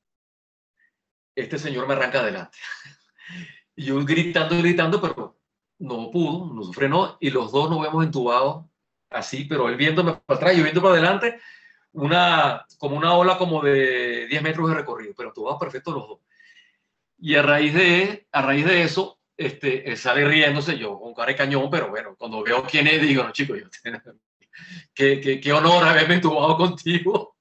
este 1.37 1.57
señor 1.57 1.87
me 1.87 1.95
arranca 1.95 2.19
adelante. 2.19 2.59
Y 3.77 3.85
yo 3.85 4.05
gritando, 4.05 4.59
gritando, 4.59 5.01
pero 5.01 5.39
no 5.79 6.11
pudo, 6.11 6.53
no 6.53 6.71
frenó 6.73 7.17
y 7.21 7.31
los 7.31 7.53
dos 7.53 7.71
nos 7.71 7.81
vemos 7.81 8.05
entubados 8.05 8.67
así, 9.09 9.45
pero 9.45 9.69
él 9.69 9.77
viéndome 9.77 10.15
para 10.27 10.37
atrás 10.37 10.57
yo 10.57 10.65
viendo 10.65 10.83
para 10.83 10.95
adelante, 10.95 11.41
una, 11.93 12.67
como 12.77 12.97
una 12.97 13.15
ola 13.15 13.39
como 13.39 13.63
de 13.63 14.27
10 14.27 14.43
metros 14.43 14.69
de 14.69 14.75
recorrido, 14.75 15.15
pero 15.17 15.29
entubados 15.29 15.61
perfectos 15.61 15.95
los 15.95 16.09
dos. 16.09 16.19
Y 17.21 17.37
a 17.37 17.43
raíz 17.43 17.73
de, 17.73 18.27
a 18.33 18.43
raíz 18.43 18.67
de 18.67 18.83
eso, 18.83 19.20
este, 19.41 19.97
sale 19.97 20.23
riéndose, 20.27 20.79
yo 20.79 21.01
con 21.01 21.15
cara 21.15 21.33
de 21.33 21.37
cañón, 21.37 21.71
pero 21.71 21.89
bueno, 21.89 22.15
cuando 22.15 22.43
veo 22.43 22.63
quién 22.63 22.87
es, 22.87 23.01
digo, 23.01 23.25
no, 23.25 23.33
chicos, 23.33 23.59
yo, 23.59 23.69
qué, 24.93 25.19
qué, 25.19 25.41
qué 25.41 25.53
honor 25.53 25.83
haberme 25.83 26.17
entubado 26.17 26.59
contigo. 26.59 27.37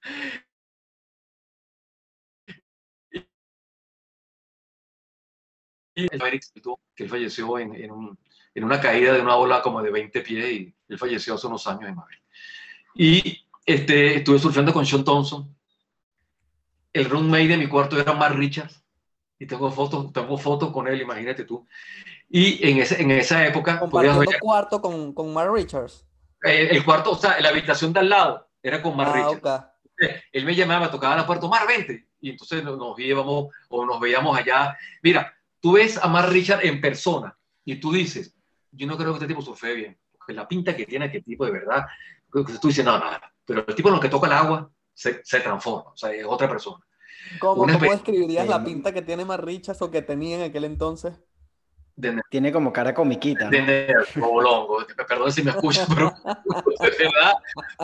que 5.94 7.04
él 7.04 7.10
falleció 7.10 7.60
en, 7.60 7.76
en, 7.76 7.92
un, 7.92 8.18
en, 8.56 8.64
una 8.64 8.80
caída 8.80 9.12
de 9.12 9.20
una 9.20 9.36
ola 9.36 9.62
como 9.62 9.82
de 9.84 9.92
20 9.92 10.22
pies 10.22 10.52
y 10.52 10.74
él 10.88 10.98
falleció 10.98 11.34
hace 11.34 11.48
unos 11.48 11.68
años 11.68 11.90
en 11.90 11.96
Madrid. 11.96 12.20
Y 12.96 13.46
este, 13.66 14.16
estuve 14.16 14.40
surfeando 14.40 14.72
con 14.72 14.86
Sean 14.86 15.04
Thompson. 15.04 15.54
El 16.94 17.10
roommate 17.10 17.50
de 17.50 17.58
mi 17.58 17.68
cuarto 17.68 18.00
era 18.00 18.14
Mark 18.14 18.38
Richards 18.38 18.82
y 19.40 19.48
tengo 19.48 19.72
fotos, 19.72 20.12
tengo 20.12 20.38
fotos 20.38 20.72
con 20.72 20.88
él, 20.88 21.02
imagínate 21.02 21.46
tú. 21.46 21.66
Y 22.28 22.70
en, 22.70 22.80
ese, 22.80 23.02
en 23.02 23.10
esa 23.12 23.48
época... 23.48 23.80
¿Compartiendo 23.80 24.20
ver, 24.20 24.40
cuarto 24.40 24.82
con, 24.82 25.14
con 25.14 25.34
Mark 25.34 25.52
Richards? 25.54 26.06
Eh, 26.44 26.68
el 26.72 26.84
cuarto, 26.84 27.12
o 27.12 27.18
sea, 27.18 27.40
la 27.40 27.50
habitación 27.50 27.94
de 27.94 28.02
al 28.02 28.10
lado 28.10 28.50
era 28.62 28.82
con 28.82 28.98
Mark 28.98 29.14
ah, 29.16 29.30
Richards. 29.32 29.66
Él 30.32 30.46
me 30.46 30.56
llamaba, 30.56 30.92
tocaba 30.92 31.16
la 31.16 31.26
puerta, 31.26 31.48
Mar, 31.48 31.66
vente. 31.66 32.10
Y 32.20 32.32
entonces 32.32 32.64
nos, 32.64 32.78
nos 32.78 33.00
íbamos 33.00 33.48
o 33.70 33.86
nos 33.86 34.00
veíamos 34.00 34.38
allá. 34.38 34.78
Mira, 35.02 35.34
tú 35.62 35.74
ves 35.74 35.98
a 35.98 36.08
Mark 36.08 36.30
Richard 36.30 36.66
en 36.66 36.82
persona 36.82 37.36
y 37.64 37.78
tú 37.80 37.94
dices, 37.94 38.36
yo 38.72 38.88
no 38.88 38.98
creo 38.98 39.12
que 39.12 39.16
este 39.16 39.28
tipo 39.28 39.42
surfe 39.42 39.74
bien, 39.74 39.98
porque 40.12 40.34
la 40.34 40.48
pinta 40.48 40.76
que 40.76 40.86
tiene 40.86 41.06
aquel 41.06 41.24
tipo 41.24 41.46
de 41.46 41.52
verdad, 41.52 41.86
tú 42.30 42.68
dices, 42.68 42.84
no, 42.84 43.00
nada, 43.00 43.34
pero 43.46 43.66
el 43.66 43.76
tipo 43.76 43.88
en 43.88 43.96
lo 43.96 44.02
que 44.02 44.10
toca 44.10 44.28
el 44.28 44.34
agua 44.34 44.70
se, 44.94 45.22
se 45.24 45.40
transforma, 45.40 45.92
o 45.92 45.98
sea, 45.98 46.12
es 46.12 46.26
otra 46.26 46.50
persona. 46.50 46.86
¿Cómo, 47.40 47.64
¿cómo 47.64 47.92
describirías 47.92 48.48
la 48.48 48.64
pinta 48.64 48.92
que 48.92 49.02
tiene 49.02 49.26
Mark 49.26 49.44
Richards 49.44 49.82
o 49.82 49.92
que 49.92 50.02
tenía 50.02 50.38
en 50.38 50.44
aquel 50.44 50.64
entonces? 50.64 51.14
Tiene 52.30 52.52
como 52.52 52.72
cara 52.72 52.94
comiquita. 52.94 53.50
De 53.50 53.94
longo. 54.16 54.86
Perdón 55.08 55.32
si 55.32 55.44
me 55.44 55.52
escuchas, 55.52 55.88
pero 55.94 56.14
de 56.80 56.90
verdad, 56.90 57.34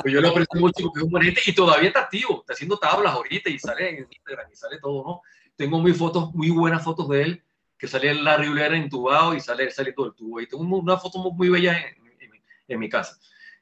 pues 0.01 0.13
yo 0.13 0.21
lo 0.21 0.29
aprecio 0.29 0.59
mucho 0.59 0.83
porque 0.83 0.99
es 0.99 1.03
un 1.03 1.11
buen 1.11 1.36
y 1.45 1.53
todavía 1.53 1.89
está 1.89 2.01
activo, 2.01 2.39
está 2.41 2.53
haciendo 2.53 2.77
tablas 2.77 3.13
ahorita 3.13 3.49
y 3.49 3.59
sale 3.59 3.89
en 3.89 4.07
Instagram 4.09 4.51
y 4.51 4.55
sale 4.55 4.79
todo, 4.79 5.03
¿no? 5.03 5.21
Tengo 5.55 5.79
muy 5.79 5.93
fotos, 5.93 6.33
muy 6.33 6.49
buenas 6.49 6.83
fotos 6.83 7.09
de 7.09 7.21
él 7.23 7.43
que 7.77 7.88
salía 7.88 8.13
Larry 8.13 8.47
Ulera 8.47 8.75
entubado 8.75 9.36
y 9.36 9.41
sale, 9.41 9.69
sale 9.71 9.91
todo 9.91 10.07
el 10.07 10.13
tubo. 10.13 10.39
Y 10.39 10.47
tengo 10.47 10.63
una 10.63 10.97
foto 10.97 11.19
muy 11.19 11.49
bella 11.49 11.77
en, 11.77 11.95
en, 12.67 12.79
mi 12.79 12.89
casa. 12.89 13.17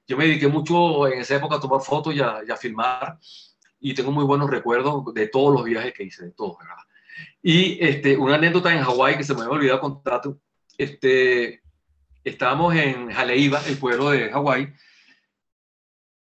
Yo 0.08 0.18
me 0.18 0.26
dediqué 0.26 0.48
mucho 0.48 1.08
en 1.08 1.20
esa 1.20 1.36
época 1.36 1.56
a 1.56 1.60
tomar 1.60 1.82
fotos 1.82 2.14
y 2.14 2.20
a, 2.20 2.42
a, 2.48 2.58
filmar 2.58 3.18
y 3.84 3.94
tengo 3.94 4.14
muy 4.14 4.24
buenos 4.24 4.50
recuerdos 4.50 5.14
de 5.14 5.28
todos 5.28 5.54
los 5.54 5.66
viajes 5.66 5.94
que 5.94 6.04
hice, 6.04 6.24
de 6.24 6.32
todos, 6.32 6.58
¿verdad? 6.58 6.78
Y 7.42 7.86
este, 7.86 8.16
una 8.16 8.36
anécdota 8.36 8.74
en 8.74 8.82
Hawái 8.82 9.18
que 9.18 9.26
se 9.26 9.34
me 9.34 9.42
había 9.42 9.52
olvidado 9.52 9.82
contar, 9.82 10.22
este, 10.78 11.62
estábamos 12.24 12.74
en 12.76 13.12
Jaleiva, 13.12 13.62
el 13.68 13.78
pueblo 13.78 14.10
de 14.12 14.32
Hawái, 14.32 14.74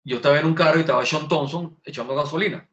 yo 0.03 0.15
estaba 0.15 0.39
en 0.39 0.47
un 0.47 0.55
carro 0.55 0.77
y 0.77 0.81
estaba 0.81 1.05
Sean 1.05 1.27
Thompson 1.27 1.79
echando 1.83 2.15
gasolina. 2.15 2.67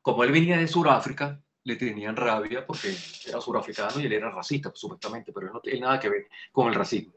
Como 0.00 0.22
él 0.22 0.30
venía 0.30 0.58
de 0.58 0.68
Sudáfrica, 0.68 1.42
le 1.64 1.74
tenían 1.74 2.14
rabia 2.14 2.64
porque 2.64 2.94
era 3.26 3.40
surafricano 3.40 3.98
y 3.98 4.06
él 4.06 4.12
era 4.12 4.30
racista, 4.30 4.70
supuestamente, 4.72 5.32
pero 5.32 5.52
no 5.52 5.60
tiene 5.60 5.80
nada 5.80 5.98
que 5.98 6.08
ver 6.08 6.28
con 6.52 6.68
el 6.68 6.74
racismo. 6.74 7.12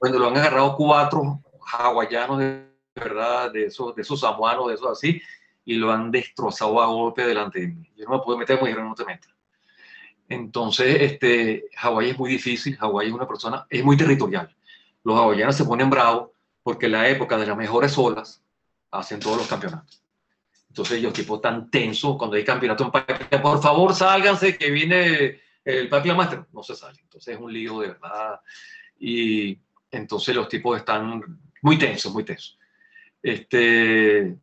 Cuando 0.00 0.18
lo 0.18 0.26
han 0.28 0.36
agarrado 0.36 0.74
cuatro 0.76 1.40
hawaianos 1.64 2.38
de 2.40 2.74
¿verdad? 2.94 3.52
De 3.52 3.66
esos, 3.66 3.94
de 3.94 4.02
esos 4.02 4.20
samuanos, 4.20 4.68
de 4.68 4.74
esos 4.74 4.90
así, 4.90 5.20
y 5.64 5.74
lo 5.74 5.90
han 5.90 6.10
destrozado 6.10 6.80
a 6.80 6.86
golpe 6.86 7.26
delante 7.26 7.60
de 7.60 7.68
mí. 7.68 7.90
Yo 7.96 8.04
no 8.06 8.18
me 8.18 8.22
puedo 8.22 8.38
meter, 8.38 8.60
me 8.60 8.68
dijeron, 8.68 8.88
no 8.88 8.94
te 8.94 9.04
metas. 9.04 9.32
Entonces, 10.28 10.96
este, 11.00 11.66
Hawái 11.76 12.10
es 12.10 12.18
muy 12.18 12.30
difícil, 12.30 12.76
Hawái 12.76 13.08
es 13.08 13.12
una 13.12 13.28
persona, 13.28 13.66
es 13.68 13.84
muy 13.84 13.96
territorial. 13.96 14.54
Los 15.04 15.18
hawaianos 15.18 15.54
se 15.54 15.64
ponen 15.64 15.90
bravos 15.90 16.30
porque 16.62 16.86
en 16.86 16.92
la 16.92 17.08
época 17.08 17.36
de 17.36 17.46
las 17.46 17.56
mejores 17.56 17.96
olas 17.98 18.42
hacen 18.90 19.20
todos 19.20 19.36
los 19.36 19.46
campeonatos. 19.46 20.02
Entonces 20.68 20.98
ellos 20.98 21.12
tipo 21.12 21.38
tan 21.40 21.70
tenso 21.70 22.16
cuando 22.16 22.36
hay 22.36 22.44
campeonato 22.44 22.84
en 22.84 22.90
parque, 22.90 23.38
por 23.38 23.62
favor 23.62 23.94
sálganse 23.94 24.56
que 24.56 24.70
viene 24.70 25.40
el 25.64 25.88
Parque 25.88 26.08
La 26.08 26.14
Master, 26.14 26.46
no 26.52 26.62
se 26.62 26.74
sale. 26.74 26.98
Entonces 27.02 27.34
es 27.34 27.40
un 27.40 27.52
lío 27.52 27.80
de 27.80 27.88
verdad. 27.88 28.40
Y 28.98 29.58
entonces 29.90 30.34
los 30.34 30.48
tipos 30.48 30.78
están 30.78 31.22
muy 31.62 31.78
tensos, 31.78 32.12
muy 32.12 32.24
tensos. 32.24 32.58
Este, 33.22 34.36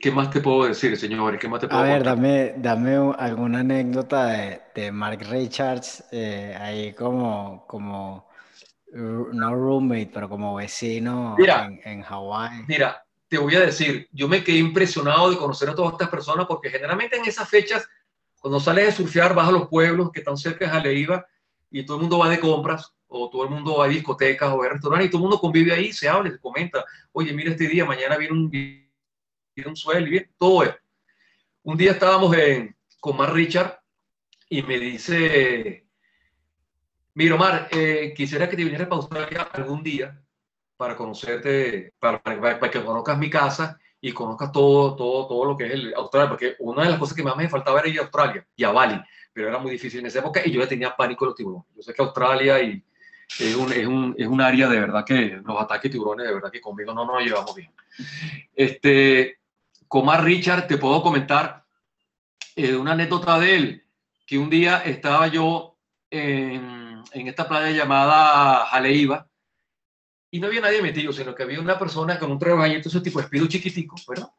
¿Qué 0.00 0.10
más 0.10 0.30
te 0.30 0.40
puedo 0.40 0.64
decir, 0.64 0.96
señores? 0.96 1.38
¿Qué 1.38 1.46
más 1.46 1.60
te 1.60 1.68
puedo 1.68 1.80
A 1.80 1.84
ver, 1.84 2.02
dame, 2.02 2.54
dame 2.56 3.12
alguna 3.18 3.60
anécdota 3.60 4.26
de, 4.28 4.62
de 4.74 4.90
Mark 4.90 5.20
Richards, 5.28 6.04
eh, 6.10 6.56
ahí 6.58 6.94
como, 6.94 7.66
como, 7.66 8.26
no 8.92 9.54
roommate, 9.54 10.10
pero 10.12 10.28
como 10.28 10.54
vecino 10.54 11.36
en, 11.38 11.80
en 11.84 12.02
Hawái. 12.02 12.64
Mira, 12.66 13.04
te 13.28 13.36
voy 13.36 13.54
a 13.56 13.60
decir, 13.60 14.08
yo 14.12 14.26
me 14.26 14.42
quedé 14.42 14.56
impresionado 14.56 15.30
de 15.30 15.36
conocer 15.36 15.68
a 15.68 15.74
todas 15.74 15.92
estas 15.92 16.08
personas 16.08 16.46
porque 16.46 16.70
generalmente 16.70 17.16
en 17.16 17.26
esas 17.26 17.48
fechas, 17.48 17.86
cuando 18.40 18.58
sales 18.58 18.86
de 18.86 18.92
surfear, 18.92 19.34
vas 19.34 19.48
a 19.48 19.52
los 19.52 19.68
pueblos 19.68 20.10
que 20.10 20.20
están 20.20 20.38
cerca 20.38 20.64
de 20.64 20.70
Jaleiva 20.70 21.26
y 21.70 21.84
todo 21.84 21.98
el 21.98 22.02
mundo 22.02 22.18
va 22.18 22.30
de 22.30 22.40
compras 22.40 22.94
o 23.06 23.28
todo 23.28 23.44
el 23.44 23.50
mundo 23.50 23.76
va 23.76 23.84
a 23.84 23.88
discotecas 23.88 24.50
o 24.50 24.62
a 24.62 24.68
restaurantes 24.70 25.08
y 25.08 25.10
todo 25.10 25.18
el 25.18 25.24
mundo 25.24 25.40
convive 25.40 25.74
ahí, 25.74 25.92
se 25.92 26.08
habla, 26.08 26.30
se 26.30 26.38
comenta, 26.38 26.84
oye, 27.12 27.34
mira 27.34 27.50
este 27.50 27.68
día, 27.68 27.84
mañana 27.84 28.16
viene 28.16 28.32
un 28.32 28.50
un 29.66 29.76
suelo 29.76 30.06
y 30.06 30.10
bien, 30.10 30.30
todo 30.38 30.62
eso. 30.62 30.76
Un 31.62 31.76
día 31.76 31.92
estábamos 31.92 32.36
en, 32.36 32.74
con 33.00 33.16
Mar 33.16 33.32
Richard 33.32 33.80
y 34.48 34.62
me 34.62 34.78
dice, 34.78 35.86
mira 37.14 37.34
Omar, 37.34 37.68
eh, 37.70 38.12
quisiera 38.16 38.48
que 38.48 38.56
te 38.56 38.64
vinieras 38.64 38.88
para 38.88 39.00
Australia 39.00 39.42
algún 39.52 39.82
día 39.82 40.20
para 40.76 40.96
conocerte, 40.96 41.92
para, 41.98 42.22
para, 42.22 42.70
que 42.70 42.82
conozcas 42.82 43.18
mi 43.18 43.28
casa 43.28 43.78
y 44.00 44.12
conozcas 44.12 44.50
todo, 44.50 44.96
todo, 44.96 45.28
todo 45.28 45.44
lo 45.44 45.56
que 45.56 45.66
es 45.66 45.72
el 45.72 45.94
Australia, 45.94 46.30
porque 46.30 46.56
una 46.60 46.84
de 46.84 46.90
las 46.90 46.98
cosas 46.98 47.14
que 47.14 47.22
más 47.22 47.36
me 47.36 47.50
faltaba 47.50 47.80
era 47.80 47.88
ir 47.88 47.98
a 47.98 48.04
Australia 48.04 48.46
y 48.56 48.64
a 48.64 48.70
Bali, 48.70 48.98
pero 49.32 49.48
era 49.48 49.58
muy 49.58 49.72
difícil 49.72 50.00
en 50.00 50.06
esa 50.06 50.20
época 50.20 50.40
y 50.42 50.50
yo 50.50 50.60
ya 50.60 50.68
tenía 50.68 50.96
pánico 50.96 51.26
a 51.26 51.28
los 51.28 51.36
tiburones. 51.36 51.68
Yo 51.76 51.82
sé 51.82 51.92
que 51.92 52.02
Australia 52.02 52.62
y, 52.62 52.82
es 53.38 53.54
un, 53.54 53.70
es, 53.72 53.86
un, 53.86 54.14
es 54.18 54.26
un 54.26 54.40
área 54.40 54.68
de 54.68 54.80
verdad 54.80 55.04
que 55.04 55.40
los 55.44 55.60
ataques 55.60 55.90
tiburones 55.90 56.26
de 56.26 56.34
verdad 56.34 56.50
que 56.50 56.60
conmigo 56.60 56.94
no 56.94 57.04
nos 57.04 57.22
llevamos 57.22 57.54
bien. 57.54 57.70
Este, 58.54 59.39
Comar 59.90 60.22
Richard, 60.22 60.68
te 60.68 60.78
puedo 60.78 61.02
comentar 61.02 61.66
eh, 62.54 62.76
una 62.76 62.92
anécdota 62.92 63.40
de 63.40 63.56
él, 63.56 63.84
que 64.24 64.38
un 64.38 64.48
día 64.48 64.84
estaba 64.84 65.26
yo 65.26 65.80
en, 66.08 67.02
en 67.12 67.26
esta 67.26 67.48
playa 67.48 67.72
llamada 67.72 68.66
Jaleiva 68.66 69.28
y 70.30 70.38
no 70.38 70.46
había 70.46 70.60
nadie 70.60 70.80
metido, 70.80 71.12
sino 71.12 71.34
que 71.34 71.42
había 71.42 71.58
una 71.58 71.76
persona 71.76 72.20
con 72.20 72.30
un 72.30 72.38
trabajito, 72.38 72.88
ese 72.88 73.00
tipo 73.00 73.20
de 73.20 73.48
chiquitico, 73.48 73.96
¿verdad? 74.08 74.30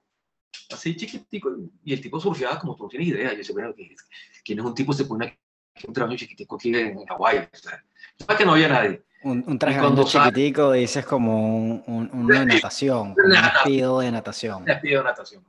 Así 0.72 0.96
chiquitico, 0.96 1.54
y 1.84 1.92
el 1.92 2.00
tipo 2.00 2.18
surfeaba 2.18 2.58
como 2.58 2.78
tú 2.78 2.84
no 2.84 2.90
tienes 2.90 3.10
idea. 3.10 3.32
Yo 3.32 3.40
decía, 3.40 3.54
bueno, 3.54 3.76
¿quién 4.46 4.58
es 4.58 4.64
un 4.64 4.74
tipo 4.74 4.94
se 4.94 5.04
pone 5.04 5.38
aquí 5.76 5.86
un 5.86 5.94
trabajo 5.94 6.16
chiquitico 6.16 6.56
aquí 6.56 6.74
en 6.74 7.06
Hawái? 7.08 7.40
O 7.40 7.58
sea, 7.58 8.38
que 8.38 8.46
no 8.46 8.54
había 8.54 8.70
nadie. 8.70 9.04
Un, 9.24 9.44
un 9.46 9.60
traje 9.60 9.80
chiquitico, 10.06 10.72
dices 10.72 11.06
como 11.06 11.56
un, 11.56 11.84
un, 11.86 12.10
una 12.14 12.46
natación, 12.46 13.16
un 13.16 13.30
despido 13.30 14.00
de 14.00 14.12
natación. 14.12 14.66
despido 14.66 15.02
de 15.02 15.10
natación. 15.10 15.46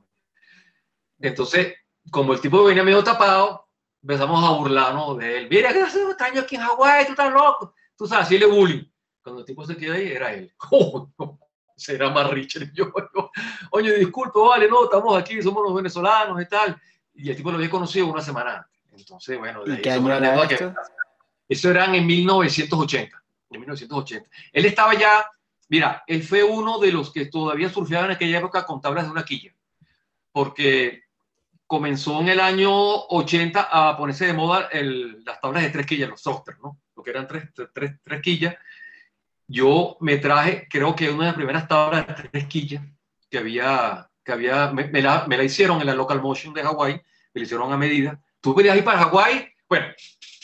Entonces, 1.19 1.73
como 2.11 2.33
el 2.33 2.41
tipo 2.41 2.63
venía 2.63 2.83
medio 2.83 3.03
tapado, 3.03 3.67
empezamos 4.01 4.43
a 4.43 4.51
burlarnos 4.51 5.17
de 5.17 5.37
él. 5.37 5.47
Mira, 5.49 5.73
que 5.73 5.81
hace 5.81 6.03
un 6.03 6.15
años 6.19 6.43
aquí 6.43 6.55
en 6.55 6.61
Hawái, 6.61 7.05
tú 7.05 7.11
estás 7.13 7.33
loco. 7.33 7.73
Tú 7.97 8.05
sabes, 8.05 8.27
así 8.27 8.37
le 8.37 8.45
bullying. 8.45 8.83
Cuando 9.23 9.41
el 9.41 9.45
tipo 9.45 9.65
se 9.65 9.77
quedó 9.77 9.93
ahí, 9.93 10.11
era 10.11 10.33
él. 10.33 10.53
Oh, 10.71 11.09
no, 11.17 11.39
será 11.75 12.09
más 12.09 12.29
Richard. 12.29 12.71
Yo, 12.73 12.91
yo, 13.15 13.31
oye, 13.71 13.97
disculpe, 13.97 14.39
vale, 14.39 14.67
no, 14.69 14.83
estamos 14.83 15.17
aquí, 15.17 15.41
somos 15.41 15.63
los 15.63 15.73
venezolanos 15.73 16.41
y 16.41 16.45
tal. 16.47 16.79
Y 17.13 17.29
el 17.29 17.35
tipo 17.35 17.49
lo 17.49 17.57
había 17.57 17.69
conocido 17.69 18.07
una 18.07 18.21
semana 18.21 18.57
antes. 18.57 18.99
Entonces, 18.99 19.39
bueno, 19.39 19.63
de 19.63 19.75
¿Y 19.75 19.81
qué 19.81 19.91
año 19.91 20.13
era 20.13 20.43
esto? 20.43 20.73
eso 21.47 21.69
eran 21.69 21.95
en 21.95 22.05
1980 22.05 23.22
en 23.57 23.61
1980. 23.61 24.29
Él 24.51 24.65
estaba 24.65 24.93
ya, 24.93 25.25
mira, 25.69 26.03
él 26.07 26.23
fue 26.23 26.43
uno 26.43 26.79
de 26.79 26.91
los 26.91 27.11
que 27.11 27.25
todavía 27.25 27.69
surfeaba 27.69 28.05
en 28.05 28.11
aquella 28.11 28.39
época 28.39 28.65
con 28.65 28.81
tablas 28.81 29.05
de 29.05 29.11
una 29.11 29.25
quilla, 29.25 29.53
porque 30.31 31.03
comenzó 31.67 32.21
en 32.21 32.29
el 32.29 32.39
año 32.39 32.71
80 32.71 33.69
a 33.71 33.97
ponerse 33.97 34.27
de 34.27 34.33
moda 34.33 34.69
el, 34.71 35.23
las 35.23 35.41
tablas 35.41 35.63
de 35.63 35.69
tres 35.69 35.85
quillas, 35.85 36.09
los 36.09 36.21
softers, 36.21 36.59
¿no? 36.61 36.79
Lo 36.95 37.01
que 37.01 37.09
eran 37.09 37.27
tres, 37.27 37.49
tres, 37.73 37.93
tres 38.03 38.21
quillas. 38.21 38.55
Yo 39.47 39.97
me 39.99 40.17
traje, 40.17 40.67
creo 40.69 40.95
que 40.95 41.09
una 41.09 41.23
de 41.23 41.29
las 41.29 41.35
primeras 41.35 41.67
tablas 41.67 42.05
de 42.05 42.29
tres 42.29 42.45
quillas 42.45 42.83
que 43.29 43.39
había, 43.39 44.07
que 44.23 44.31
había 44.31 44.71
me, 44.71 45.01
la, 45.01 45.25
me 45.27 45.35
la 45.35 45.43
hicieron 45.43 45.81
en 45.81 45.87
la 45.87 45.95
Local 45.95 46.21
Motion 46.21 46.53
de 46.53 46.61
Hawái, 46.61 46.93
me 46.93 47.41
la 47.41 47.43
hicieron 47.43 47.73
a 47.73 47.77
medida. 47.77 48.21
Tú 48.39 48.53
venías 48.53 48.77
ir 48.77 48.83
para 48.83 48.99
Hawái, 48.99 49.51
bueno, 49.67 49.87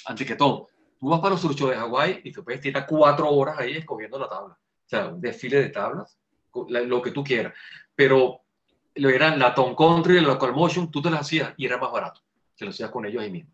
antes 0.06 0.26
que 0.26 0.36
todo, 0.36 0.70
Tú 1.00 1.08
vas 1.08 1.20
para 1.20 1.32
los 1.32 1.42
surchos 1.42 1.70
de 1.70 1.78
Hawái 1.78 2.22
y 2.24 2.32
te 2.32 2.42
puedes 2.42 2.60
tirar 2.60 2.86
cuatro 2.86 3.30
horas 3.30 3.58
ahí 3.58 3.78
escogiendo 3.78 4.20
la 4.20 4.28
tabla. 4.28 4.54
O 4.54 4.90
sea, 4.90 5.08
un 5.08 5.22
desfile 5.22 5.62
de 5.62 5.70
tablas, 5.70 6.18
lo 6.54 7.02
que 7.02 7.12
tú 7.12 7.24
quieras. 7.24 7.54
Pero 7.96 8.42
lo 8.96 9.10
eran 9.10 9.40
la 9.40 9.54
Tom 9.54 9.76
Country, 9.76 10.16
la 10.16 10.30
Local 10.30 10.54
Motion, 10.54 10.92
tú 10.92 11.02
te 11.02 11.10
las 11.10 11.22
hacías 11.22 11.54
y 11.58 11.66
era 11.66 11.78
más 11.78 11.92
barato. 11.92 12.22
Se 12.56 12.66
lo 12.66 12.72
hacías 12.72 12.90
con 12.90 13.06
ellos 13.06 13.24
ahí 13.24 13.32
mismo. 13.32 13.52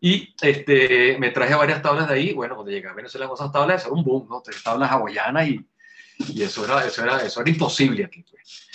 Y 0.00 0.34
este, 0.42 1.16
me 1.18 1.30
traje 1.30 1.54
varias 1.54 1.80
tablas 1.80 2.08
de 2.08 2.14
ahí. 2.14 2.32
Bueno, 2.34 2.56
cuando 2.56 2.70
llegué 2.70 2.88
a 2.88 2.92
Venezuela 2.92 3.26
con 3.26 3.36
esas 3.36 3.50
tablas, 3.50 3.80
eso 3.80 3.88
era 3.88 3.96
un 3.96 4.04
boom, 4.04 4.28
¿no? 4.28 4.42
Tablas 4.62 4.90
hawaianas 4.90 5.48
y, 5.48 5.66
y 6.34 6.42
eso, 6.42 6.64
era, 6.64 6.84
eso, 6.84 7.02
era, 7.02 7.18
eso 7.24 7.40
era 7.40 7.50
imposible 7.50 8.04
aquí. 8.04 8.22
Pues. 8.30 8.68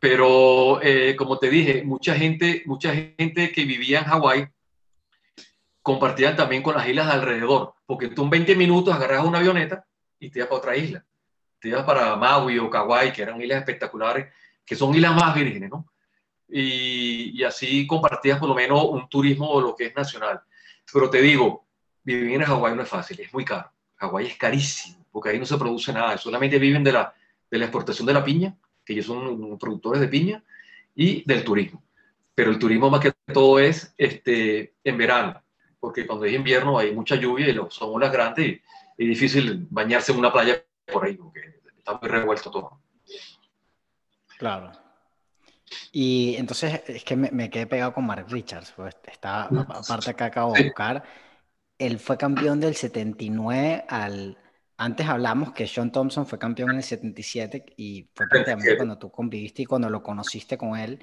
Pero, 0.00 0.82
eh, 0.82 1.14
como 1.16 1.38
te 1.38 1.48
dije, 1.48 1.84
mucha 1.84 2.14
gente, 2.16 2.62
mucha 2.66 2.92
gente 2.92 3.52
que 3.52 3.64
vivía 3.64 4.00
en 4.00 4.04
Hawái 4.04 4.48
compartían 5.84 6.34
también 6.34 6.62
con 6.62 6.74
las 6.74 6.88
islas 6.88 7.08
alrededor, 7.08 7.74
porque 7.84 8.08
tú 8.08 8.24
en 8.24 8.30
20 8.30 8.56
minutos 8.56 8.94
agarras 8.94 9.22
una 9.22 9.40
avioneta 9.40 9.84
y 10.18 10.30
te 10.30 10.38
ibas 10.38 10.48
para 10.48 10.58
otra 10.58 10.76
isla. 10.78 11.04
Te 11.60 11.68
ibas 11.68 11.84
para 11.84 12.16
Maui 12.16 12.58
o 12.58 12.70
Kauai, 12.70 13.12
que 13.12 13.20
eran 13.20 13.38
islas 13.38 13.58
espectaculares, 13.58 14.32
que 14.64 14.76
son 14.76 14.94
islas 14.94 15.14
más 15.14 15.34
vírgenes, 15.34 15.68
¿no? 15.68 15.86
Y, 16.48 17.38
y, 17.38 17.44
así 17.44 17.86
compartías 17.86 18.38
por 18.38 18.48
lo 18.48 18.54
menos 18.54 18.82
un 18.82 19.06
turismo 19.10 19.60
lo 19.60 19.76
que 19.76 19.86
es 19.86 19.94
nacional. 19.94 20.40
Pero 20.90 21.10
te 21.10 21.20
digo, 21.20 21.66
vivir 22.02 22.32
en 22.32 22.46
Hawái 22.46 22.74
no 22.74 22.82
es 22.82 22.88
fácil, 22.88 23.20
es 23.20 23.30
muy 23.34 23.44
caro. 23.44 23.70
Hawái 23.96 24.28
es 24.28 24.36
carísimo, 24.38 25.04
porque 25.12 25.30
ahí 25.30 25.38
no 25.38 25.44
se 25.44 25.58
produce 25.58 25.92
nada, 25.92 26.16
solamente 26.16 26.58
viven 26.58 26.82
de 26.82 26.92
la, 26.92 27.12
de 27.50 27.58
la 27.58 27.66
exportación 27.66 28.06
de 28.06 28.14
la 28.14 28.24
piña, 28.24 28.56
que 28.86 28.94
ellos 28.94 29.04
son 29.04 29.58
productores 29.58 30.00
de 30.00 30.08
piña, 30.08 30.42
y 30.94 31.22
del 31.26 31.44
turismo. 31.44 31.82
Pero 32.34 32.50
el 32.50 32.58
turismo 32.58 32.88
más 32.88 33.00
que 33.00 33.12
todo 33.34 33.58
es 33.58 33.92
este, 33.98 34.72
en 34.82 34.96
verano 34.96 35.43
porque 35.84 36.06
cuando 36.06 36.24
es 36.24 36.32
invierno 36.32 36.78
hay 36.78 36.94
mucha 36.94 37.14
lluvia 37.14 37.50
y 37.50 37.54
son 37.68 37.90
olas 37.92 38.10
grandes 38.10 38.46
y 38.46 38.52
es 38.52 39.08
difícil 39.08 39.66
bañarse 39.68 40.12
en 40.12 40.18
una 40.18 40.32
playa 40.32 40.64
por 40.90 41.04
ahí, 41.04 41.12
porque 41.12 41.60
está 41.76 41.98
muy 42.00 42.08
revuelto 42.08 42.50
todo. 42.50 42.80
Claro. 44.38 44.72
Y 45.92 46.36
entonces 46.38 46.80
es 46.86 47.04
que 47.04 47.16
me, 47.16 47.50
quedé 47.50 47.66
pegado 47.66 47.92
con 47.92 48.06
Mark 48.06 48.24
Richards, 48.30 48.72
pues 48.74 48.96
está, 49.06 49.42
aparte 49.42 50.14
que 50.14 50.24
acabo 50.24 50.54
de 50.54 50.64
buscar, 50.64 51.04
él 51.76 51.98
fue 51.98 52.16
campeón 52.16 52.60
del 52.60 52.74
79 52.74 53.84
al... 53.86 54.38
Antes 54.76 55.06
hablamos 55.06 55.52
que 55.52 55.66
Sean 55.66 55.92
Thompson 55.92 56.26
fue 56.26 56.38
campeón 56.38 56.70
en 56.70 56.76
el 56.78 56.82
77 56.82 57.74
y 57.76 58.08
fue 58.12 58.26
prácticamente 58.28 58.76
cuando 58.76 58.98
tú 58.98 59.10
conviviste 59.10 59.62
y 59.62 59.66
cuando 59.66 59.88
lo 59.88 60.02
conociste 60.02 60.58
con 60.58 60.76
él. 60.76 61.00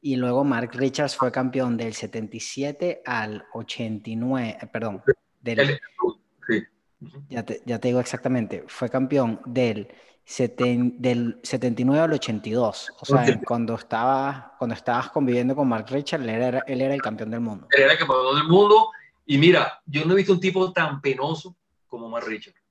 Y 0.00 0.16
luego 0.16 0.44
Mark 0.44 0.70
Richards 0.72 1.14
fue 1.14 1.30
campeón 1.30 1.76
del 1.76 1.94
77 1.94 3.02
al 3.04 3.44
89, 3.52 4.58
eh, 4.60 4.66
perdón, 4.66 5.02
del, 5.40 5.78
sí. 6.48 6.62
ya, 7.28 7.44
te, 7.44 7.62
ya, 7.66 7.78
te, 7.78 7.88
digo 7.88 8.00
exactamente, 8.00 8.64
fue 8.66 8.88
campeón 8.88 9.40
del, 9.44 9.88
seten, 10.24 11.00
del 11.00 11.38
79 11.42 12.02
al 12.02 12.12
82. 12.14 12.92
O 13.00 13.04
sea, 13.04 13.40
cuando, 13.46 13.74
estaba, 13.74 14.54
cuando 14.58 14.74
estabas 14.74 15.10
conviviendo 15.10 15.54
con 15.54 15.68
Mark 15.68 15.86
Richards, 15.90 16.24
él 16.24 16.30
era, 16.30 16.64
él 16.66 16.80
era 16.80 16.94
el 16.94 17.02
campeón 17.02 17.30
del 17.30 17.40
mundo. 17.40 17.66
Él 17.70 17.82
era 17.82 17.92
el 17.92 17.98
campeón 17.98 18.36
del 18.36 18.48
mundo. 18.48 18.90
Y 19.26 19.38
mira, 19.38 19.80
yo 19.86 20.04
no 20.04 20.14
he 20.14 20.16
visto 20.16 20.32
un 20.32 20.40
tipo 20.40 20.72
tan 20.72 21.00
penoso 21.00 21.54
como 21.86 22.08
Mark 22.08 22.26
Richards. 22.26 22.61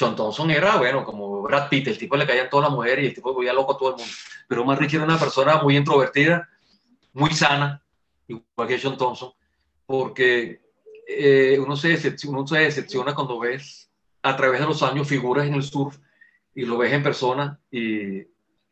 John 0.00 0.16
Thompson 0.16 0.50
era, 0.50 0.78
bueno, 0.78 1.04
como 1.04 1.42
Brad 1.42 1.68
Pitt, 1.68 1.88
el 1.88 1.98
tipo 1.98 2.16
le 2.16 2.26
caían 2.26 2.48
todas 2.48 2.70
las 2.70 2.74
mujeres 2.74 3.04
y 3.04 3.08
el 3.08 3.14
tipo 3.14 3.34
volvía 3.34 3.52
loco 3.52 3.74
a 3.74 3.78
todo 3.78 3.90
el 3.90 3.96
mundo. 3.96 4.12
Pero 4.48 4.64
Mark 4.64 4.80
Richards 4.80 5.04
era 5.04 5.12
una 5.12 5.18
persona 5.20 5.62
muy 5.62 5.76
introvertida 5.76 6.48
muy 7.12 7.30
sana, 7.32 7.82
igual 8.28 8.68
que 8.68 8.80
John 8.80 8.96
Thompson, 8.96 9.32
porque 9.86 10.60
eh, 11.06 11.58
uno, 11.58 11.76
se 11.76 11.88
decepciona, 11.88 12.38
uno 12.38 12.46
se 12.46 12.58
decepciona 12.58 13.14
cuando 13.14 13.38
ves 13.38 13.90
a 14.22 14.36
través 14.36 14.60
de 14.60 14.66
los 14.66 14.82
años 14.82 15.08
figuras 15.08 15.46
en 15.46 15.54
el 15.54 15.62
surf 15.62 15.96
y 16.54 16.64
lo 16.64 16.78
ves 16.78 16.92
en 16.92 17.02
persona 17.02 17.58
y 17.70 18.20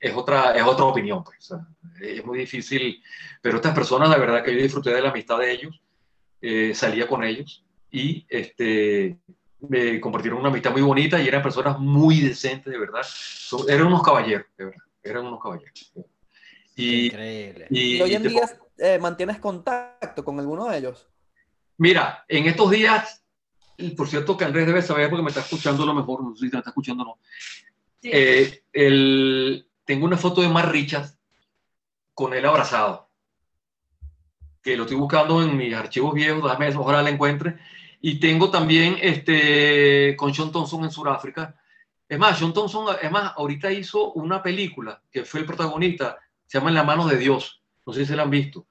es 0.00 0.14
otra, 0.14 0.52
es 0.52 0.62
otra 0.62 0.84
opinión. 0.84 1.24
Pues, 1.24 1.52
es 2.00 2.24
muy 2.24 2.38
difícil, 2.38 3.02
pero 3.42 3.56
estas 3.56 3.74
personas, 3.74 4.08
la 4.08 4.18
verdad 4.18 4.44
que 4.44 4.54
yo 4.54 4.62
disfruté 4.62 4.92
de 4.92 5.02
la 5.02 5.10
amistad 5.10 5.38
de 5.38 5.52
ellos, 5.52 5.80
eh, 6.40 6.72
salía 6.74 7.08
con 7.08 7.24
ellos 7.24 7.64
y 7.90 8.24
este, 8.28 9.16
me 9.60 10.00
compartieron 10.00 10.40
una 10.40 10.50
amistad 10.50 10.72
muy 10.72 10.82
bonita 10.82 11.20
y 11.20 11.28
eran 11.28 11.42
personas 11.42 11.78
muy 11.78 12.20
decentes, 12.20 12.72
de 12.72 12.78
verdad. 12.78 13.02
eran 13.68 13.86
unos 13.86 14.02
caballeros, 14.02 14.46
de 14.56 14.66
verdad, 14.66 14.84
eran 15.02 15.26
unos 15.26 15.42
caballeros. 15.42 15.92
Y, 16.76 17.06
Increíble. 17.06 17.66
Y, 17.70 18.00
hoy 18.00 18.14
en 18.14 18.22
día 18.22 18.58
eh, 18.78 18.98
mantienes 19.00 19.38
contacto 19.38 20.24
con 20.24 20.38
alguno 20.38 20.68
de 20.68 20.78
ellos? 20.78 21.08
Mira, 21.78 22.24
en 22.28 22.46
estos 22.46 22.70
días, 22.70 23.24
por 23.96 24.08
cierto 24.08 24.36
que 24.36 24.44
Andrés 24.44 24.66
debe 24.66 24.82
saber 24.82 25.10
porque 25.10 25.22
me 25.22 25.28
está 25.28 25.40
escuchando 25.40 25.84
lo 25.84 25.94
mejor, 25.94 26.22
no 26.22 26.36
sé 26.36 26.46
si 26.46 26.50
te 26.50 26.58
está 26.58 26.70
escuchando 26.70 27.02
o 27.02 27.06
no. 27.06 27.18
Eh, 28.02 28.62
el, 28.72 29.68
tengo 29.84 30.06
una 30.06 30.16
foto 30.16 30.40
de 30.40 30.48
Mar 30.48 30.70
Richards 30.70 31.18
con 32.14 32.34
él 32.34 32.44
abrazado, 32.46 33.08
que 34.62 34.76
lo 34.76 34.84
estoy 34.84 34.96
buscando 34.96 35.42
en 35.42 35.56
mis 35.56 35.74
archivos 35.74 36.14
viejos, 36.14 36.42
déjame 36.42 36.74
ojalá 36.76 37.02
la 37.02 37.10
encuentre. 37.10 37.58
Y 38.00 38.20
tengo 38.20 38.50
también 38.50 38.96
este, 39.00 40.14
con 40.16 40.32
Sean 40.32 40.52
Thompson 40.52 40.84
en 40.84 40.90
Sudáfrica. 40.90 41.56
Es 42.08 42.18
más, 42.18 42.38
Sean 42.38 42.52
Thompson, 42.52 42.96
es 43.00 43.10
más, 43.10 43.32
ahorita 43.36 43.72
hizo 43.72 44.12
una 44.12 44.42
película 44.42 45.02
que 45.10 45.24
fue 45.24 45.40
el 45.40 45.46
protagonista, 45.46 46.18
se 46.46 46.58
llama 46.58 46.70
En 46.70 46.76
la 46.76 46.84
mano 46.84 47.06
de 47.06 47.16
Dios. 47.18 47.60
No 47.84 47.92
sé 47.92 48.00
si 48.00 48.06
se 48.06 48.16
la 48.16 48.22
han 48.22 48.30
visto. 48.30 48.66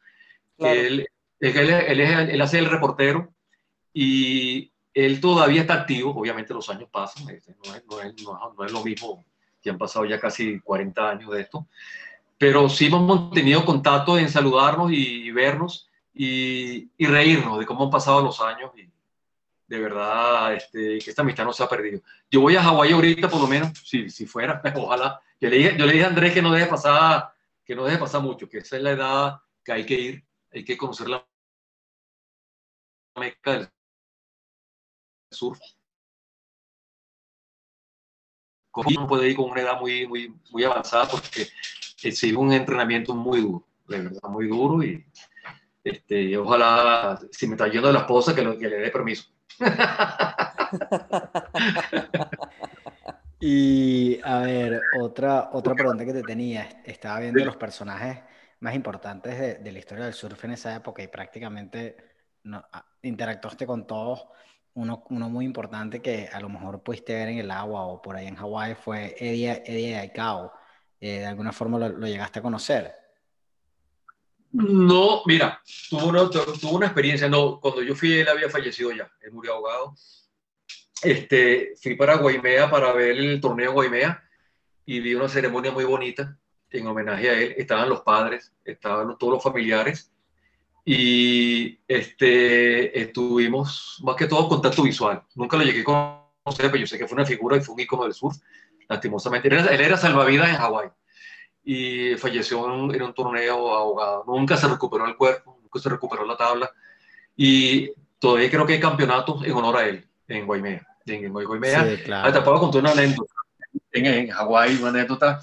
Él, 0.58 1.08
él, 1.40 2.42
hace 2.42 2.60
el 2.60 2.66
reportero 2.66 3.34
y 3.94 4.72
él 4.94 5.20
todavía 5.20 5.62
está 5.62 5.74
activo. 5.74 6.16
Obviamente 6.16 6.54
los 6.54 6.70
años 6.70 6.90
pasan, 6.92 7.30
este, 7.30 7.56
no 7.66 7.76
es, 7.76 7.84
no 7.86 8.02
es, 8.02 8.16
no 8.58 8.66
es 8.66 8.72
lo 8.72 8.84
mismo 8.84 9.26
que 9.62 9.70
han 9.70 9.78
pasado 9.78 10.06
ya 10.06 10.20
casi 10.20 10.60
40 10.60 11.10
años 11.10 11.32
de 11.32 11.42
esto. 11.42 11.68
Pero 12.38 12.70
sí 12.70 12.86
hemos 12.86 13.02
mantenido 13.02 13.66
contacto 13.66 14.18
en 14.18 14.30
saludarnos 14.30 14.92
y, 14.92 15.32
vernos 15.32 15.90
y, 16.14 16.90
y, 16.98 17.06
reírnos 17.06 17.60
de 17.60 17.66
cómo 17.66 17.86
han 17.86 17.90
pasado 17.90 18.22
los 18.22 18.40
años 18.42 18.72
y 18.78 18.88
de 19.68 19.80
verdad 19.80 20.54
este, 20.54 21.00
que 21.00 21.10
esta 21.10 21.22
amistad 21.22 21.44
no 21.44 21.54
se 21.54 21.64
ha 21.64 21.70
perdido. 21.70 22.02
Yo 22.32 22.42
voy 22.42 22.56
a 22.56 22.64
Hawái 22.64 22.94
ahorita 22.94 23.30
por 23.30 23.42
lo 23.42 23.48
menos, 23.48 23.72
si, 23.84 24.10
si 24.10 24.26
fuera, 24.26 24.62
ojalá. 24.76 25.22
Yo 25.40 25.50
le, 25.50 25.58
dije, 25.58 25.76
yo 25.78 25.86
le 25.86 25.94
dije 25.94 26.06
a 26.06 26.08
Andrés 26.08 26.34
que 26.34 26.42
no 26.42 26.52
deje 26.52 26.66
pasar 26.68 27.32
que 27.68 27.76
no 27.76 27.84
deje 27.84 27.98
pasar 27.98 28.22
mucho, 28.22 28.48
que 28.48 28.60
esa 28.60 28.78
es 28.78 28.82
la 28.82 28.92
edad 28.92 29.42
que 29.64 29.74
hay 29.74 29.86
que 29.86 29.94
ir, 29.94 30.26
hay 30.54 30.64
que 30.64 30.78
conocer 30.78 31.10
la 31.10 31.28
meca 33.18 33.52
del 33.52 33.70
surf. 35.30 35.60
Uno 38.74 39.08
puede 39.08 39.30
ir 39.30 39.36
con 39.36 39.52
una 39.52 39.62
edad 39.62 39.80
muy, 39.82 40.08
muy, 40.08 40.34
muy 40.52 40.64
avanzada 40.64 41.10
porque 41.10 41.50
sigue 42.12 42.38
un 42.38 42.54
entrenamiento 42.54 43.14
muy 43.14 43.42
duro, 43.42 43.68
de 43.88 44.00
verdad, 44.00 44.30
muy 44.30 44.48
duro 44.48 44.82
y 44.82 45.06
este, 45.84 46.38
ojalá, 46.38 47.20
si 47.32 47.48
me 47.48 47.56
está 47.56 47.68
yendo 47.68 47.88
de 47.88 47.96
la 47.96 48.02
esposa, 48.02 48.34
que 48.34 48.44
le 48.44 48.78
dé 48.78 48.92
permiso. 48.92 49.30
Y 53.40 54.20
a 54.24 54.40
ver, 54.40 54.88
otra, 54.92 55.50
otra 55.54 55.76
pregunta 55.76 56.06
que 56.06 56.14
te 56.14 56.24
tenía. 56.24 56.82
Estaba 56.84 57.20
viendo 57.20 57.46
los 57.46 57.56
personajes 57.56 58.24
más 58.60 58.74
importantes 58.76 59.64
de, 59.64 59.72
la 59.72 59.80
historia 59.80 60.06
del 60.06 60.14
surf 60.14 60.44
en 60.46 60.52
esa 60.52 60.76
época 60.76 61.04
y 61.04 61.08
prácticamente 61.08 61.98
no, 62.44 62.64
ah, 62.72 62.86
interactuaste 63.04 63.68
con 63.68 63.86
todos. 63.86 64.28
Uno, 64.74 65.06
uno 65.10 65.30
muy 65.30 65.46
importante 65.46 66.02
que 66.02 66.30
a 66.32 66.40
lo 66.40 66.50
mejor 66.50 66.82
pudiste 66.84 67.14
ver 67.14 67.30
en 67.30 67.40
el 67.40 67.52
agua 67.52 67.86
o 67.86 68.02
por 68.02 68.16
ahí 68.16 68.28
en 68.28 68.36
Hawái 68.36 68.76
fue 68.76 69.16
Eddie, 69.20 69.64
Eddie 69.66 69.98
Aikau. 69.98 70.52
Eh, 71.00 71.20
¿De 71.20 71.26
alguna 71.28 71.52
forma 71.52 71.78
lo, 71.78 71.90
lo, 71.90 72.08
llegaste 72.08 72.40
a 72.40 72.42
conocer? 72.42 72.94
No, 74.52 75.22
mira, 75.26 75.62
tuvo 75.90 76.08
una, 76.08 76.30
tuvo 76.30 76.78
una 76.78 76.88
experiencia. 76.88 77.28
No, 77.30 77.60
cuando 77.60 77.82
yo 77.82 77.96
fui, 77.96 78.14
él 78.14 78.28
había 78.28 78.50
fallecido 78.50 78.92
ya. 78.92 79.12
Él 79.22 79.32
murió 79.32 79.54
ahogado 79.54 79.96
este, 81.02 81.74
fui 81.82 81.96
para 81.96 82.18
Guaimea 82.18 82.70
para 82.70 82.92
ver 82.94 83.18
el 83.18 83.42
torneo 83.42 83.74
Guaimea 83.74 84.24
y 84.86 85.00
vi 85.00 85.16
una 85.16 85.30
ceremonia 85.30 85.72
muy 85.72 85.86
bonita 85.86 86.38
en 86.70 86.88
homenaje 86.88 87.30
a 87.30 87.40
él. 87.40 87.56
Estaban 87.58 87.90
los 87.90 88.02
padres, 88.02 88.54
estaban 88.66 89.18
todos 89.18 89.34
los 89.34 89.44
familiares 89.44 90.12
y 90.86 91.80
este, 91.88 93.00
estuvimos 93.00 94.00
más 94.04 94.16
que 94.16 94.28
todo 94.28 94.50
contacto 94.50 94.84
visual. 94.84 95.22
Nunca 95.36 95.58
lo 95.58 95.64
llegué 95.64 95.82
a 95.82 96.24
conocer, 96.44 96.72
pero 96.72 96.78
yo 96.78 96.88
sé 96.88 96.98
que 96.98 97.08
fue 97.08 97.16
una 97.16 97.26
figura 97.26 97.58
y 97.58 97.62
fue 97.62 97.76
un 97.76 97.82
ícono 97.82 98.04
del 98.04 98.14
sur, 98.14 98.34
lastimosamente. 98.88 99.48
Era, 99.48 99.66
él 99.68 99.82
era 99.82 99.98
salvavidas 99.98 100.50
en 100.50 100.56
Hawái 100.56 100.90
y 101.70 102.16
falleció 102.16 102.64
en 102.64 102.72
un, 102.72 102.96
en 102.96 103.02
un, 103.02 103.14
torneo 103.14 103.76
ahogado. 103.76 104.24
Nunca 104.26 104.56
se 104.56 104.70
recuperó 104.70 105.06
el 105.06 105.18
cuerpo, 105.18 105.60
nunca 105.62 105.80
se 105.80 105.90
recuperó 105.90 106.26
la 106.26 106.38
tabla 106.38 106.72
y 107.36 107.92
todavía 108.18 108.50
creo 108.50 108.66
que 108.66 108.74
hay 108.74 108.80
campeonatos 108.80 109.44
en 109.44 109.52
honor 109.52 109.76
a 109.76 109.86
él 109.86 110.08
en 110.30 110.46
Guaymea. 110.46 110.88
En 111.06 111.30
Guaymea, 111.30 111.84
sí, 111.98 112.04
claro. 112.04 112.32
te 112.32 112.42
puedo 112.42 112.62
contar 112.62 112.82
una 112.82 112.92
anécdota. 112.92 113.34
En, 113.92 114.06
en 114.06 114.30
Hawái, 114.30 114.78
una 114.78 114.90
anécdota. 114.90 115.42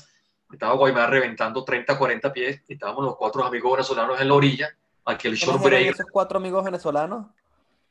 Estaba 0.51 0.73
Guaymea 0.77 1.07
reventando 1.09 1.63
30, 1.63 1.99
40 1.99 2.33
pies. 2.33 2.63
Y 2.69 2.73
estábamos 2.73 3.05
los 3.05 3.17
cuatro 3.17 3.45
amigos 3.45 3.73
venezolanos 3.73 4.19
en 4.19 4.29
la 4.29 4.35
orilla. 4.35 4.75
Aquel 5.05 5.35
short 5.35 5.63
break. 5.63 5.89
esos 5.89 6.07
cuatro 6.11 6.39
amigos 6.39 6.65
venezolanos? 6.65 7.27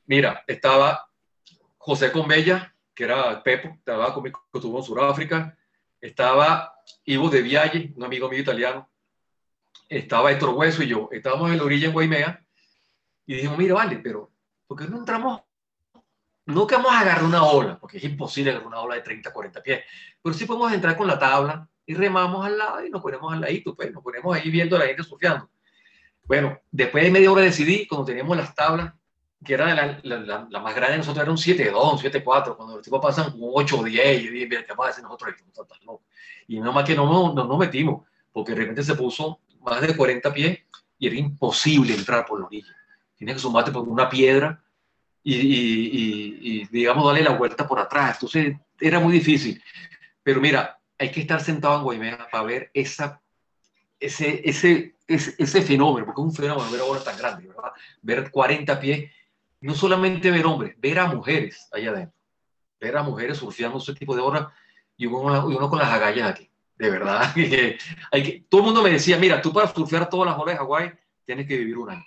Mira, 0.08 0.44
estaba 0.48 1.08
José 1.78 2.12
Conbella, 2.12 2.74
que 2.96 3.04
era 3.04 3.44
Pepo, 3.44 3.70
estaba 3.70 4.12
conmigo, 4.12 4.44
que 4.52 4.58
estuvo 4.58 4.80
en 4.80 4.84
Sudáfrica. 4.84 5.56
Estaba 6.04 6.76
Ivo 7.06 7.30
de 7.30 7.42
Vialle, 7.42 7.94
un 7.96 8.04
amigo 8.04 8.30
mío 8.30 8.42
italiano. 8.42 8.90
Estaba 9.88 10.34
Héctor 10.34 10.50
Hueso 10.50 10.84
y 10.84 10.88
yo. 10.88 11.08
Estábamos 11.14 11.50
en 11.50 11.58
la 11.58 11.64
orilla 11.64 11.88
en 11.88 11.94
Guaymea. 11.94 12.46
Y 13.26 13.36
dijimos, 13.36 13.58
mira, 13.58 13.76
vale, 13.76 14.00
pero 14.04 14.30
¿por 14.68 14.78
qué 14.78 14.86
no 14.86 14.98
entramos 14.98 15.44
no 16.46 16.68
que 16.68 16.76
vamos 16.76 16.92
a 16.92 17.00
agarrar 17.00 17.24
una 17.24 17.46
ola, 17.46 17.80
porque 17.80 18.00
es 18.00 18.04
imposible 18.04 18.52
agarrar 18.52 18.68
una 18.68 18.82
ola 18.82 18.96
de 18.96 19.02
30, 19.02 19.32
40 19.32 19.64
pies, 19.64 19.86
pero 20.22 20.36
sí 20.36 20.46
podemos 20.46 20.74
entrar 20.74 20.98
con 20.98 21.08
la 21.08 21.18
tabla 21.18 21.70
y 21.86 21.94
remamos 21.94 22.46
al 22.46 22.58
lado 22.58 22.86
y 22.86 22.90
nos 22.90 23.02
ponemos 23.02 23.32
al 23.32 23.40
ladito, 23.40 23.74
pues 23.74 23.94
nos 23.94 24.04
ponemos 24.04 24.36
ahí 24.36 24.52
viendo 24.52 24.76
a 24.76 24.80
la 24.80 24.88
gente 24.88 25.04
surfeando. 25.04 25.50
Bueno, 26.26 26.60
después 26.70 27.02
de 27.06 27.12
media 27.12 27.32
hora 27.32 27.44
decidí, 27.44 27.88
cuando 27.88 28.04
teníamos 28.04 28.36
las 28.36 28.54
tablas, 28.54 28.94
que 29.44 29.54
era 29.54 29.74
la, 29.74 30.00
la, 30.04 30.48
la, 30.50 30.60
más 30.60 30.76
grande 30.76 30.94
de 30.94 30.98
nosotros, 31.00 31.24
era 31.24 31.32
un 31.32 31.38
7-2, 31.38 31.94
un 31.94 32.00
7-4, 32.00 32.56
cuando 32.56 32.76
los 32.76 32.84
tipos 32.84 33.02
pasan 33.02 33.34
un 33.36 33.54
8-10, 33.54 34.20
y 34.20 34.28
dije, 34.30 34.48
mira, 34.48 34.66
¿qué 34.66 34.72
vamos 34.72 34.88
a 34.88 34.90
hacer 34.90 35.04
nosotros? 35.04 35.34
Y 36.48 36.60
no 36.60 36.72
más 36.72 36.86
que 36.86 36.96
no 36.96 37.34
nos 37.34 37.48
no, 37.48 37.58
metimos, 37.58 38.08
porque 38.32 38.52
de 38.52 38.60
repente 38.60 38.84
se 38.84 38.96
puso 38.96 39.40
más 39.62 39.82
de 39.82 39.96
40 39.96 40.34
pies 40.34 40.60
y 40.98 41.08
era 41.08 41.16
imposible 41.16 41.94
entrar 41.94 42.26
por 42.26 42.40
la 42.40 42.48
orilla. 42.48 42.76
Tienes 43.16 43.36
que 43.36 43.42
sumarte 43.42 43.72
por 43.72 43.88
una 43.88 44.10
piedra 44.10 44.62
y, 45.24 45.36
y, 45.36 46.66
digamos, 46.66 47.06
darle 47.06 47.24
la 47.24 47.38
vuelta 47.38 47.66
por 47.66 47.80
atrás. 47.80 48.16
Entonces, 48.16 48.58
era 48.80 49.00
muy 49.00 49.14
difícil. 49.14 49.62
Pero 50.22 50.42
mira, 50.42 50.80
hay 50.98 51.12
que 51.12 51.22
estar 51.22 51.42
sentado 51.42 51.78
en 51.78 51.84
Guaymea 51.84 52.28
para 52.32 52.44
ver 52.44 52.72
esa, 52.74 53.22
ese, 54.00 54.42
ese, 54.44 54.96
ese, 55.08 55.62
fenómeno, 55.62 56.06
porque 56.06 56.22
es 56.22 56.28
un 56.28 56.34
fenómeno 56.34 56.72
ver 56.72 56.82
ahora 56.82 57.04
tan 57.04 57.18
grande, 57.18 57.48
¿verdad? 57.48 57.72
Ver 58.02 58.32
40 58.32 58.80
pies, 58.80 59.12
no 59.64 59.76
solamente 59.76 60.30
ver 60.30 60.46
hombres, 60.46 60.76
ver 60.80 61.00
a 61.00 61.08
mujeres 61.08 61.68
allá 61.72 61.92
adentro, 61.92 62.20
ver 62.80 62.98
a 62.98 63.04
mujeres 63.04 63.38
surfeando 63.38 63.78
ese 63.78 63.94
tipo 63.94 64.16
de 64.16 64.22
horas 64.22 64.48
y 64.98 65.06
uno, 65.06 65.50
y 65.50 65.56
uno 65.56 65.70
con 65.70 65.80
las 65.80 65.90
agallas 65.90 66.30
aquí. 66.30 66.50
De 66.76 66.90
verdad, 66.90 67.34
que, 67.36 67.78
todo 68.50 68.62
el 68.62 68.66
mundo 68.66 68.84
me 68.84 68.92
decía, 68.92 69.18
mira, 69.18 69.42
tú 69.42 69.54
para 69.54 69.68
surfear 69.74 70.10
todas 70.10 70.32
las 70.32 70.40
olas 70.40 70.56
de 70.56 70.60
Hawái 70.60 70.92
tienes 71.26 71.48
que 71.48 71.58
vivir 71.58 71.78
un 71.78 71.92
año. 71.92 72.06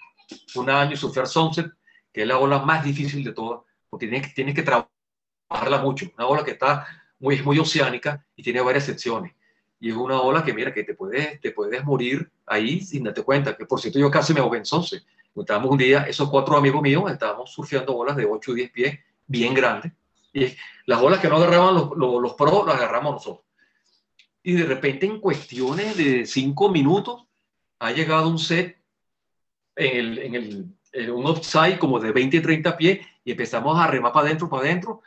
Un 0.55 0.71
año 0.71 0.93
y 0.93 0.97
surfear 0.97 1.27
sunset 1.27 1.73
que 2.17 2.23
es 2.23 2.29
la 2.29 2.39
ola 2.39 2.61
más 2.61 2.83
difícil 2.83 3.23
de 3.23 3.35
todas, 3.35 3.61
porque 3.91 4.07
tienes, 4.07 4.33
tienes 4.33 4.55
que 4.55 4.63
trabajarla 4.63 5.83
mucho. 5.83 6.11
Una 6.17 6.27
ola 6.27 6.43
que 6.43 6.53
está 6.53 6.87
muy, 7.19 7.43
muy 7.43 7.59
oceánica 7.59 8.25
y 8.35 8.43
tiene 8.43 8.63
varias 8.63 8.85
secciones. 8.85 9.35
Y 9.79 9.91
es 9.91 9.97
una 9.97 10.23
ola 10.23 10.43
que, 10.43 10.55
mira, 10.55 10.73
que 10.73 10.83
te 10.83 10.95
puedes, 10.95 11.39
te 11.43 11.51
puedes 11.51 11.85
morir 11.85 12.31
ahí 12.47 12.81
sin 12.81 13.05
darte 13.05 13.23
cuenta. 13.23 13.55
Que 13.55 13.67
por 13.67 13.83
cierto, 13.83 13.99
yo 13.99 14.11
casi 14.11 14.33
me 14.33 14.41
ahogué 14.41 14.57
en 14.57 14.65
Sonce. 14.65 15.03
Estábamos 15.37 15.71
un 15.71 15.79
día, 15.79 16.03
esos 16.03 16.31
cuatro 16.31 16.57
amigos 16.57 16.83
míos, 16.83 17.11
estábamos 17.11 17.51
surfeando 17.51 17.97
olas 17.97 18.17
de 18.17 18.25
8 18.25 18.51
o 18.51 18.55
10 18.55 18.71
pies, 18.71 18.99
bien 19.27 19.55
grandes. 19.55 19.93
Y 20.33 20.55
las 20.87 21.01
olas 21.01 21.21
que 21.21 21.29
no 21.29 21.37
agarraban 21.37 21.75
los, 21.75 21.97
los, 21.97 22.23
los 22.23 22.35
pros, 22.35 22.67
las 22.67 22.77
agarramos 22.77 23.15
nosotros. 23.15 23.45
Y 24.43 24.53
de 24.53 24.65
repente, 24.65 25.07
en 25.07 25.21
cuestiones 25.21 25.97
de 25.97 26.27
5 26.27 26.71
minutos, 26.71 27.27
ha 27.79 27.93
llegado 27.93 28.29
un 28.29 28.39
set 28.39 28.79
en 29.75 29.97
el, 29.97 30.19
en 30.19 30.35
el 30.35 30.77
eh, 30.97 31.11
un 31.11 31.27
offside 31.27 31.79
como 31.79 32.01
de 32.01 32.11
20 32.11 32.39
y 32.39 32.41
30 32.41 32.77
pies 32.77 33.07
y 33.23 33.33
empezamos 33.33 33.79
a 33.79 33.87
remar 33.87 34.13
para 34.13 34.27
adentro, 34.27 34.49
para 34.49 34.63
adentro. 34.63 35.03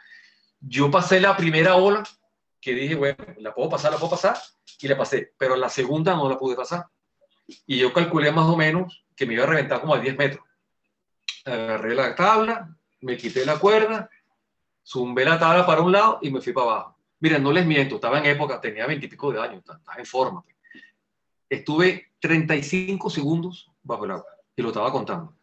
Yo 0.60 0.92
pasé 0.92 1.20
la 1.20 1.36
primera 1.36 1.76
ola 1.78 2.04
que 2.62 2.74
dije, 2.76 2.94
bueno, 2.94 3.18
la 3.38 3.56
puedo 3.56 3.70
pasar, 3.70 3.92
la 3.92 3.98
puedo 3.98 4.12
pasar, 4.12 4.38
y 4.80 4.88
la 4.88 4.98
pasé, 4.98 5.34
pero 5.38 5.56
la 5.56 5.70
segunda 5.70 6.14
no 6.16 6.30
la 6.30 6.38
pude 6.38 6.56
pasar. 6.56 6.86
Y 7.66 7.78
yo 7.78 7.94
calculé 7.94 8.32
más 8.32 8.46
o 8.46 8.56
menos 8.56 9.06
que 9.16 9.26
me 9.26 9.34
iba 9.34 9.44
a 9.44 9.48
reventar 9.48 9.82
como 9.82 9.94
a 9.94 10.00
10 10.00 10.18
metros. 10.18 10.46
Agarré 11.46 11.96
la 11.96 12.16
tabla, 12.16 12.76
me 13.02 13.18
quité 13.18 13.46
la 13.46 13.58
cuerda, 13.60 14.10
zumbé 14.86 15.26
la 15.26 15.40
tabla 15.40 15.66
para 15.66 15.82
un 15.82 15.92
lado 15.92 16.20
y 16.22 16.32
me 16.32 16.42
fui 16.42 16.54
para 16.54 16.72
abajo. 16.72 16.98
Miren, 17.20 17.44
no 17.44 17.52
les 17.52 17.66
miento, 17.66 17.96
estaba 17.96 18.20
en 18.20 18.26
época, 18.26 18.62
tenía 18.62 18.88
20 18.88 19.06
y 19.06 19.10
pico 19.10 19.32
de 19.32 19.42
años, 19.42 19.60
estaba 19.60 19.98
en 19.98 20.06
forma. 20.06 20.42
Pues. 20.42 20.56
estuve 21.50 22.12
35 22.20 23.10
segundos 23.10 23.72
bajo 23.84 24.06
el 24.06 24.12
agua 24.12 24.26
y 24.56 24.62
lo 24.62 24.70
estaba 24.70 24.92
contando. 24.92 25.36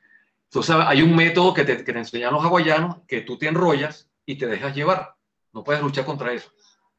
Entonces 0.44 0.76
hay 0.78 1.02
un 1.02 1.14
método 1.14 1.52
que 1.52 1.64
te, 1.64 1.84
que 1.84 1.92
te 1.92 1.98
enseñan 1.98 2.32
los 2.32 2.44
hawaianos 2.44 2.98
que 3.06 3.22
tú 3.22 3.36
te 3.36 3.48
enrollas 3.48 4.08
y 4.24 4.36
te 4.36 4.46
dejas 4.46 4.74
llevar. 4.74 5.14
No 5.52 5.64
puedes 5.64 5.82
luchar 5.82 6.04
contra 6.04 6.32
eso. 6.32 6.50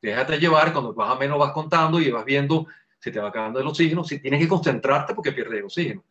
Déjate 0.01 0.39
llevar, 0.39 0.73
cuando 0.73 0.93
vas 0.93 1.11
a 1.11 1.15
menos 1.15 1.39
vas 1.39 1.51
contando 1.53 1.99
y 1.99 2.11
vas 2.11 2.25
viendo 2.25 2.67
si 2.99 3.11
te 3.11 3.19
va 3.19 3.29
acabando 3.29 3.59
el 3.59 3.67
oxígeno, 3.67 4.03
si 4.03 4.19
tienes 4.19 4.39
que 4.39 4.47
concentrarte 4.47 5.13
porque 5.13 5.31
pierdes 5.31 5.59
el 5.59 5.65
oxígeno. 5.65 6.03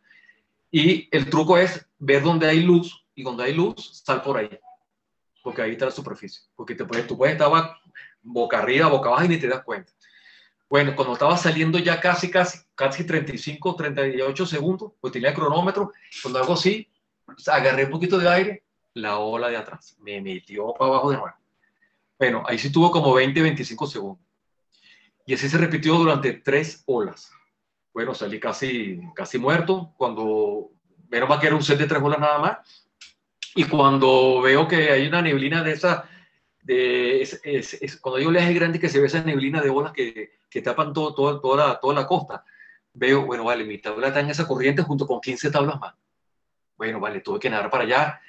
Y 0.71 1.07
el 1.15 1.29
truco 1.29 1.57
es 1.57 1.87
ver 1.97 2.21
dónde 2.23 2.47
hay 2.47 2.61
luz 2.61 3.05
y 3.15 3.23
cuando 3.23 3.43
hay 3.43 3.53
luz, 3.53 4.01
sal 4.03 4.21
por 4.21 4.37
ahí, 4.37 4.49
porque 5.41 5.61
ahí 5.61 5.71
está 5.71 5.85
la 5.85 5.91
superficie, 5.91 6.43
porque 6.55 6.75
te 6.75 6.85
puedes, 6.85 7.07
tú 7.07 7.17
puedes 7.17 7.33
estar 7.33 7.49
boca 8.21 8.59
arriba, 8.59 8.87
boca 8.87 9.09
abajo 9.09 9.25
y 9.25 9.29
ni 9.29 9.37
te 9.37 9.47
das 9.47 9.63
cuenta. 9.63 9.91
Bueno, 10.69 10.95
cuando 10.95 11.13
estaba 11.13 11.37
saliendo 11.37 11.79
ya 11.79 11.99
casi, 12.01 12.29
casi, 12.29 12.59
casi 12.75 13.05
35, 13.05 13.75
38 13.75 14.45
segundos, 14.45 14.91
pues 14.99 15.13
tenía 15.13 15.29
el 15.29 15.35
cronómetro, 15.35 15.93
cuando 16.21 16.39
hago 16.39 16.53
así, 16.53 16.89
agarré 17.47 17.85
un 17.85 17.91
poquito 17.91 18.17
de 18.17 18.27
aire, 18.27 18.63
la 18.93 19.19
ola 19.19 19.49
de 19.49 19.57
atrás 19.57 19.95
me 19.99 20.19
metió 20.21 20.73
para 20.73 20.91
abajo 20.91 21.11
de 21.11 21.17
nuevo. 21.17 21.35
Bueno, 22.19 22.43
ahí 22.45 22.57
sí 22.57 22.71
tuvo 22.71 22.91
como 22.91 23.13
20, 23.13 23.41
25 23.41 23.87
segundos. 23.87 24.26
Y 25.27 25.33
así 25.33 25.49
se 25.49 25.57
repitió 25.57 25.95
durante 25.95 26.31
tres 26.35 26.83
olas. 26.85 27.33
Bueno, 27.93 28.15
salí 28.15 28.39
casi, 28.39 29.01
casi 29.13 29.37
muerto. 29.37 29.93
Cuando, 29.97 30.71
menos 31.09 31.27
mal 31.27 31.37
que 31.37 31.47
era 31.47 31.55
un 31.55 31.61
set 31.61 31.77
de 31.77 31.85
tres 31.85 32.01
olas 32.01 32.17
nada 32.17 32.39
más. 32.39 32.87
Y 33.53 33.65
cuando 33.65 34.41
veo 34.41 34.69
que 34.69 34.89
hay 34.89 35.05
una 35.05 35.21
neblina 35.21 35.63
de 35.63 35.73
esa, 35.73 36.09
de, 36.61 37.21
es, 37.21 37.41
es, 37.43 37.97
cuando 37.99 38.19
hay 38.19 38.25
oleaje 38.25 38.53
grande 38.53 38.79
que 38.79 38.87
se 38.87 39.01
ve 39.01 39.07
esa 39.07 39.21
neblina 39.21 39.59
de 39.59 39.69
olas 39.69 39.91
que, 39.91 40.39
que 40.49 40.61
tapan 40.61 40.93
todo, 40.93 41.13
todo, 41.13 41.41
toda, 41.41 41.67
la, 41.67 41.79
toda 41.79 41.93
la 41.93 42.07
costa, 42.07 42.45
veo, 42.93 43.25
bueno, 43.25 43.43
vale, 43.43 43.65
mi 43.65 43.79
tabla 43.79 44.07
está 44.07 44.21
en 44.21 44.29
esa 44.29 44.47
corriente 44.47 44.81
junto 44.81 45.05
con 45.05 45.19
15 45.19 45.51
tablas 45.51 45.77
más. 45.77 45.93
Bueno, 46.77 47.01
vale, 47.01 47.19
tuve 47.19 47.39
que 47.39 47.49
nadar 47.49 47.69
para 47.69 47.83
allá. 47.83 48.21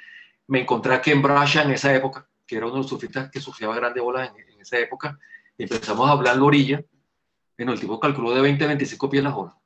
Me 0.48 0.62
encontré 0.62 0.94
aquí 0.94 1.12
en 1.12 1.22
Brasha 1.22 1.62
en 1.62 1.70
esa 1.70 1.94
época, 1.94 2.28
que 2.44 2.56
era 2.56 2.66
uno 2.66 2.74
de 2.74 2.80
los 2.80 2.88
surfistas 2.88 3.30
que 3.30 3.40
surfeaba 3.40 3.76
grandes 3.76 4.02
olas 4.02 4.32
en 4.36 4.60
esa 4.60 4.80
época 4.80 5.16
y 5.58 5.64
empezamos 5.64 6.08
a 6.08 6.12
hablar 6.12 6.34
en 6.34 6.40
la 6.40 6.46
orilla. 6.46 6.84
Bueno, 7.56 7.72
el 7.72 7.80
tipo 7.80 7.98
calculó 7.98 8.32
de 8.32 8.40
20 8.40 8.64
a 8.64 8.68
25 8.68 9.10
pies 9.10 9.24
la 9.24 9.36
hora. 9.36 9.56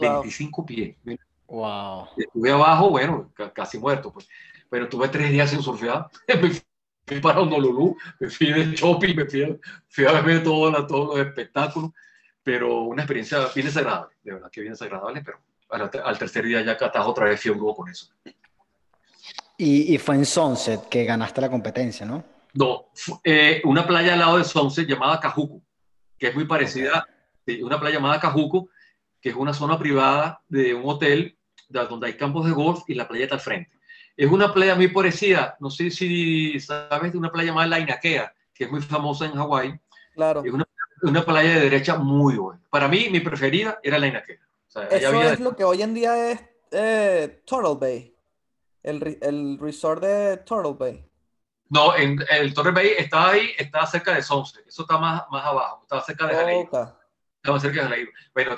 25 0.00 0.66
pies. 0.66 0.96
Wow. 1.46 2.08
Estuve 2.16 2.50
abajo, 2.50 2.90
bueno, 2.90 3.30
casi 3.54 3.78
muerto. 3.78 4.10
Pues. 4.10 4.26
Bueno, 4.70 4.88
tuve 4.88 5.08
tres 5.08 5.30
días 5.30 5.50
sin 5.50 5.62
surfear. 5.62 6.08
me 6.42 6.50
fui 7.06 7.20
para 7.20 7.40
Honolulu, 7.40 7.94
me 8.18 8.30
fui 8.30 8.52
de 8.52 8.72
shopping, 8.74 9.14
me 9.14 9.26
fui 9.26 9.42
a, 9.42 9.56
fui 9.88 10.06
a 10.06 10.20
ver 10.22 10.42
todo, 10.42 10.86
todos 10.86 11.18
los 11.18 11.26
espectáculos. 11.26 11.90
Pero 12.42 12.84
una 12.84 13.02
experiencia 13.02 13.46
bien 13.54 13.66
desagradable, 13.66 14.16
de 14.22 14.32
verdad 14.32 14.50
que 14.50 14.62
bien 14.62 14.72
desagradable, 14.72 15.22
pero 15.22 15.38
al, 15.68 15.90
al 16.04 16.18
tercer 16.18 16.44
día 16.44 16.62
ya 16.62 16.76
catajo 16.76 17.10
otra 17.10 17.26
vez 17.26 17.38
fiebre 17.38 17.60
con 17.76 17.88
eso. 17.88 18.08
Y, 19.58 19.94
y, 19.94 19.98
fue 19.98 20.16
en 20.16 20.24
Sunset 20.24 20.88
que 20.88 21.04
ganaste 21.04 21.40
la 21.40 21.48
competencia, 21.50 22.04
¿no? 22.04 22.24
No, 22.54 22.90
eh, 23.24 23.62
una 23.64 23.86
playa 23.86 24.12
al 24.12 24.18
lado 24.18 24.38
de 24.38 24.44
Sunset 24.44 24.86
llamada 24.86 25.20
Cajuco, 25.20 25.62
que 26.18 26.28
es 26.28 26.34
muy 26.34 26.44
parecida, 26.44 27.06
okay. 27.42 27.62
una 27.62 27.80
playa 27.80 27.96
llamada 27.96 28.20
Cajuco, 28.20 28.68
que 29.20 29.30
es 29.30 29.36
una 29.36 29.54
zona 29.54 29.78
privada 29.78 30.42
de 30.48 30.74
un 30.74 30.82
hotel 30.88 31.38
donde 31.68 32.08
hay 32.08 32.16
campos 32.16 32.44
de 32.44 32.52
golf 32.52 32.82
y 32.88 32.94
la 32.94 33.08
playa 33.08 33.24
está 33.24 33.36
al 33.36 33.40
frente. 33.40 33.70
Es 34.16 34.30
una 34.30 34.52
playa 34.52 34.74
muy 34.74 34.88
parecida, 34.88 35.56
no 35.58 35.70
sé 35.70 35.90
si 35.90 36.60
sabes 36.60 37.12
de 37.12 37.18
una 37.18 37.32
playa 37.32 37.48
llamada 37.48 37.68
La 37.68 37.80
Inakea, 37.80 38.34
que 38.52 38.64
es 38.64 38.70
muy 38.70 38.82
famosa 38.82 39.24
en 39.24 39.32
Hawái. 39.32 39.80
Claro. 40.14 40.42
Es 40.44 40.52
una, 40.52 40.68
una, 41.02 41.24
playa 41.24 41.54
de 41.54 41.60
derecha 41.60 41.96
muy 41.96 42.36
buena. 42.36 42.60
Para 42.68 42.88
mí, 42.88 43.08
mi 43.10 43.20
preferida 43.20 43.78
era 43.82 43.98
La 43.98 44.08
Inakea. 44.08 44.36
O 44.36 44.70
sea, 44.70 44.84
Eso 44.88 45.08
había... 45.08 45.32
es 45.32 45.40
lo 45.40 45.56
que 45.56 45.64
hoy 45.64 45.80
en 45.80 45.94
día 45.94 46.30
es 46.30 46.40
eh, 46.70 47.42
Turtle 47.46 47.76
Bay, 47.80 48.14
el, 48.82 49.18
el 49.22 49.58
resort 49.58 50.02
de 50.02 50.36
Turtle 50.38 50.74
Bay. 50.78 51.11
No, 51.72 51.96
en 51.96 52.22
el 52.28 52.52
Torre 52.52 52.70
Bay 52.70 52.92
está 52.98 53.30
ahí, 53.30 53.54
está 53.56 53.86
cerca 53.86 54.14
de 54.14 54.22
Sunset. 54.22 54.66
Eso 54.66 54.82
está 54.82 54.98
más, 54.98 55.22
más 55.30 55.42
abajo, 55.42 55.80
está 55.80 56.02
cerca 56.02 56.26
de. 56.26 56.34
Okay. 56.34 56.80
Está 57.36 57.50
más 57.50 57.62
cerca 57.62 57.80
de 57.80 57.88
Jaleo. 57.88 58.08
Bueno, 58.34 58.56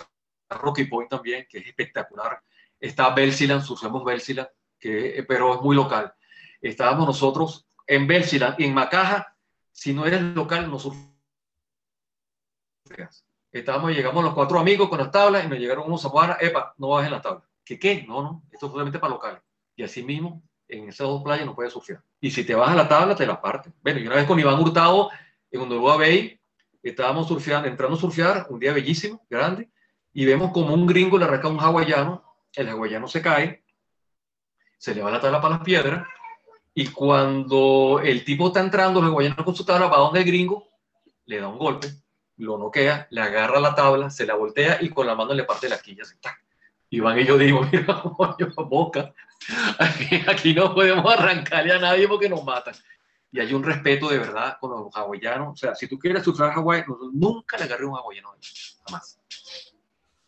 Rocky 0.51 0.87
Point 0.87 1.11
también, 1.11 1.47
que 1.49 1.59
es 1.59 1.67
espectacular. 1.69 2.43
Está 2.81 3.11
Belsiland, 3.11 3.63
surfemos 3.63 4.05
Belsiland, 4.05 4.49
que, 4.81 5.25
pero 5.29 5.55
es 5.55 5.61
muy 5.61 5.77
local. 5.77 6.13
Estábamos 6.61 7.07
nosotros 7.07 7.69
en 7.87 8.09
Belsiland 8.09 8.57
y 8.59 8.65
en 8.65 8.75
Macaja. 8.75 9.37
Si 9.71 9.93
no 9.93 10.07
eres 10.07 10.21
local, 10.21 10.69
no 10.69 10.81
surfeas. 10.81 11.15
Estábamos, 13.53 13.93
llegamos 13.93 14.25
los 14.25 14.35
cuatro 14.35 14.59
amigos 14.59 14.89
con 14.89 14.99
las 14.99 15.13
tablas 15.13 15.45
y 15.45 15.49
nos 15.49 15.61
llegaron 15.61 15.87
unos 15.87 16.03
zapuanas. 16.03 16.39
Epa, 16.41 16.75
no 16.79 16.89
bajes 16.89 17.13
la 17.13 17.23
tabla. 17.23 17.49
¿Qué 17.65 17.79
qué? 17.79 18.05
No, 18.09 18.23
no, 18.25 18.43
esto 18.51 18.67
es 18.67 18.73
solamente 18.73 18.99
para 18.99 19.13
locales. 19.13 19.41
Y 19.77 19.85
así 19.85 20.03
mismo 20.03 20.43
en 20.79 20.89
esas 20.89 21.07
dos 21.07 21.23
playas 21.23 21.47
no 21.47 21.55
puedes 21.55 21.73
surfear. 21.73 22.03
Y 22.21 22.31
si 22.31 22.45
te 22.45 22.55
vas 22.55 22.71
a 22.71 22.75
la 22.75 22.89
tabla, 22.89 23.15
te 23.15 23.27
la 23.27 23.41
parte. 23.41 23.73
Bueno, 23.83 24.01
y 24.01 24.07
una 24.07 24.17
vez 24.17 24.27
con 24.27 24.39
Iván 24.39 24.61
Hurtado, 24.61 25.11
en 25.51 25.61
Honolulu 25.61 25.99
Bay, 25.99 26.41
estábamos 26.83 27.29
surfeando, 27.29 27.69
entrando 27.69 27.97
a 27.97 28.01
surfear, 28.01 28.47
un 28.51 28.61
día 28.61 28.73
bellísimo, 28.73 29.25
grande, 29.31 29.71
y 30.13 30.25
vemos 30.25 30.53
como 30.53 30.75
un 30.75 30.87
gringo 30.87 31.19
le 31.19 31.25
arranca 31.25 31.49
a 31.49 31.51
un 31.51 31.61
hawaiano, 31.61 32.23
el 32.55 32.69
hawaiano 32.69 33.09
se 33.09 33.23
cae, 33.23 33.65
se 34.79 34.95
le 34.95 35.03
va 35.03 35.11
la 35.11 35.21
tabla 35.21 35.41
para 35.41 35.57
las 35.57 35.65
piedras, 35.65 36.07
y 36.75 36.89
cuando 36.89 38.01
el 38.03 38.25
tipo 38.25 38.49
está 38.49 38.61
entrando, 38.61 39.01
el 39.01 39.07
hawaiano 39.07 39.45
con 39.45 39.55
su 39.55 39.65
tabla, 39.65 39.87
va 39.87 39.99
donde 39.99 40.21
el 40.21 40.27
gringo, 40.27 40.69
le 41.27 41.41
da 41.41 41.49
un 41.49 41.59
golpe, 41.59 41.89
lo 42.37 42.59
noquea, 42.59 43.07
le 43.11 43.21
agarra 43.21 43.61
la 43.61 43.75
tabla, 43.75 44.11
se 44.11 44.27
la 44.27 44.35
voltea 44.35 44.79
y 44.83 44.91
con 44.91 45.07
la 45.07 45.15
mano 45.15 45.35
le 45.35 45.45
parte 45.45 45.69
la 45.69 45.79
quilla. 45.79 46.03
Iván 46.95 47.19
y 47.19 47.25
yo 47.25 47.37
digo, 47.37 47.63
mira, 47.73 48.03
boca, 48.57 49.13
aquí, 49.79 50.23
aquí, 50.27 50.55
no 50.55 50.75
podemos 50.75 51.13
arrancarle 51.13 51.73
a 51.73 51.79
nadie 51.79 52.09
porque 52.09 52.29
nos 52.29 52.45
matan. 52.45 52.75
Y 53.33 53.41
hay 53.41 53.53
un 53.53 53.65
respeto 53.65 54.09
de 54.09 54.19
verdad 54.19 54.57
con 54.61 54.71
los 54.71 54.95
hawaianos. 54.95 55.55
O 55.55 55.57
sea, 55.57 55.75
si 55.75 55.89
tú 55.89 55.99
quieres 55.99 56.23
surfar 56.23 56.53
Hawái, 56.53 56.85
nunca 57.13 57.59
le 57.59 57.65
agarré 57.65 57.85
un 57.85 57.97
hawaiano, 57.97 58.31
jamás. 58.87 59.19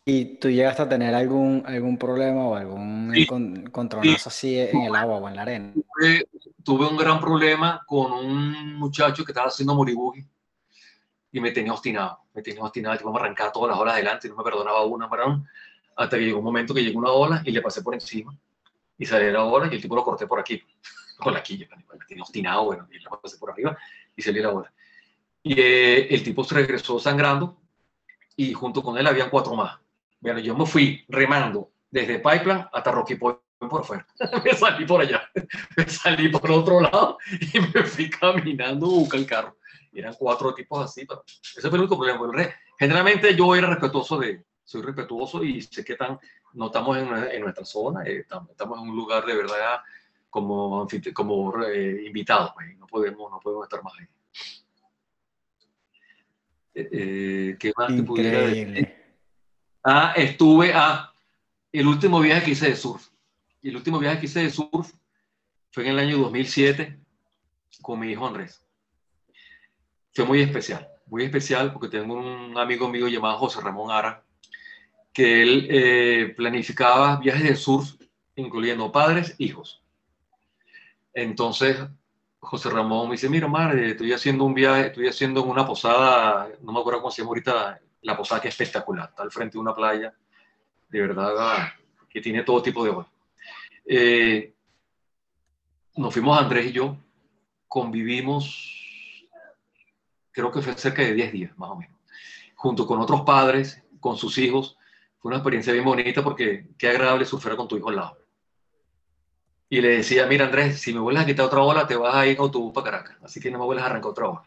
¿Y 0.03 0.37
tú 0.39 0.49
llegaste 0.49 0.81
a 0.81 0.89
tener 0.89 1.13
algún, 1.15 1.63
algún 1.65 1.97
problema 1.97 2.47
o 2.47 2.55
algún 2.55 3.11
sí. 3.13 3.25
contronazo 3.71 4.29
sí. 4.29 4.59
así 4.59 4.77
en 4.77 4.83
el 4.83 4.95
agua 4.95 5.17
o 5.17 5.27
en 5.27 5.35
la 5.35 5.41
arena? 5.41 5.73
Tuve, 5.73 6.29
tuve, 6.63 6.87
un 6.87 6.97
gran 6.97 7.19
problema 7.19 7.83
con 7.85 8.11
un 8.11 8.75
muchacho 8.75 9.23
que 9.25 9.31
estaba 9.31 9.47
haciendo 9.47 9.75
moribugi 9.75 10.25
y 11.31 11.39
me 11.39 11.51
tenía 11.51 11.73
obstinado. 11.73 12.19
Me 12.33 12.41
tenía 12.41 12.61
obstinado, 12.63 12.97
tipo, 12.97 13.11
me 13.11 13.19
arrancaba 13.19 13.51
todas 13.51 13.71
las 13.71 13.79
olas 13.79 13.95
adelante 13.95 14.27
y 14.27 14.29
no 14.29 14.37
me 14.37 14.43
perdonaba 14.43 14.85
una, 14.85 15.07
marón 15.07 15.45
hasta 15.97 16.17
que 16.17 16.25
llegó 16.25 16.39
un 16.39 16.45
momento 16.45 16.73
que 16.73 16.83
llegó 16.83 16.99
una 16.99 17.11
ola 17.11 17.41
y 17.43 17.51
le 17.51 17.61
pasé 17.61 17.81
por 17.81 17.93
encima 17.95 18.37
y 18.97 19.05
salió 19.05 19.31
la 19.31 19.43
ola 19.43 19.67
y 19.69 19.75
el 19.75 19.81
tipo 19.81 19.95
lo 19.95 20.03
corté 20.03 20.27
por 20.27 20.39
aquí, 20.39 20.61
con 21.17 21.33
la 21.33 21.41
quilla, 21.43 21.67
me 21.75 22.05
tenía 22.07 22.23
obstinado, 22.23 22.65
bueno, 22.65 22.87
y 22.91 22.99
le 22.99 23.09
pasé 23.21 23.37
por 23.37 23.51
arriba 23.51 23.77
y 24.15 24.21
salió 24.21 24.43
la 24.43 24.51
ola. 24.51 24.73
Y 25.43 25.59
eh, 25.59 26.13
el 26.13 26.23
tipo 26.23 26.45
regresó 26.49 26.99
sangrando 26.99 27.57
y 28.35 28.53
junto 28.53 28.83
con 28.83 28.97
él 28.97 29.07
habían 29.07 29.29
cuatro 29.29 29.55
más. 29.55 29.79
Bueno, 30.19 30.39
yo 30.39 30.55
me 30.55 30.65
fui 30.65 31.03
remando 31.07 31.71
desde 31.89 32.19
Pipeline 32.19 32.67
hasta 32.71 32.91
Rocky 32.91 33.15
Point 33.15 33.39
por 33.59 33.85
fuera. 33.85 34.05
me 34.43 34.53
salí 34.53 34.85
por 34.85 35.01
allá, 35.01 35.29
me 35.77 35.89
salí 35.89 36.29
por 36.29 36.51
otro 36.51 36.81
lado 36.81 37.17
y 37.31 37.59
me 37.59 37.83
fui 37.83 38.09
caminando 38.09 38.85
a 38.85 38.89
buscar 38.89 39.19
el 39.19 39.25
carro. 39.25 39.57
Y 39.91 39.99
eran 39.99 40.13
cuatro 40.13 40.53
tipos 40.53 40.83
así, 40.83 41.05
pero 41.05 41.23
ese 41.25 41.61
fue 41.69 41.77
el 41.77 41.85
único 41.85 41.97
problema. 41.97 42.53
Generalmente 42.77 43.35
yo 43.35 43.55
era 43.55 43.67
respetuoso 43.67 44.19
de, 44.19 44.43
soy 44.67 44.81
respetuoso 44.81 45.41
y 45.45 45.61
sé 45.61 45.85
que 45.85 45.95
tan, 45.95 46.19
no 46.53 46.65
estamos 46.65 46.97
en, 46.97 47.07
en 47.07 47.41
nuestra 47.41 47.63
zona, 47.63 48.03
eh, 48.03 48.19
estamos, 48.19 48.49
estamos, 48.49 48.77
en 48.77 48.89
un 48.89 48.95
lugar 48.97 49.25
de 49.25 49.33
verdad 49.33 49.79
como, 50.29 50.85
como 51.13 51.63
eh, 51.63 52.03
invitados, 52.05 52.51
pues, 52.53 52.77
no, 52.77 52.85
podemos, 52.85 53.31
no 53.31 53.39
podemos 53.39 53.63
estar 53.63 53.81
más 53.81 53.93
ahí. 53.97 54.07
Eh, 56.75 57.55
¿Qué 57.57 57.71
más 57.77 57.95
te 57.95 58.03
pudiera 58.03 58.39
decir? 58.39 58.93
Ah, 59.85 60.13
estuve 60.17 60.73
a 60.73 60.93
ah, 60.93 61.13
el 61.71 61.87
último 61.87 62.19
viaje 62.19 62.43
que 62.43 62.51
hice 62.51 62.67
de 62.67 62.75
surf. 62.75 63.07
El 63.63 63.77
último 63.77 63.99
viaje 63.99 64.19
que 64.19 64.25
hice 64.25 64.41
de 64.41 64.49
surf 64.49 64.91
fue 65.71 65.85
en 65.85 65.91
el 65.91 65.99
año 65.99 66.17
2007 66.17 66.99
con 67.81 67.99
mi 67.99 68.11
hijo 68.11 68.27
Andrés. 68.27 68.61
Fue 70.13 70.25
muy 70.25 70.41
especial, 70.41 70.89
muy 71.05 71.23
especial 71.23 71.71
porque 71.71 71.87
tengo 71.87 72.15
un 72.15 72.57
amigo 72.57 72.89
mío 72.89 73.07
llamado 73.07 73.37
José 73.37 73.61
Ramón 73.61 73.91
Ara, 73.91 74.26
que 75.17 75.41
él 75.41 75.67
eh, 75.71 76.33
planificaba 76.37 77.15
viajes 77.15 77.43
de 77.43 77.55
surf, 77.55 77.95
incluyendo 78.35 78.91
padres, 78.91 79.33
hijos. 79.39 79.81
Entonces, 81.11 81.75
José 82.37 82.69
Ramón 82.69 83.07
me 83.07 83.13
dice, 83.13 83.27
mira, 83.27 83.47
madre, 83.47 83.89
estoy 83.89 84.13
haciendo 84.13 84.43
un 84.43 84.53
viaje, 84.53 84.85
estoy 84.85 85.07
haciendo 85.07 85.41
una 85.43 85.65
posada, 85.65 86.49
no 86.61 86.71
me 86.71 86.79
acuerdo 86.79 87.01
cómo 87.01 87.09
se 87.09 87.23
llama 87.23 87.29
ahorita, 87.29 87.81
la 88.03 88.15
posada 88.15 88.41
que 88.41 88.49
es 88.49 88.53
espectacular, 88.53 89.09
está 89.09 89.23
al 89.23 89.31
frente 89.31 89.53
de 89.53 89.59
una 89.59 89.73
playa, 89.73 90.13
de 90.87 91.01
verdad, 91.01 91.67
que 92.07 92.21
tiene 92.21 92.43
todo 92.43 92.61
tipo 92.61 92.83
de 92.83 92.91
olas. 92.91 93.07
Eh, 93.87 94.53
nos 95.95 96.13
fuimos 96.13 96.39
Andrés 96.39 96.67
y 96.67 96.73
yo, 96.73 96.95
convivimos, 97.67 99.27
creo 100.29 100.51
que 100.51 100.61
fue 100.61 100.73
cerca 100.73 101.01
de 101.01 101.15
10 101.15 101.31
días, 101.31 101.57
más 101.57 101.71
o 101.71 101.75
menos, 101.75 101.97
junto 102.53 102.85
con 102.85 103.01
otros 103.01 103.21
padres 103.21 103.81
con 103.99 104.15
sus 104.15 104.37
hijos. 104.37 104.76
Fue 105.27 105.31
una 105.31 105.39
experiencia 105.39 105.73
bien 105.73 105.83
bonita 105.83 106.23
porque 106.23 106.67
qué 106.77 106.87
agradable 106.87 107.25
surfear 107.25 107.57
con 107.57 107.67
tu 107.67 107.75
hijo 107.75 107.89
al 107.89 107.97
lado. 107.97 108.17
Y 109.67 109.81
le 109.81 109.97
decía, 109.97 110.25
mira 110.25 110.45
Andrés, 110.45 110.79
si 110.79 110.93
me 110.93 111.01
vuelves 111.01 111.23
a 111.23 111.25
quitar 111.25 111.47
otra 111.47 111.59
bola, 111.59 111.85
te 111.85 111.97
vas 111.97 112.15
a 112.15 112.25
ir 112.25 112.37
en 112.37 112.41
autobús 112.43 112.71
para 112.71 112.91
Caracas. 112.91 113.17
Así 113.21 113.41
que 113.41 113.51
no 113.51 113.59
me 113.59 113.65
vuelves 113.65 113.83
a 113.83 113.87
arrancar 113.87 114.11
otra 114.11 114.27
bola. 114.27 114.43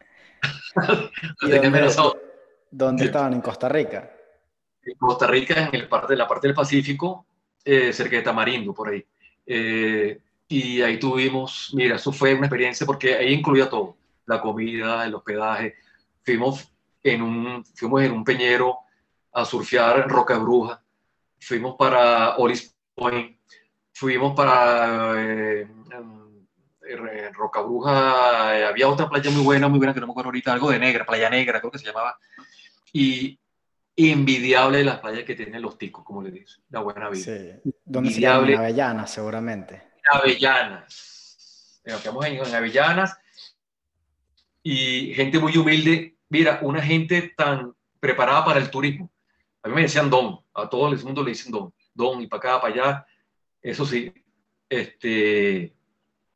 dónde, 2.71 3.05
estaban? 3.05 3.35
¿En 3.35 3.43
Costa 3.43 3.69
Rica? 3.69 4.11
En 4.83 4.95
Costa 4.97 5.27
Rica, 5.27 5.69
en 5.71 5.75
el 5.75 5.87
parte, 5.87 6.17
la 6.17 6.27
parte 6.27 6.47
del 6.47 6.55
Pacífico, 6.55 7.27
eh, 7.63 7.93
cerca 7.93 8.17
de 8.17 8.23
Tamarindo, 8.23 8.73
por 8.73 8.89
ahí. 8.89 9.05
Eh, 9.45 10.19
y 10.49 10.81
ahí 10.81 10.99
tuvimos, 10.99 11.73
mira, 11.75 11.97
eso 11.97 12.11
fue 12.11 12.33
una 12.33 12.47
experiencia 12.47 12.87
porque 12.87 13.17
ahí 13.17 13.35
incluía 13.35 13.69
todo, 13.69 13.99
la 14.25 14.41
comida, 14.41 15.05
el 15.05 15.15
hospedaje. 15.15 15.75
Fuimos 16.25 16.73
en 17.03 17.21
un, 17.21 17.65
fuimos 17.67 18.01
en 18.01 18.13
un 18.13 18.25
peñero 18.25 18.79
a 19.33 19.45
surfear 19.45 20.01
en 20.01 20.09
Roca 20.09 20.39
Bruja, 20.39 20.83
fuimos 21.39 21.77
para 21.77 22.37
Olis 22.37 22.75
Point, 22.95 23.39
fuimos 23.93 24.35
para 24.35 25.15
eh, 25.17 25.67
Roca 27.33 27.61
Bruja, 27.61 28.59
eh, 28.59 28.65
había 28.65 28.89
otra 28.89 29.09
playa 29.09 29.31
muy 29.31 29.43
buena, 29.43 29.69
muy 29.69 29.79
buena, 29.79 29.95
que 29.95 30.01
no 30.01 30.07
me 30.07 30.13
acuerdo 30.13 30.29
ahorita, 30.29 30.53
algo 30.53 30.71
de 30.71 30.79
negra, 30.79 31.07
Playa 31.07 31.31
Negra 31.31 31.61
creo 31.61 31.71
que 31.71 31.79
se 31.79 31.87
llamaba, 31.87 32.19
y 32.93 33.39
envidiable 33.97 34.85
las 34.85 35.01
playas 35.01 35.25
que 35.25 35.35
tienen 35.35 35.61
los 35.61 35.77
ticos, 35.77 36.05
como 36.05 36.23
le 36.23 36.31
dicen, 36.31 36.63
la 36.71 36.81
buena 36.81 37.09
vida. 37.11 37.25
Sí. 37.25 37.71
¿Dónde 37.85 38.11
se 38.11 38.27
Avellanas, 38.27 39.11
seguramente. 39.11 39.83
Avellanas. 40.11 41.83
Nos 41.85 42.01
quedamos 42.01 42.25
en, 42.27 42.35
en 42.35 42.55
Avellanas 42.55 43.19
y 44.63 45.13
gente 45.15 45.39
muy 45.39 45.57
humilde. 45.57 46.17
Mira, 46.29 46.61
una 46.63 46.83
gente 46.83 47.35
tan 47.37 47.75
preparada 47.99 48.45
para 48.45 48.61
el 48.61 48.71
turismo. 48.71 49.11
A 49.63 49.69
mí 49.69 49.75
me 49.75 49.83
decían 49.83 50.09
don, 50.09 50.41
a 50.55 50.69
todo 50.69 50.93
el 50.93 51.03
mundo 51.05 51.23
le 51.23 51.31
dicen 51.31 51.53
don, 51.53 51.73
don 51.95 52.21
y 52.23 52.27
para 52.27 52.39
acá, 52.39 52.61
para 52.61 52.75
allá. 52.75 53.07
Eso 53.61 53.85
sí, 53.85 54.13
este, 54.69 55.75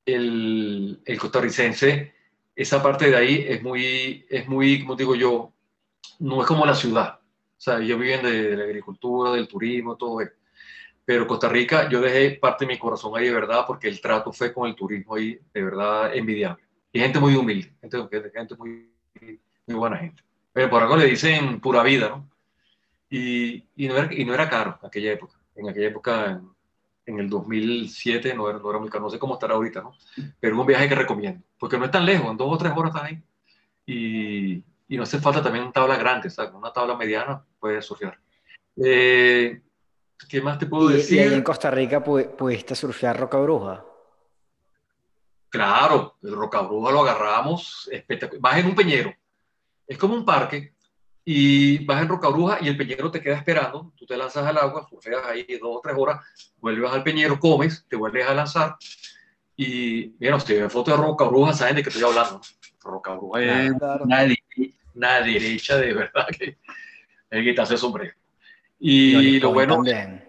el, 0.05 1.01
el 1.05 1.19
costarricense, 1.19 2.13
esa 2.55 2.83
parte 2.83 3.11
de 3.11 3.17
ahí 3.17 3.45
es 3.49 3.63
muy, 3.63 4.27
es 4.29 4.47
muy, 4.47 4.81
como 4.81 4.97
digo 4.97 5.15
yo, 5.15 5.53
no 6.19 6.43
es 6.43 6.47
como 6.47 6.67
la 6.67 6.75
ciudad. 6.75 7.21
O 7.57 7.61
sea, 7.61 7.79
ellos 7.79 7.99
viven 7.99 8.23
de, 8.23 8.57
la 8.57 8.65
agricultura, 8.65 9.33
del 9.33 9.49
turismo, 9.49 9.97
todo 9.97 10.21
eso. 10.21 10.33
Pero 11.05 11.27
Costa 11.27 11.49
Rica, 11.49 11.89
yo 11.89 12.01
dejé 12.01 12.33
parte 12.33 12.65
de 12.65 12.73
mi 12.73 12.79
corazón 12.79 13.13
ahí 13.17 13.27
de 13.27 13.35
verdad, 13.35 13.65
porque 13.67 13.89
el 13.89 14.01
trato 14.01 14.33
fue 14.33 14.53
con 14.53 14.69
el 14.69 14.75
turismo 14.75 15.15
ahí 15.15 15.39
de 15.53 15.63
verdad 15.63 16.15
envidiable. 16.15 16.63
Y 16.93 17.01
gente 17.01 17.21
muy 17.21 17.35
humilde, 17.35 17.75
gente, 17.81 17.99
gente 18.33 18.55
muy, 18.57 18.91
muy 19.67 19.77
buena 19.77 19.99
gente. 19.99 20.23
Pero 20.53 20.71
por 20.71 20.83
algo 20.83 20.97
le 20.97 21.07
dicen 21.07 21.61
pura 21.61 21.83
vida, 21.83 22.09
¿no? 22.09 22.31
Y, 23.17 23.65
y, 23.77 23.87
no, 23.87 23.97
era, 23.97 24.13
y 24.13 24.25
no 24.25 24.35
era 24.35 24.51
caro 24.51 24.77
en 24.83 24.89
aquella 24.89 25.13
época. 25.13 25.39
En 25.55 25.69
aquella 25.69 25.87
época, 25.87 26.43
en, 27.07 27.21
el 27.21 27.31
2007, 27.31 28.35
no 28.35 28.51
era, 28.51 28.59
no 28.59 28.69
era 28.69 28.81
muy 28.81 28.89
caro. 28.89 29.05
No 29.05 29.11
sé 29.11 29.21
cómo 29.21 29.35
estará 29.35 29.55
ahorita, 29.55 29.83
¿no? 29.83 29.95
Pero 30.41 30.57
es 30.57 30.61
un 30.61 30.67
viaje 30.67 30.89
que 30.89 30.97
recomiendo. 30.97 31.41
Porque 31.57 31.79
no 31.79 31.85
es 31.85 31.93
tan 31.93 32.05
lejos, 32.05 32.29
en 32.29 32.37
dos 32.37 32.53
o 32.53 32.59
tres 32.59 32.73
horas 32.75 32.93
estás 32.93 33.09
ahí. 33.09 33.23
Y, 33.87 34.65
y 34.89 34.97
no 34.97 35.05
hace 35.05 35.21
falta 35.21 35.41
también 35.41 35.63
una 35.63 35.73
tabla 35.73 35.97
grande, 35.97 36.29
¿sabes? 36.29 36.53
Una 36.55 36.73
tabla 36.73 36.97
mediana 36.97 37.41
puedes 37.61 37.85
surfear. 37.85 38.19
Eh, 38.83 39.63
¿Qué 40.29 40.41
más 40.41 40.59
te 40.59 40.67
puedo 40.67 40.89
decir? 40.89 41.19
¿Y 41.19 41.21
ahí 41.21 41.35
en 41.35 41.43
Costa 41.45 41.71
Rica 41.71 42.03
pudiste 42.03 42.75
surfear 42.75 43.17
Roca 43.17 43.39
Bruja? 43.39 43.85
Claro, 45.51 46.17
el 46.21 46.35
Roca 46.35 46.63
Bruja 46.63 46.91
lo 46.91 47.03
agarramos 47.03 47.89
espectacular. 47.93 48.41
Vas 48.41 48.59
en 48.59 48.67
un 48.67 48.75
peñero, 48.75 49.15
es 49.87 49.97
como 49.99 50.15
un 50.15 50.25
parque, 50.25 50.74
y 51.25 51.85
vas 51.85 52.03
en 52.03 52.09
Roca 52.09 52.29
Bruja 52.29 52.59
y 52.61 52.69
el 52.69 52.77
peñero 52.77 53.11
te 53.11 53.21
queda 53.21 53.37
esperando, 53.37 53.93
tú 53.97 54.05
te 54.07 54.17
lanzas 54.17 54.47
al 54.47 54.59
agua, 54.59 54.87
surfeas 54.89 55.25
ahí 55.27 55.47
dos 55.61 55.77
o 55.77 55.81
tres 55.83 55.97
horas, 55.99 56.21
vuelves 56.59 56.91
al 56.91 57.03
peñero, 57.03 57.39
comes, 57.41 57.87
te 57.89 57.97
vuelves 57.97 58.27
a 58.27 58.35
lanzar, 58.35 58.77
y 59.57 60.15
mira, 60.19 60.39
si 60.41 60.55
ven 60.55 60.71
fotos 60.71 60.97
de 60.97 61.03
Roca 61.03 61.25
Bruja, 61.27 61.53
saben 61.53 61.77
de 61.77 61.83
qué 61.83 61.89
estoy 61.89 62.05
hablando. 62.05 62.41
Roca 62.83 63.15
Bruja 63.15 63.43
es 63.43 63.73
una, 64.95 65.21
derecha 65.21 65.77
de 65.77 65.95
verdad 65.95 66.27
que 66.37 66.59
hay 67.31 67.55
que 67.55 67.61
hace 67.61 67.77
sombrero. 67.77 68.15
Y, 68.79 69.39
lo 69.41 69.53
bueno. 69.53 69.77
También. 69.77 70.29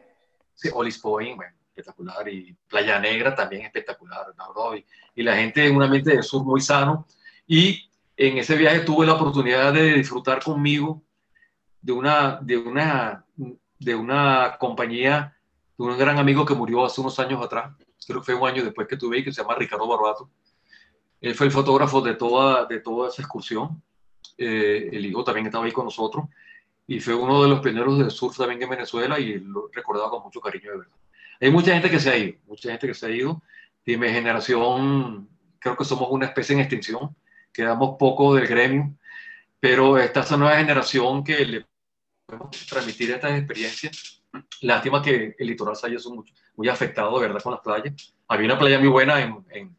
Sí, 0.54 0.70
Olis 0.74 1.00
Point, 1.00 1.36
bueno, 1.36 1.54
espectacular. 1.70 2.28
Y 2.30 2.56
Playa 2.68 3.00
Negra 3.00 3.36
también 3.36 3.66
espectacular, 3.66 4.28
¿no? 4.38 4.76
y, 4.76 4.86
y, 5.16 5.24
la 5.24 5.36
gente 5.36 5.66
en 5.66 5.76
un 5.76 5.84
ambiente 5.84 6.16
de 6.16 6.24
sur 6.24 6.44
muy 6.44 6.62
sano. 6.62 7.08
Y 7.48 7.90
en 8.18 8.38
ese 8.38 8.56
viaje 8.56 8.82
tuve 8.82 9.06
la 9.06 9.14
oportunidad 9.14 9.74
de 9.74 9.94
disfrutar 9.94 10.44
conmigo 10.44 11.04
de 11.82 11.92
una, 11.92 12.40
de 12.42 12.58
una, 12.58 13.26
de 13.80 13.96
una 13.96 14.58
compañía, 14.60 15.36
de 15.78 15.84
un 15.84 15.98
gran 15.98 16.18
amigo 16.18 16.46
que 16.46 16.56
murió 16.56 16.86
hace 16.86 17.02
unos 17.02 17.20
años 17.20 17.44
atrás. 17.44 17.76
Creo 18.08 18.20
que 18.20 18.26
fue 18.26 18.36
un 18.36 18.48
año 18.48 18.64
después 18.64 18.88
que 18.88 18.98
tuve, 18.98 19.24
que 19.24 19.32
se 19.32 19.42
llama 19.42 19.56
Ricardo 19.56 19.88
Barbato. 19.88 20.30
Él 21.22 21.36
fue 21.36 21.48
el 21.48 21.52
fotógrafo 21.52 22.02
de 22.02 22.16
toda, 22.16 22.66
de 22.66 22.80
toda 22.80 23.10
esa 23.10 23.22
excursión. 23.22 23.82
Eh, 24.38 24.90
el 24.92 25.06
hijo 25.06 25.24
también 25.24 25.48
estaba 25.48 25.66
ahí 25.66 25.72
con 25.72 25.86
nosotros 25.86 26.26
y 26.88 27.00
fue 27.00 27.16
uno 27.16 27.42
de 27.44 27.50
los 27.50 27.62
pioneros 27.62 27.98
del 27.98 28.12
surf 28.12 28.38
también 28.38 28.62
en 28.62 28.70
Venezuela 28.70 29.20
y 29.20 29.40
lo 29.40 29.70
recordaba 29.72 30.10
con 30.10 30.24
mucho 30.24 30.40
cariño 30.40 30.72
de 30.72 30.78
verdad. 30.78 30.96
Hay 31.42 31.52
mucha 31.52 31.74
gente 31.74 31.90
que 31.90 32.00
se 32.00 32.10
ha 32.10 32.18
ido, 32.18 32.38
mucha 32.48 32.70
gente 32.70 32.88
que 32.88 32.94
se 32.94 33.06
ha 33.06 33.10
ido. 33.10 33.42
De 33.86 33.98
generación, 33.98 35.30
creo 35.60 35.78
que 35.78 35.86
somos 35.86 36.08
una 36.10 36.26
especie 36.26 36.56
en 36.56 36.62
extinción, 36.62 37.16
quedamos 37.56 37.96
poco 37.98 38.36
del 38.36 38.48
gremio, 38.48 38.94
pero 39.60 39.98
esta 39.98 40.20
es 40.20 40.30
una 40.32 40.40
nueva 40.40 40.58
generación 40.58 41.24
que 41.24 41.46
le 41.46 41.66
podemos 42.26 42.52
transmitir 42.68 43.12
estas 43.12 43.32
experiencias. 43.38 44.22
Lástima 44.62 45.02
que 45.02 45.36
el 45.40 45.48
litoral 45.48 45.76
se 45.76 45.88
haya 45.88 45.98
muy, 46.10 46.26
muy 46.56 46.68
afectado, 46.68 47.18
de 47.18 47.28
verdad, 47.28 47.42
con 47.42 47.54
las 47.54 47.62
playas. 47.62 48.14
Había 48.28 48.48
una 48.48 48.60
playa 48.60 48.78
muy 48.78 48.90
buena 48.90 49.22
en, 49.22 49.46
en, 49.50 49.78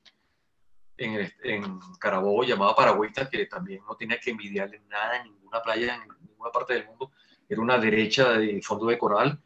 en, 0.97 1.33
en 1.43 1.79
Carabobo 1.99 2.43
llamada 2.45 2.75
Paragüita, 2.75 3.29
que 3.29 3.45
también 3.47 3.83
no 3.87 3.95
tenía 3.95 4.19
que 4.19 4.31
envidiarle 4.31 4.81
nada 4.89 5.19
en 5.19 5.25
ninguna 5.25 5.61
playa 5.61 5.97
en 5.97 6.09
ninguna 6.27 6.51
parte 6.51 6.73
del 6.73 6.87
mundo. 6.87 7.13
Era 7.49 7.61
una 7.61 7.77
derecha 7.77 8.33
de 8.33 8.63
fondo 8.63 8.87
de 8.87 8.97
coral. 8.97 9.39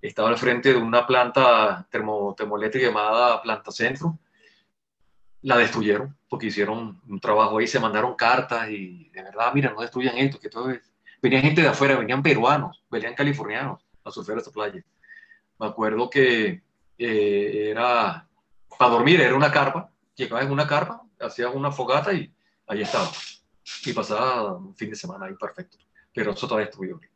Estaba 0.00 0.28
al 0.30 0.38
frente 0.38 0.72
de 0.72 0.78
una 0.78 1.06
planta 1.06 1.86
termo, 1.90 2.34
termoeléctrica 2.34 2.86
llamada 2.86 3.42
Planta 3.42 3.70
Centro. 3.70 4.18
La 5.42 5.56
destruyeron 5.56 6.16
porque 6.28 6.46
hicieron 6.46 7.00
un 7.08 7.20
trabajo 7.20 7.58
ahí, 7.58 7.66
se 7.66 7.80
mandaron 7.80 8.14
cartas 8.14 8.68
y 8.70 9.08
de 9.10 9.22
verdad, 9.22 9.52
mira, 9.54 9.72
no 9.72 9.80
destruyan 9.80 10.16
esto, 10.18 10.38
que 10.38 10.48
todo 10.48 10.70
es... 10.70 10.80
Venía 11.20 11.40
gente 11.40 11.62
de 11.62 11.68
afuera, 11.68 11.96
venían 11.96 12.22
peruanos, 12.22 12.84
venían 12.90 13.14
californianos 13.14 13.84
a 14.04 14.10
surfear 14.10 14.38
esta 14.38 14.50
playa. 14.50 14.84
Me 15.58 15.66
acuerdo 15.66 16.08
que 16.08 16.62
eh, 16.96 17.70
era 17.70 18.28
para 18.78 18.90
dormir, 18.90 19.20
era 19.20 19.34
una 19.34 19.50
carpa, 19.50 19.90
llegabas 20.14 20.46
en 20.46 20.52
una 20.52 20.66
carpa, 20.66 21.02
hacías 21.20 21.52
una 21.54 21.72
fogata 21.72 22.12
y 22.12 22.32
ahí 22.66 22.82
estaba. 22.82 23.10
Y 23.84 23.92
pasaba 23.92 24.56
un 24.56 24.74
fin 24.76 24.90
de 24.90 24.96
semana 24.96 25.26
ahí 25.26 25.34
perfecto. 25.34 25.78
Pero 26.14 26.32
eso 26.32 26.46
todavía 26.46 26.68
estuvo 26.68 26.84
ahorita. 26.84 27.12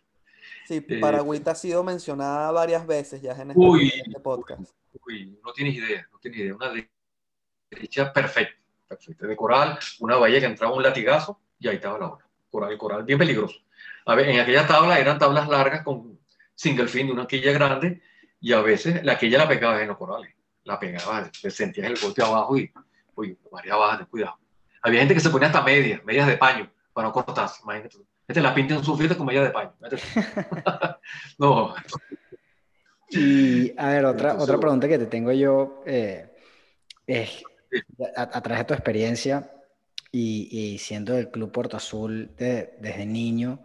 Sí, 0.67 0.85
eh, 0.89 1.01
Paragüita 1.01 1.53
ha 1.53 1.55
sido 1.55 1.83
mencionada 1.83 2.51
varias 2.53 2.87
veces 2.87 3.21
ya 3.21 3.33
en 3.33 3.51
este, 3.51 3.87
este, 3.87 4.21
podcast. 4.21 4.73
Uy, 5.07 5.39
no 5.45 5.53
tienes 5.53 5.75
idea, 5.75 6.07
no 6.13 6.19
tienes 6.19 6.41
idea. 6.41 6.55
Una 6.55 6.71
derecha 7.75 8.13
perfecta, 8.13 8.55
perfecta. 8.89 9.27
De 9.27 9.37
coral, 9.37 9.79
una 10.01 10.17
bahía 10.17 10.41
que 10.41 10.47
entraba 10.47 10.75
un 10.75 10.83
latigazo 10.83 11.41
y 11.59 11.69
ahí 11.69 11.77
estaba 11.77 11.99
la 11.99 12.09
hora. 12.09 12.25
Coral, 12.51 12.79
coral, 12.79 13.05
bien 13.05 13.19
peligroso. 13.19 13.59
A 14.07 14.15
ver, 14.15 14.29
en 14.29 14.41
aquella 14.41 14.67
tabla 14.67 14.99
eran 14.99 15.19
tablas 15.19 15.49
largas 15.49 15.83
con 15.83 16.19
single 16.55 16.89
fin 16.89 17.07
de 17.07 17.13
una 17.13 17.27
quilla 17.27 17.53
grande 17.53 18.03
y 18.41 18.53
a 18.53 18.61
veces 18.61 19.05
la 19.05 19.19
quilla 19.19 19.39
la 19.39 19.49
pegaba 19.49 19.81
en 19.81 19.89
los 19.89 19.97
corales. 19.97 20.35
La 20.65 20.79
pegaba, 20.79 21.31
te 21.31 21.51
sentías 21.51 21.89
el 21.89 21.99
golpe 21.99 22.23
abajo 22.23 22.57
y 22.57 22.71
uy, 23.15 23.39
María 23.51 23.77
Baja, 23.77 24.05
cuidado. 24.07 24.39
Había 24.83 25.01
gente 25.01 25.15
que 25.15 25.21
se 25.21 25.31
ponía 25.31 25.49
hasta 25.49 25.63
medias, 25.63 26.05
medias 26.05 26.27
de 26.27 26.37
paño, 26.37 26.71
para 26.93 27.09
no 27.09 27.15
cortarse, 27.15 27.61
imagínate. 27.63 27.99
Este 28.27 28.41
la 28.41 28.55
pinta 28.55 28.75
en 28.75 28.85
su 28.85 28.97
fiesta 28.97 29.17
con 29.17 29.27
medias 29.27 29.45
de 29.45 29.51
paño. 29.51 29.73
no. 31.39 31.75
Y, 33.11 33.79
a 33.79 33.89
ver, 33.89 34.05
otra, 34.07 34.37
otra 34.37 34.59
pregunta 34.59 34.89
que 34.89 34.99
te 34.99 35.07
tengo 35.07 35.33
yo 35.33 35.83
eh, 35.85 36.31
es, 37.07 37.43
a, 38.17 38.41
través 38.43 38.61
de 38.61 38.65
tu 38.65 38.75
experiencia 38.75 39.51
y, 40.11 40.79
siendo 40.79 41.15
del 41.15 41.31
Club 41.31 41.53
Puerto 41.53 41.77
Azul 41.77 42.35
desde 42.37 43.07
niño, 43.07 43.63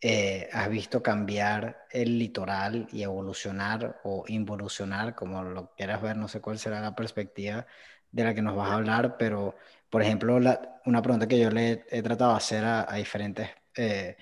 eh, 0.00 0.48
has 0.52 0.68
visto 0.68 1.02
cambiar 1.02 1.86
el 1.90 2.18
litoral 2.18 2.86
y 2.92 3.02
evolucionar 3.02 4.00
o 4.04 4.24
involucionar, 4.28 5.14
como 5.16 5.42
lo 5.42 5.74
quieras 5.74 6.00
ver, 6.00 6.16
no 6.16 6.28
sé 6.28 6.40
cuál 6.40 6.58
será 6.58 6.80
la 6.80 6.94
perspectiva 6.94 7.66
de 8.12 8.24
la 8.24 8.34
que 8.34 8.42
nos 8.42 8.56
vas 8.56 8.70
a 8.70 8.74
hablar, 8.74 9.16
pero 9.18 9.56
por 9.90 10.02
ejemplo, 10.02 10.36
una 10.84 11.02
pregunta 11.02 11.26
que 11.26 11.38
yo 11.38 11.50
le 11.50 11.84
he, 11.90 12.02
tratado 12.02 12.32
de 12.32 12.36
hacer 12.36 12.64
a, 12.64 12.94
diferentes 12.94 13.48
eh, 13.76 14.16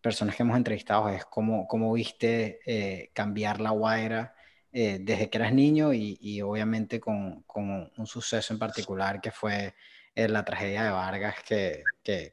personas 0.00 0.36
que 0.36 0.42
hemos 0.42 0.56
entrevistado 0.56 1.08
es 1.08 1.24
cómo, 1.24 1.66
cómo 1.66 1.92
viste 1.92 2.60
eh, 2.66 3.10
cambiar 3.14 3.60
la 3.60 3.70
Guaira 3.70 4.34
eh, 4.72 4.98
desde 5.00 5.30
que 5.30 5.38
eras 5.38 5.52
niño 5.52 5.92
y, 5.92 6.18
y 6.20 6.42
obviamente 6.42 7.00
con, 7.00 7.42
con, 7.42 7.92
un 7.96 8.06
suceso 8.06 8.52
en 8.52 8.58
particular 8.58 9.20
que 9.20 9.30
fue 9.30 9.74
la 10.14 10.44
tragedia 10.44 10.84
de 10.84 10.90
Vargas, 10.90 11.36
que, 11.44 11.84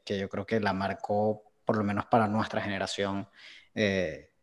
yo 0.06 0.28
creo 0.28 0.46
que 0.46 0.60
la 0.60 0.72
marcó, 0.72 1.44
por 1.64 1.76
lo 1.76 1.84
menos 1.84 2.06
para 2.06 2.26
nuestra 2.28 2.60
generación, 2.60 3.28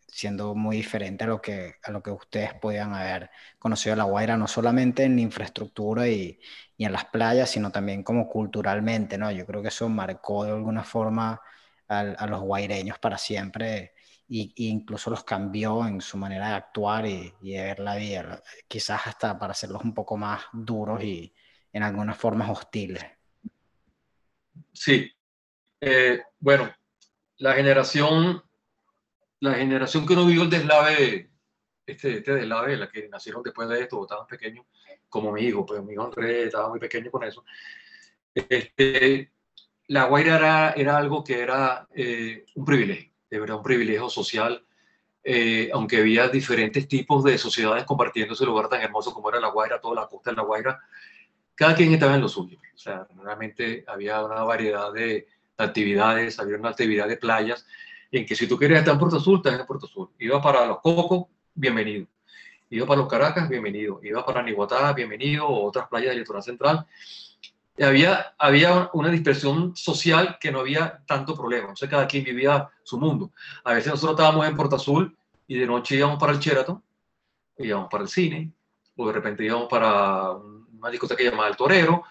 siendo 0.07 0.55
muy 0.55 0.77
diferente 0.77 1.25
a 1.25 1.27
lo 1.27 1.41
que, 1.41 1.75
a 1.83 1.91
lo 1.91 2.01
que 2.01 2.11
ustedes 2.11 2.53
podían 2.55 2.93
haber 2.93 3.29
conocido 3.59 3.95
La 3.95 4.05
Guaira, 4.05 4.37
no 4.37 4.47
solamente 4.47 5.03
en 5.03 5.19
infraestructura 5.19 6.07
y, 6.07 6.39
y 6.77 6.85
en 6.85 6.91
las 6.93 7.05
playas, 7.05 7.49
sino 7.51 7.71
también 7.71 8.03
como 8.03 8.27
culturalmente, 8.27 9.17
¿no? 9.17 9.31
Yo 9.31 9.45
creo 9.45 9.61
que 9.61 9.67
eso 9.69 9.87
marcó 9.89 10.45
de 10.45 10.51
alguna 10.51 10.83
forma 10.83 11.41
a, 11.87 11.99
a 11.99 12.27
los 12.27 12.41
guaireños 12.41 12.99
para 12.99 13.17
siempre 13.17 13.93
y, 14.27 14.53
incluso 14.69 15.09
los 15.09 15.23
cambió 15.23 15.85
en 15.85 16.01
su 16.01 16.17
manera 16.17 16.49
de 16.49 16.55
actuar 16.55 17.05
y, 17.05 17.33
de 17.41 17.63
ver 17.63 17.79
la 17.79 17.95
vida, 17.95 18.41
quizás 18.67 19.07
hasta 19.07 19.37
para 19.39 19.51
hacerlos 19.51 19.83
un 19.83 19.93
poco 19.93 20.17
más 20.17 20.43
duros 20.51 21.03
y 21.03 21.33
en 21.71 21.83
algunas 21.83 22.17
formas 22.17 22.49
hostiles. 22.49 23.05
Sí, 24.73 25.11
eh, 25.81 26.21
bueno, 26.39 26.73
la 27.37 27.53
generación, 27.53 28.43
la 29.39 29.53
generación 29.53 30.05
que 30.05 30.15
no 30.15 30.25
vivió 30.25 30.43
el 30.43 30.49
deslave, 30.49 31.31
este, 31.85 32.17
este 32.17 32.33
deslave, 32.35 32.77
la 32.77 32.89
que 32.89 33.07
nacieron 33.07 33.43
después 33.43 33.69
de 33.69 33.81
esto, 33.81 34.01
estaban 34.01 34.27
pequeños, 34.27 34.65
como 35.07 35.31
mi 35.31 35.43
hijo, 35.43 35.65
pues 35.65 35.81
mi 35.83 35.93
hijo 35.93 36.03
Andrés 36.03 36.47
estaba 36.47 36.69
muy 36.69 36.79
pequeño 36.79 37.09
con 37.11 37.23
eso. 37.23 37.45
Este, 38.33 39.31
la 39.87 40.05
Guaira 40.05 40.35
era, 40.35 40.71
era 40.71 40.97
algo 40.97 41.23
que 41.23 41.39
era 41.39 41.87
eh, 41.95 42.45
un 42.55 42.65
privilegio 42.65 43.06
de 43.29 43.39
verdad 43.39 43.57
un 43.57 43.63
privilegio 43.63 44.09
social, 44.09 44.63
eh, 45.23 45.69
aunque 45.73 45.97
había 45.97 46.29
diferentes 46.29 46.87
tipos 46.87 47.23
de 47.23 47.37
sociedades 47.37 47.83
compartiendo 47.83 48.33
ese 48.33 48.45
lugar 48.45 48.69
tan 48.69 48.81
hermoso 48.81 49.13
como 49.13 49.29
era 49.29 49.39
La 49.39 49.49
Guaira, 49.49 49.81
toda 49.81 49.95
la 49.95 50.07
costa 50.07 50.29
de 50.29 50.37
La 50.37 50.43
Guaira, 50.43 50.79
cada 51.55 51.75
quien 51.75 51.93
estaba 51.93 52.15
en 52.15 52.21
lo 52.21 52.29
suyo. 52.29 52.57
O 52.73 52.77
sea, 52.77 53.07
realmente 53.23 53.83
había 53.87 54.23
una 54.23 54.43
variedad 54.43 54.93
de, 54.93 55.27
actividades, 55.57 56.39
había 56.39 56.57
una 56.57 56.69
actividad 56.69 57.07
de 57.07 57.17
playas, 57.17 57.65
en 58.11 58.25
que 58.25 58.35
si 58.35 58.47
tú 58.47 58.57
querías 58.57 58.79
estar 58.79 58.93
en 58.93 58.99
Puerto 58.99 59.17
Azul, 59.17 59.37
estás 59.37 59.59
en 59.59 59.65
Puerto 59.65 59.87
Azul. 59.87 60.09
Iba 60.19 60.41
para 60.41 60.65
Los 60.65 60.79
Cocos, 60.81 61.25
bienvenido. 61.53 62.07
Iba 62.69 62.85
para 62.85 62.99
Los 62.99 63.09
Caracas, 63.09 63.49
bienvenido. 63.49 63.99
Iba 64.03 64.25
para 64.25 64.43
Niguatá, 64.43 64.93
bienvenido, 64.93 65.47
o 65.47 65.65
otras 65.65 65.87
playas 65.87 66.09
del 66.09 66.19
litoral 66.19 66.43
central 66.43 66.85
había, 67.83 68.33
había 68.37 68.89
una 68.93 69.09
dispersión 69.09 69.75
social 69.75 70.37
que 70.39 70.51
no 70.51 70.59
había 70.61 71.03
tanto 71.05 71.35
problema. 71.35 71.71
O 71.71 71.75
sea, 71.75 71.89
cada 71.89 72.07
quien 72.07 72.23
vivía 72.23 72.69
su 72.83 72.97
mundo. 72.99 73.31
A 73.63 73.73
veces 73.73 73.91
nosotros 73.91 74.19
estábamos 74.19 74.47
en 74.47 74.55
Puerto 74.55 74.75
Azul 74.75 75.15
y 75.47 75.57
de 75.57 75.67
noche 75.67 75.95
íbamos 75.95 76.17
para 76.19 76.33
el 76.33 76.39
Sheraton, 76.39 76.81
íbamos 77.57 77.87
para 77.89 78.03
el 78.03 78.09
cine, 78.09 78.51
o 78.95 79.07
de 79.07 79.13
repente 79.13 79.43
íbamos 79.43 79.67
para 79.69 80.31
una 80.31 80.89
discoteca 80.89 81.23
llamada 81.23 81.49
El 81.49 81.55
Torero, 81.55 82.03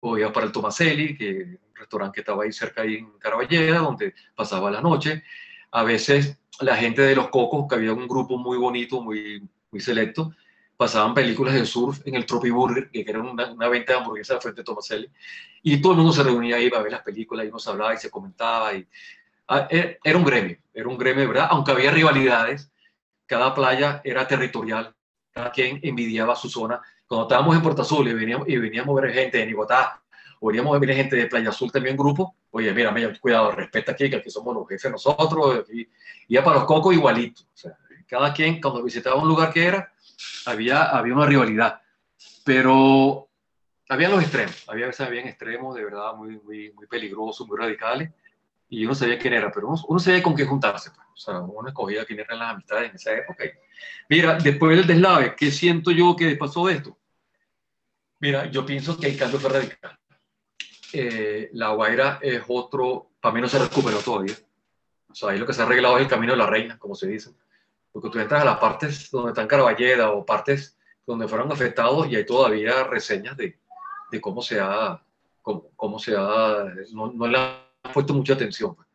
o, 0.00 0.18
íbamos 0.18 0.34
para 0.34 0.46
el 0.46 0.52
Tomaselli, 0.52 1.16
que 1.16 1.58
un 1.68 1.74
restaurante 1.74 2.14
que 2.14 2.20
estaba 2.20 2.44
ahí 2.44 2.52
cerca 2.52 2.82
ahí 2.82 2.96
en 2.96 3.18
Caraballera, 3.18 3.78
donde 3.78 4.14
pasaba 4.34 4.70
la 4.70 4.80
noche. 4.80 5.22
A 5.70 5.84
veces 5.84 6.38
la 6.60 6.76
gente 6.76 7.02
de 7.02 7.14
Los 7.14 7.28
Cocos, 7.28 7.66
que 7.68 7.76
había 7.76 7.92
un 7.92 8.08
grupo 8.08 8.36
muy 8.36 8.58
bonito, 8.58 9.00
muy, 9.00 9.48
muy 9.70 9.80
selecto, 9.80 10.32
pasaban 10.78 11.12
películas 11.12 11.54
de 11.54 11.66
surf 11.66 12.00
en 12.06 12.14
el 12.14 12.24
Tropi 12.24 12.50
Burger, 12.50 12.88
que 12.88 13.04
era 13.06 13.18
una, 13.18 13.50
una 13.50 13.68
venta 13.68 13.92
de 13.92 13.98
hamburguesas 13.98 14.40
frente 14.40 14.60
a 14.60 14.64
Tomaselli, 14.64 15.10
y 15.64 15.80
todo 15.82 15.92
el 15.92 15.98
mundo 15.98 16.12
se 16.12 16.22
reunía 16.22 16.54
ahí 16.54 16.70
para 16.70 16.84
ver 16.84 16.92
las 16.92 17.02
películas, 17.02 17.46
y 17.46 17.50
nos 17.50 17.66
hablaba 17.66 17.94
y 17.94 17.98
se 17.98 18.08
comentaba, 18.08 18.72
y 18.72 18.86
ah, 19.48 19.66
e, 19.68 19.98
era 20.04 20.16
un 20.16 20.24
gremio, 20.24 20.56
era 20.72 20.88
un 20.88 20.96
gremio, 20.96 21.26
¿verdad? 21.26 21.48
Aunque 21.50 21.72
había 21.72 21.90
rivalidades, 21.90 22.70
cada 23.26 23.52
playa 23.56 24.00
era 24.04 24.28
territorial, 24.28 24.94
cada 25.32 25.50
quien 25.50 25.80
envidiaba 25.82 26.36
su 26.36 26.48
zona. 26.48 26.80
Cuando 27.08 27.26
estábamos 27.26 27.56
en 27.56 27.62
Puerto 27.62 27.82
Azul 27.82 28.06
y 28.06 28.14
veníamos, 28.14 28.48
y 28.48 28.56
veníamos 28.56 28.96
a 28.96 29.00
ver 29.00 29.12
gente 29.12 29.38
de 29.38 29.46
Nigotá, 29.46 30.00
o 30.38 30.46
veníamos 30.46 30.76
a 30.76 30.78
ver 30.78 30.94
gente 30.94 31.16
de 31.16 31.26
Playa 31.26 31.48
Azul 31.48 31.72
también 31.72 31.96
grupo, 31.96 32.36
oye, 32.52 32.72
mira, 32.72 32.92
mira, 32.92 33.12
cuidado, 33.18 33.50
respeta 33.50 33.90
aquí, 33.90 34.08
que 34.08 34.16
aquí 34.16 34.30
somos 34.30 34.54
los 34.54 34.68
jefes 34.68 34.92
nosotros, 34.92 35.68
y 35.72 35.88
iba 36.28 36.44
para 36.44 36.58
los 36.58 36.66
cocos 36.66 36.94
igualito. 36.94 37.42
O 37.42 37.56
sea, 37.56 37.76
cada 38.06 38.32
quien, 38.32 38.60
cuando 38.60 38.80
visitaba 38.84 39.20
un 39.20 39.26
lugar 39.26 39.52
que 39.52 39.66
era, 39.66 39.92
había, 40.46 40.84
había 40.84 41.14
una 41.14 41.26
rivalidad, 41.26 41.80
pero 42.44 43.28
había 43.88 44.08
los 44.08 44.22
extremos, 44.22 44.64
había 44.68 44.86
veces 44.86 45.06
había 45.06 45.22
extremos 45.22 45.74
de 45.74 45.84
verdad 45.84 46.14
muy, 46.14 46.38
muy, 46.40 46.72
muy 46.72 46.86
peligrosos, 46.86 47.46
muy 47.46 47.58
radicales, 47.58 48.10
y 48.68 48.84
uno 48.84 48.94
sabía 48.94 49.18
quién 49.18 49.32
era, 49.32 49.50
pero 49.50 49.68
uno, 49.68 49.98
sabía 49.98 50.22
con 50.22 50.34
qué 50.34 50.44
juntarse, 50.44 50.90
pues. 50.90 51.06
o 51.14 51.16
sea, 51.16 51.40
uno 51.40 51.68
escogía 51.68 52.04
quién 52.04 52.20
eran 52.20 52.38
las 52.38 52.52
amistades 52.52 52.90
en 52.90 52.96
esa 52.96 53.14
época. 53.14 53.44
Mira, 54.10 54.34
después 54.34 54.76
del 54.76 54.86
deslave, 54.86 55.34
¿qué 55.36 55.50
siento 55.50 55.90
yo 55.90 56.14
que 56.14 56.36
pasó 56.36 56.66
de 56.66 56.74
esto? 56.74 56.98
Mira, 58.20 58.46
yo 58.50 58.66
pienso 58.66 58.98
que 58.98 59.06
el 59.08 59.18
cambio 59.18 59.40
fue 59.40 59.50
radical. 59.50 59.98
Eh, 60.92 61.50
la 61.52 61.70
Guaira 61.70 62.18
es 62.20 62.42
otro, 62.48 63.12
para 63.20 63.34
mí 63.34 63.40
no 63.40 63.48
se 63.48 63.58
recuperó 63.58 64.00
todavía. 64.00 64.34
O 65.08 65.14
sea, 65.14 65.30
ahí 65.30 65.38
lo 65.38 65.46
que 65.46 65.54
se 65.54 65.62
ha 65.62 65.64
arreglado 65.64 65.96
es 65.96 66.02
el 66.02 66.08
camino 66.08 66.32
de 66.32 66.38
la 66.38 66.46
reina, 66.46 66.78
como 66.78 66.94
se 66.94 67.06
dice 67.06 67.30
porque 67.92 68.10
tú 68.10 68.18
entras 68.18 68.42
a 68.42 68.44
las 68.44 68.58
partes 68.58 69.10
donde 69.10 69.30
están 69.30 69.46
Caraballeda 69.46 70.10
o 70.10 70.24
partes 70.24 70.78
donde 71.06 71.28
fueron 71.28 71.50
afectados 71.50 72.08
y 72.08 72.16
hay 72.16 72.26
todavía 72.26 72.84
reseñas 72.84 73.36
de, 73.36 73.58
de 74.10 74.20
cómo 74.20 74.42
se 74.42 74.60
ha, 74.60 75.02
cómo, 75.42 75.70
cómo 75.74 75.98
se 75.98 76.14
ha, 76.16 76.66
no, 76.92 77.12
no, 77.12 77.26
le 77.26 77.38
han 77.38 77.92
puesto 77.92 78.12
mucha 78.12 78.34
atención. 78.34 78.74
Pues. 78.74 78.88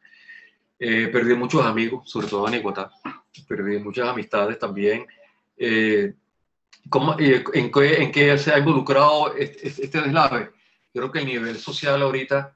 Eh, 0.79 1.07
perdí 1.07 1.33
muchos 1.33 1.65
amigos, 1.65 2.09
sobre 2.09 2.27
todo 2.27 2.47
en 2.47 2.55
Iguatá, 2.55 2.91
perdí 3.47 3.79
muchas 3.79 4.07
amistades 4.07 4.59
también. 4.59 5.07
Eh, 5.57 6.13
¿cómo, 6.89 7.15
en, 7.17 7.71
qué, 7.71 8.03
¿En 8.03 8.11
qué 8.11 8.37
se 8.37 8.53
ha 8.53 8.59
involucrado 8.59 9.33
este, 9.35 9.67
este 9.67 10.01
deslave? 10.01 10.51
Creo 10.93 11.11
que 11.11 11.19
el 11.19 11.25
nivel 11.25 11.57
social 11.57 12.01
ahorita 12.01 12.55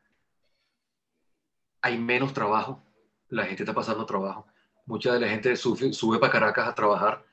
hay 1.81 1.97
menos 1.97 2.33
trabajo, 2.33 2.83
la 3.29 3.45
gente 3.45 3.63
está 3.63 3.73
pasando 3.73 4.05
trabajo 4.05 4.45
mucha 4.88 5.13
de 5.13 5.19
la 5.19 5.27
gente 5.27 5.55
sube, 5.55 5.93
sube 5.93 6.17
para 6.17 6.31
Caracas 6.31 6.67
a 6.67 6.75
trabajar 6.75 7.23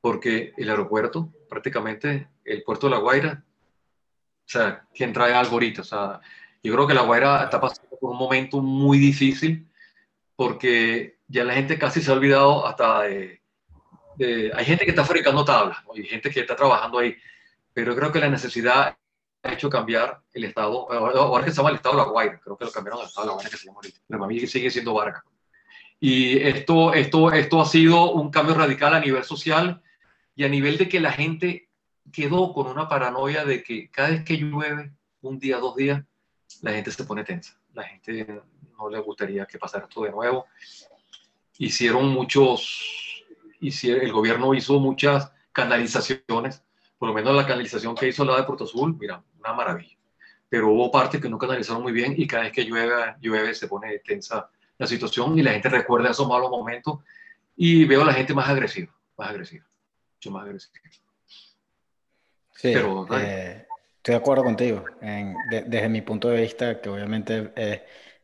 porque 0.00 0.52
el 0.56 0.70
aeropuerto, 0.70 1.32
prácticamente 1.48 2.28
el 2.44 2.62
puerto 2.62 2.86
de 2.86 2.92
La 2.92 3.00
Guaira, 3.00 3.42
o 3.44 4.50
sea, 4.50 4.86
quien 4.94 5.12
trae 5.12 5.34
algo 5.34 5.52
ahorita, 5.52 5.82
o 5.82 5.84
sea, 5.84 6.20
yo 6.62 6.72
creo 6.72 6.86
que 6.86 6.94
La 6.94 7.02
Guaira 7.02 7.44
está 7.44 7.60
pasando 7.60 7.96
por 7.98 8.10
un 8.10 8.16
momento 8.16 8.60
muy 8.60 8.98
difícil 8.98 9.68
porque 10.36 11.18
ya 11.26 11.44
la 11.44 11.54
gente 11.54 11.78
casi 11.78 12.00
se 12.00 12.10
ha 12.10 12.14
olvidado 12.14 12.66
hasta 12.66 13.02
de, 13.02 13.40
hay 14.54 14.64
gente 14.64 14.84
que 14.84 14.90
está 14.90 15.04
fabricando 15.04 15.44
tablas, 15.44 15.78
hay 15.94 16.04
gente 16.04 16.30
que 16.30 16.40
está 16.40 16.54
trabajando 16.54 16.98
ahí, 16.98 17.16
pero 17.72 17.94
creo 17.96 18.12
que 18.12 18.20
la 18.20 18.28
necesidad 18.28 18.96
ha 19.42 19.52
hecho 19.52 19.70
cambiar 19.70 20.20
el 20.32 20.44
estado, 20.44 20.90
ahora 20.92 21.44
que 21.44 21.50
se 21.50 21.56
llama 21.56 21.70
el 21.70 21.76
estado 21.76 21.96
de 21.96 22.02
La 22.02 22.08
Guaira, 22.08 22.40
creo 22.40 22.56
que 22.56 22.64
lo 22.64 22.70
cambiaron 22.70 23.00
al 23.00 23.06
estado 23.06 23.26
de 23.26 23.28
La 23.28 23.34
Guaira 23.34 23.50
que 23.50 23.56
se 23.56 23.66
llama 23.66 23.78
ahorita, 23.78 24.00
pero 24.06 24.20
para 24.20 24.28
mí 24.28 24.46
sigue 24.46 24.70
siendo 24.70 24.94
Vargas. 24.94 25.22
Y 26.00 26.38
esto, 26.38 26.94
esto, 26.94 27.32
esto 27.32 27.60
ha 27.60 27.66
sido 27.66 28.12
un 28.12 28.30
cambio 28.30 28.54
radical 28.54 28.94
a 28.94 29.00
nivel 29.00 29.24
social 29.24 29.82
y 30.34 30.44
a 30.44 30.48
nivel 30.48 30.78
de 30.78 30.88
que 30.88 31.00
la 31.00 31.12
gente 31.12 31.68
quedó 32.12 32.52
con 32.52 32.68
una 32.68 32.88
paranoia 32.88 33.44
de 33.44 33.62
que 33.62 33.90
cada 33.90 34.10
vez 34.10 34.24
que 34.24 34.36
llueve, 34.36 34.92
un 35.22 35.38
día, 35.38 35.58
dos 35.58 35.74
días, 35.74 36.04
la 36.62 36.72
gente 36.72 36.92
se 36.92 37.04
pone 37.04 37.24
tensa. 37.24 37.60
La 37.74 37.84
gente 37.84 38.42
no 38.78 38.88
le 38.88 38.98
gustaría 39.00 39.46
que 39.46 39.58
pasara 39.58 39.84
esto 39.84 40.02
de 40.02 40.10
nuevo. 40.10 40.46
Hicieron 41.58 42.08
muchos, 42.08 43.24
hicieron, 43.60 44.04
el 44.04 44.12
gobierno 44.12 44.54
hizo 44.54 44.78
muchas 44.78 45.32
canalizaciones, 45.52 46.62
por 46.96 47.08
lo 47.08 47.14
menos 47.14 47.34
la 47.34 47.46
canalización 47.46 47.96
que 47.96 48.08
hizo 48.08 48.24
la 48.24 48.36
de 48.36 48.44
Puerto 48.44 48.64
Azul, 48.64 48.96
mira, 48.98 49.22
una 49.40 49.52
maravilla. 49.52 49.96
Pero 50.48 50.68
hubo 50.68 50.90
partes 50.90 51.20
que 51.20 51.28
no 51.28 51.36
canalizaron 51.36 51.82
muy 51.82 51.92
bien 51.92 52.14
y 52.16 52.26
cada 52.26 52.44
vez 52.44 52.52
que 52.52 52.64
llueve, 52.64 53.16
llueve 53.20 53.54
se 53.54 53.66
pone 53.66 53.98
tensa 53.98 54.48
la 54.78 54.86
situación 54.86 55.38
y 55.38 55.42
la 55.42 55.52
gente 55.52 55.68
recuerda 55.68 56.10
esos 56.10 56.28
malos 56.28 56.50
momentos 56.50 57.00
y 57.56 57.84
veo 57.84 58.02
a 58.02 58.06
la 58.06 58.14
gente 58.14 58.32
más 58.32 58.48
agresiva, 58.48 58.94
más 59.16 59.30
agresiva, 59.30 59.66
mucho 60.14 60.30
más 60.30 60.44
agresiva. 60.44 60.74
Sí, 62.54 62.72
eh, 62.72 63.66
estoy 63.96 64.12
de 64.12 64.16
acuerdo 64.16 64.44
contigo. 64.44 64.84
desde 65.00 65.88
mi 65.88 66.02
punto 66.02 66.28
de 66.28 66.40
vista, 66.40 66.80
que 66.80 66.88
obviamente 66.88 67.52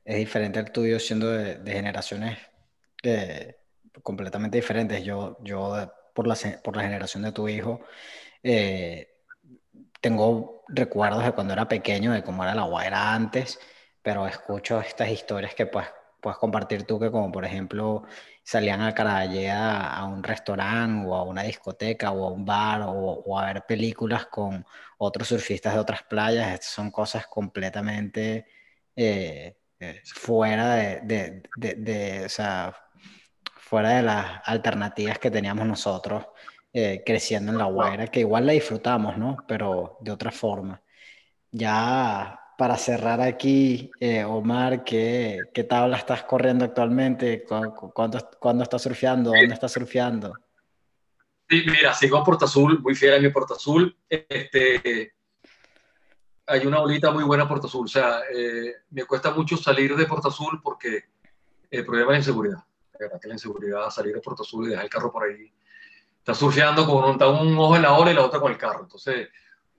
es 0.04 0.16
diferente 0.16 0.58
al 0.58 0.70
tuyo, 0.70 0.98
siendo 0.98 1.30
de, 1.30 1.72
generaciones 1.72 2.38
eh, 3.02 3.56
completamente 4.02 4.58
diferentes. 4.58 5.04
Yo, 5.04 5.38
yo 5.42 5.90
por, 6.12 6.26
la, 6.26 6.36
por 6.62 6.76
la 6.76 6.82
generación 6.82 7.22
de 7.22 7.32
tu 7.32 7.48
hijo, 7.48 7.80
eh, 8.42 9.08
tengo 10.00 10.64
recuerdos 10.68 11.24
de 11.24 11.32
cuando 11.32 11.52
era 11.52 11.68
pequeño, 11.68 12.12
de 12.12 12.22
cómo 12.22 12.42
era 12.42 12.54
la 12.54 12.64
guaira 12.64 13.14
antes, 13.14 13.58
pero 14.02 14.26
escucho 14.26 14.80
estas 14.80 15.08
historias 15.08 15.54
que 15.54 15.66
pues 15.66 15.86
puedes 16.24 16.38
compartir 16.38 16.84
tú 16.84 16.98
que 16.98 17.10
como 17.10 17.30
por 17.30 17.44
ejemplo 17.44 18.04
salían 18.42 18.80
a 18.80 18.94
Caraballeda 18.94 19.92
a 19.94 20.06
un 20.06 20.22
restaurante 20.22 21.06
o 21.06 21.14
a 21.14 21.22
una 21.22 21.42
discoteca 21.42 22.12
o 22.12 22.26
a 22.26 22.32
un 22.32 22.46
bar 22.46 22.82
o, 22.86 23.38
a 23.38 23.46
ver 23.46 23.64
películas 23.66 24.26
con 24.26 24.64
otros 24.98 25.28
surfistas 25.28 25.74
de 25.74 25.80
otras 25.80 26.02
playas, 26.04 26.54
estas 26.54 26.70
son 26.70 26.90
cosas 26.90 27.26
completamente 27.26 28.46
eh, 28.96 29.54
eh, 29.78 30.00
fuera 30.06 30.74
de, 30.76 31.42
de, 31.56 31.74
de, 31.76 32.24
o 32.24 32.28
sea, 32.30 32.74
fuera 33.44 33.90
de 33.90 34.02
las 34.02 34.40
alternativas 34.46 35.18
que 35.18 35.30
teníamos 35.30 35.66
nosotros 35.66 36.24
eh, 36.72 37.02
creciendo 37.04 37.52
en 37.52 37.58
la 37.58 37.66
Guaira, 37.66 38.06
que 38.06 38.20
igual 38.20 38.46
la 38.46 38.54
disfrutamos, 38.54 39.18
¿no? 39.18 39.36
Pero 39.46 39.98
de 40.00 40.10
otra 40.10 40.30
forma. 40.30 40.82
Ya 41.50 42.43
para 42.56 42.76
cerrar 42.76 43.20
aquí, 43.20 43.90
eh, 44.00 44.24
Omar, 44.24 44.84
¿qué, 44.84 45.40
¿qué, 45.52 45.64
tabla 45.64 45.96
estás 45.96 46.22
corriendo 46.24 46.64
actualmente? 46.64 47.44
¿Cuándo, 47.44 47.74
¿Cuándo, 48.38 48.62
estás 48.62 48.82
surfeando? 48.82 49.30
¿Dónde 49.30 49.54
estás 49.54 49.72
surfeando? 49.72 50.34
Sí, 51.48 51.62
mira, 51.66 51.92
sigo 51.92 52.16
a 52.16 52.24
Porta 52.24 52.46
Azul, 52.46 52.80
muy 52.80 52.94
fiel 52.94 53.14
a 53.14 53.18
mi 53.18 53.28
Porta 53.28 53.54
Azul. 53.54 53.96
Este, 54.08 55.14
hay 56.46 56.66
una 56.66 56.78
bolita 56.78 57.10
muy 57.10 57.24
buena 57.24 57.44
a 57.44 57.48
Porta 57.48 57.66
Azul. 57.66 57.84
O 57.84 57.88
sea, 57.88 58.20
eh, 58.32 58.74
me 58.90 59.04
cuesta 59.04 59.30
mucho 59.30 59.56
salir 59.56 59.96
de 59.96 60.06
Porta 60.06 60.28
Azul 60.28 60.60
porque 60.62 61.04
el 61.70 61.84
problema 61.84 62.12
es 62.12 62.14
la 62.14 62.18
inseguridad. 62.18 62.64
La 62.92 62.98
verdad 63.00 63.20
que 63.20 63.28
la 63.28 63.34
inseguridad, 63.34 63.90
salir 63.90 64.14
de 64.14 64.20
Porta 64.20 64.42
Azul 64.42 64.66
y 64.66 64.70
dejar 64.70 64.84
el 64.84 64.90
carro 64.90 65.12
por 65.12 65.24
ahí. 65.24 65.52
Está 66.18 66.34
surfeando 66.34 66.86
con 66.86 67.04
un, 67.04 67.22
un 67.22 67.58
ojo 67.58 67.76
en 67.76 67.82
la 67.82 67.92
ola 67.92 68.10
y 68.10 68.14
la 68.14 68.24
otra 68.24 68.40
con 68.40 68.52
el 68.52 68.58
carro. 68.58 68.82
Entonces, 68.82 69.28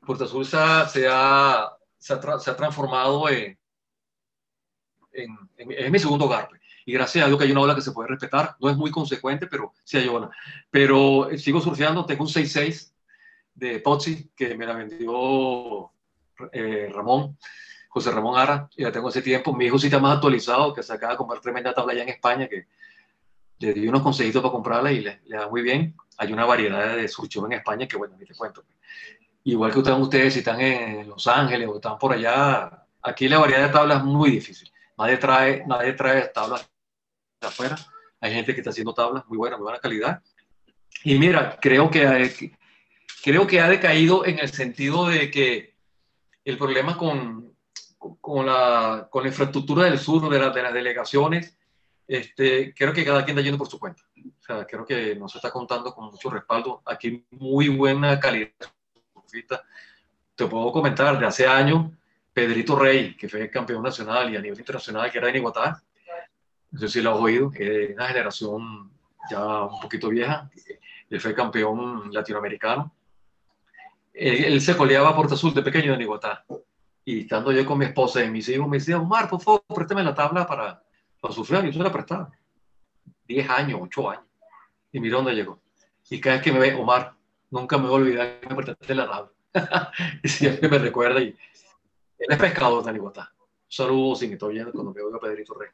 Porta 0.06 0.26
Azul 0.26 0.46
se 0.46 0.58
ha, 0.58 0.88
se 0.88 1.08
ha, 1.10 1.70
se 2.06 2.14
ha, 2.52 2.56
transformado 2.56 3.28
en, 3.30 3.58
en, 5.12 5.92
mi 5.92 5.98
segundo 5.98 6.26
hogar. 6.26 6.50
Pues. 6.50 6.62
Y 6.86 6.94
gracias 6.94 7.26
a 7.26 7.28
Dios 7.28 7.40
que 7.40 7.46
hay 7.46 7.52
una 7.52 7.62
ola 7.62 7.74
que 7.74 7.82
se 7.82 7.92
puede 7.92 8.10
respetar. 8.10 8.56
No 8.60 8.70
es 8.70 8.78
muy 8.78 8.92
consecuente, 8.92 9.48
pero 9.48 9.74
sí 9.84 9.98
hay 9.98 10.08
ola. 10.08 10.30
Pero 10.70 11.30
eh, 11.32 11.40
sigo 11.40 11.60
surfeando. 11.60 12.06
Tengo 12.06 12.24
un 12.24 12.30
6.6 12.30 12.94
de 13.56 13.80
Pozzi 13.80 14.30
que 14.36 14.56
me 14.56 14.68
la 14.68 14.74
vendió 14.74 15.92
eh, 16.52 16.92
Ramón. 16.94 17.40
José 17.90 18.12
Ramón 18.12 18.38
Ara, 18.38 18.70
ya 18.78 18.92
tengo 18.92 19.10
ese 19.10 19.24
tiempo. 19.24 19.56
Mi 19.56 19.66
hijo 19.66 19.80
sí 19.80 19.88
está 19.88 19.98
más 19.98 20.16
actualizado, 20.16 20.74
que 20.76 20.84
se 20.84 20.94
acaba 20.94 21.14
de 21.14 21.18
comprar 21.18 21.42
tremenda 21.42 21.74
tabla 21.74 21.94
allá 21.94 22.04
en 22.04 22.10
España, 22.10 22.48
que 22.48 22.68
le 23.60 23.74
di 23.74 23.88
unos 23.88 24.04
consejitos 24.04 24.44
para 24.44 24.52
comprarla 24.52 24.92
y 24.92 25.00
le, 25.00 25.22
da 25.28 25.48
muy 25.48 25.64
bien. 25.64 25.96
Hay 26.18 26.32
una 26.32 26.46
variedad 26.46 26.96
de 26.96 27.08
surcho 27.08 27.44
en 27.48 27.54
España 27.54 27.88
que, 27.88 27.98
bueno, 27.98 28.16
ni 28.20 28.26
te 28.26 28.36
cuento. 28.36 28.64
Igual 29.48 29.72
que 29.72 29.78
ustedes, 29.78 30.00
ustedes 30.00 30.34
si 30.34 30.40
están 30.40 30.60
en 30.60 31.08
Los 31.08 31.28
Ángeles 31.28 31.68
o 31.68 31.76
están 31.76 32.00
por 32.00 32.12
allá, 32.12 32.88
aquí 33.04 33.30
la 33.30 33.38
variedad 33.38 33.68
de 33.68 33.74
tablas 33.74 34.00
es 34.00 34.04
muy 34.04 34.32
difícil. 34.32 34.72
Nadie 34.98 35.18
trae, 35.18 35.64
nadie 35.68 35.94
trae 35.94 36.30
tablas 36.30 36.68
de 37.40 37.48
afuera. 37.48 37.76
Hay 38.22 38.34
gente 38.34 38.54
que 38.56 38.62
está 38.62 38.72
haciendo 38.72 38.96
tablas 38.96 39.24
muy 39.28 39.38
buenas, 39.38 39.60
muy 39.60 39.66
buena 39.66 39.80
calidad. 39.80 40.20
Y 41.04 41.20
mira, 41.20 41.60
creo 41.62 41.92
que, 41.92 42.56
creo 43.24 43.46
que 43.46 43.62
ha 43.62 43.70
decaído 43.70 44.26
en 44.26 44.40
el 44.40 44.52
sentido 44.52 45.08
de 45.08 45.30
que 45.30 45.76
el 46.44 46.58
problema 46.58 46.98
con, 46.98 47.56
con, 48.20 48.48
la, 48.48 49.08
con 49.12 49.22
la 49.22 49.30
infraestructura 49.30 49.84
del 49.84 50.00
sur, 50.00 50.28
de, 50.28 50.40
de 50.40 50.64
las 50.64 50.74
delegaciones, 50.74 51.56
este, 52.08 52.74
creo 52.74 52.94
que 52.94 53.06
cada 53.06 53.24
quien 53.24 53.38
está 53.38 53.46
yendo 53.46 53.60
por 53.60 53.68
su 53.68 53.78
cuenta. 53.78 54.02
O 54.18 54.44
sea, 54.44 54.66
creo 54.66 54.84
que 54.84 55.16
nos 55.16 55.36
está 55.36 55.52
contando 55.52 55.94
con 55.94 56.06
mucho 56.06 56.32
respaldo. 56.32 56.82
Aquí 56.84 57.28
muy 57.30 57.70
buena 57.70 58.20
calidad. 58.20 58.50
Te 60.36 60.46
puedo 60.48 60.72
comentar, 60.72 61.18
de 61.18 61.26
hace 61.26 61.48
años, 61.48 61.92
Pedrito 62.34 62.78
Rey, 62.78 63.16
que 63.16 63.30
fue 63.30 63.50
campeón 63.50 63.82
nacional 63.82 64.32
y 64.32 64.36
a 64.36 64.42
nivel 64.42 64.60
internacional, 64.60 65.10
que 65.10 65.18
era 65.18 65.28
de 65.28 65.38
Iguatá. 65.38 65.82
No 66.72 66.80
sé 66.80 66.90
si 66.90 67.02
lo 67.02 67.14
has 67.14 67.20
oído, 67.22 67.52
es 67.54 67.96
una 67.96 68.08
generación 68.08 68.92
ya 69.30 69.64
un 69.64 69.80
poquito 69.80 70.10
vieja. 70.10 70.50
Él 71.10 71.22
fue 71.22 71.34
campeón 71.34 72.12
latinoamericano. 72.12 72.94
Él, 74.14 74.60
se 74.62 74.76
coleaba 74.76 75.16
Puerto 75.16 75.36
Azul 75.36 75.54
de 75.54 75.62
pequeño 75.62 75.94
en 75.94 76.02
Iguatá. 76.02 76.46
Y 77.06 77.22
estando 77.22 77.52
yo 77.52 77.66
con 77.66 77.78
mi 77.78 77.86
esposa 77.86 78.24
y 78.24 78.30
mis 78.30 78.50
hijos, 78.50 78.68
me 78.68 78.78
decía, 78.78 79.00
Omar, 79.00 79.30
por 79.30 79.42
favor, 79.42 79.64
préstame 79.74 80.04
la 80.04 80.14
tabla 80.14 80.46
para, 80.46 80.82
para. 81.22 81.34
Y 81.34 81.68
yo 81.68 81.74
se 81.74 81.80
la 81.80 81.92
prestaba. 81.92 82.32
10 83.28 83.50
años, 83.50 83.80
8 83.82 84.10
años. 84.10 84.26
Y 84.92 85.00
mira 85.00 85.18
dónde 85.18 85.34
llegó. 85.34 85.60
Y 86.10 86.20
cada 86.20 86.36
vez 86.36 86.44
que 86.44 86.52
me 86.52 86.60
ve, 86.60 86.74
Omar, 86.74 87.15
nunca 87.56 87.78
me 87.78 87.88
voy 87.88 87.94
a 87.94 88.04
olvidar 88.04 88.40
que 88.40 88.50
me 88.50 88.56
prestaste 88.56 88.96
la 88.96 89.08
tabla. 89.08 89.32
y 90.24 90.28
siempre 90.28 90.70
me 90.70 90.78
recuerda. 90.78 91.22
Y 91.22 91.36
él 92.20 92.28
es 92.30 92.38
pescador 92.38 92.84
de 92.84 92.94
Iguatá. 92.94 93.34
Un 93.40 93.48
saludo 93.68 94.16
sin 94.16 94.34
estoy 94.34 94.56
viendo 94.56 94.72
cuando 94.72 94.94
me 94.94 95.02
oiga 95.02 95.20
Pedrito 95.20 95.54
Rey. 95.54 95.70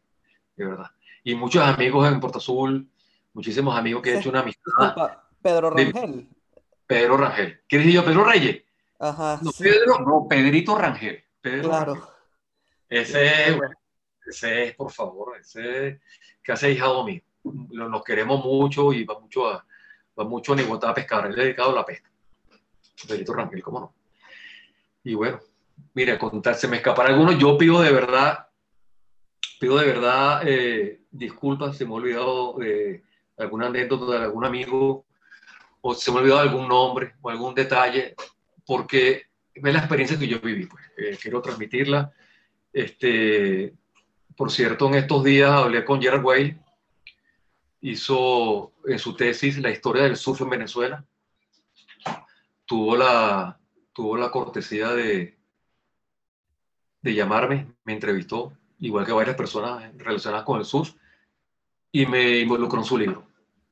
De 0.56 0.66
verdad. 0.66 0.92
Y 1.24 1.36
muchos 1.36 1.64
amigos 1.64 2.08
en 2.08 2.20
Puerto 2.20 2.38
Azul, 2.38 2.88
muchísimos 3.34 3.78
amigos 3.78 4.02
que 4.02 4.14
he 4.14 4.20
hecho 4.20 4.30
una 4.30 4.42
amistad. 4.42 5.20
Pedro 5.42 5.72
Rangel. 5.72 6.28
Pedro 6.86 7.18
Rangel. 7.18 7.62
¿Qué 7.68 7.78
dije 7.78 7.94
yo? 7.94 8.06
Pedro 8.06 8.24
Reyes. 8.24 8.64
Ajá. 9.00 9.40
No, 9.42 9.52
Pedro, 9.58 10.00
no, 10.00 10.28
Pedrito 10.30 10.78
Rangel. 10.78 11.24
claro. 11.42 12.10
Ese, 12.88 13.58
ese 14.26 14.64
es, 14.66 14.76
por 14.76 14.92
favor, 14.92 15.38
ese 15.40 16.02
que 16.44 16.52
hace 16.52 16.72
hijado 16.72 17.04
mío. 17.06 17.22
Nos 17.44 18.04
queremos 18.04 18.44
mucho 18.44 18.94
y 18.94 19.06
va 19.06 19.18
mucho 19.20 19.48
a, 19.48 19.66
va 20.20 20.24
mucho 20.24 20.54
a 20.54 20.62
Iguatá 20.62 20.90
a 20.90 20.94
pescar. 20.94 21.26
Él 21.26 21.32
es 21.32 21.38
dedicado 21.38 21.72
a 21.72 21.76
la 21.76 21.86
pesca. 21.86 22.10
Pedrito 23.08 23.34
Rangel, 23.34 23.64
¿cómo 23.64 23.80
no? 23.80 23.94
Y 25.04 25.16
bueno, 25.16 25.40
mire, 25.94 26.18
contarse 26.18 26.68
me 26.68 26.78
escapará 26.78 27.10
alguno. 27.10 27.32
Yo 27.32 27.58
pido 27.58 27.82
de 27.82 27.92
verdad, 27.92 28.48
pido 29.60 29.78
de 29.78 29.86
verdad 29.86 30.42
eh, 30.46 31.02
disculpas 31.10 31.78
si 31.78 31.86
me 31.86 31.92
he 31.92 31.96
olvidado 31.96 32.58
de 32.60 33.04
alguna 33.38 33.68
anécdota 33.68 34.20
de 34.20 34.26
algún 34.26 34.46
amigo 34.46 35.06
o 35.82 35.94
se 35.96 36.12
me 36.12 36.18
ha 36.18 36.22
olvidado 36.22 36.42
algún 36.42 36.68
nombre 36.68 37.16
o 37.22 37.30
algún 37.30 37.56
detalle 37.56 38.16
porque 38.66 39.24
es 39.54 39.74
la 39.74 39.80
experiencia 39.80 40.18
que 40.18 40.28
yo 40.28 40.40
viví, 40.40 40.66
pues. 40.66 40.84
Eh, 40.98 41.18
quiero 41.22 41.42
transmitirla. 41.42 42.12
Este, 42.72 43.74
por 44.36 44.52
cierto, 44.52 44.88
en 44.88 44.96
estos 44.96 45.24
días 45.24 45.52
hablé 45.52 45.84
con 45.84 46.02
Gerard 46.02 46.24
Way, 46.24 46.58
hizo 47.82 48.74
en 48.86 49.00
su 49.00 49.16
tesis 49.16 49.58
la 49.58 49.72
historia 49.72 50.04
del 50.04 50.16
surf 50.16 50.42
en 50.42 50.50
Venezuela. 50.50 51.04
Tuvo 52.66 52.96
la, 52.96 53.60
tuvo 53.94 54.18
la 54.18 54.32
cortesía 54.32 54.90
de, 54.90 55.38
de 57.02 57.14
llamarme, 57.14 57.74
me 57.84 57.94
entrevistó, 57.94 58.54
igual 58.80 59.06
que 59.06 59.12
varias 59.12 59.36
personas 59.36 59.92
relacionadas 59.98 60.46
con 60.46 60.60
el 60.60 60.66
surf, 60.66 60.94
y 61.92 62.06
me 62.06 62.40
involucró 62.40 62.80
en 62.80 62.86
su 62.86 62.98
libro. 62.98 63.28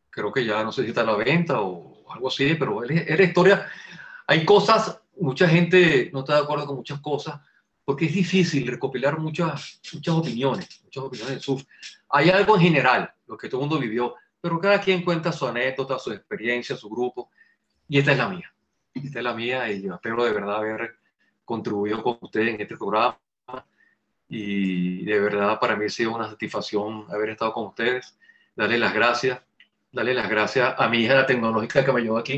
Creo 0.10 0.34
que 0.34 0.44
ya 0.44 0.64
no 0.64 0.72
sé 0.72 0.84
si 0.84 0.90
está 0.90 1.02
a 1.02 1.06
la 1.06 1.16
venta 1.16 1.62
o 1.62 2.12
algo 2.12 2.28
así, 2.28 2.56
pero 2.56 2.84
era 2.84 3.24
historia 3.24 3.70
hay 4.30 4.46
cosas, 4.46 5.02
mucha 5.20 5.50
gente 5.50 6.12
no 6.14 6.20
está 6.20 6.36
de 6.36 6.42
acuerdo 6.42 6.68
con 6.68 6.76
muchas 6.76 7.00
cosas, 7.00 7.42
porque 7.90 8.06
es 8.06 8.14
difícil 8.14 8.68
recopilar 8.68 9.18
muchas, 9.18 9.82
muchas 9.94 10.14
opiniones, 10.14 10.80
muchas 10.84 11.04
opiniones 11.06 11.34
del 11.34 11.42
surf. 11.42 11.64
Hay 12.10 12.30
algo 12.30 12.56
en 12.56 12.62
general, 12.62 13.12
lo 13.26 13.36
que 13.36 13.50
todo 13.50 13.62
el 13.62 13.68
mundo 13.68 13.82
vivió, 13.82 14.14
pero 14.40 14.60
cada 14.60 14.80
quien 14.80 15.04
cuenta 15.04 15.32
su 15.32 15.48
anécdota, 15.48 15.98
su 15.98 16.12
experiencia, 16.12 16.76
su 16.76 16.88
grupo, 16.88 17.32
y 17.88 17.98
esta 17.98 18.12
es 18.12 18.20
la 18.20 18.30
mía. 18.30 18.54
Esta 18.94 19.18
es 19.18 19.26
la 19.26 19.34
mía 19.34 19.72
y 19.72 19.82
yo 19.82 19.96
espero 19.96 20.24
de 20.24 20.32
verdad 20.32 20.58
haber 20.58 20.98
contribuido 21.44 22.04
con 22.04 22.20
ustedes 22.22 22.54
en 22.54 22.62
este 22.62 22.78
programa. 22.78 23.18
Y 24.28 25.04
de 25.04 25.20
verdad 25.20 25.60
para 25.60 25.76
mí 25.76 25.86
ha 25.86 25.90
sido 25.90 26.14
una 26.14 26.30
satisfacción 26.30 27.08
haber 27.10 27.30
estado 27.30 27.54
con 27.54 27.66
ustedes. 27.70 28.16
Darle 28.56 28.78
las 28.78 28.94
gracias. 28.94 29.42
Darle 29.92 30.14
las 30.14 30.30
gracias 30.30 30.76
a 30.78 30.88
mi 30.90 31.00
hija 31.00 31.16
la 31.16 31.26
tecnológica 31.26 31.84
que 31.84 31.92
me 31.92 32.02
ayudó 32.02 32.20
aquí, 32.20 32.38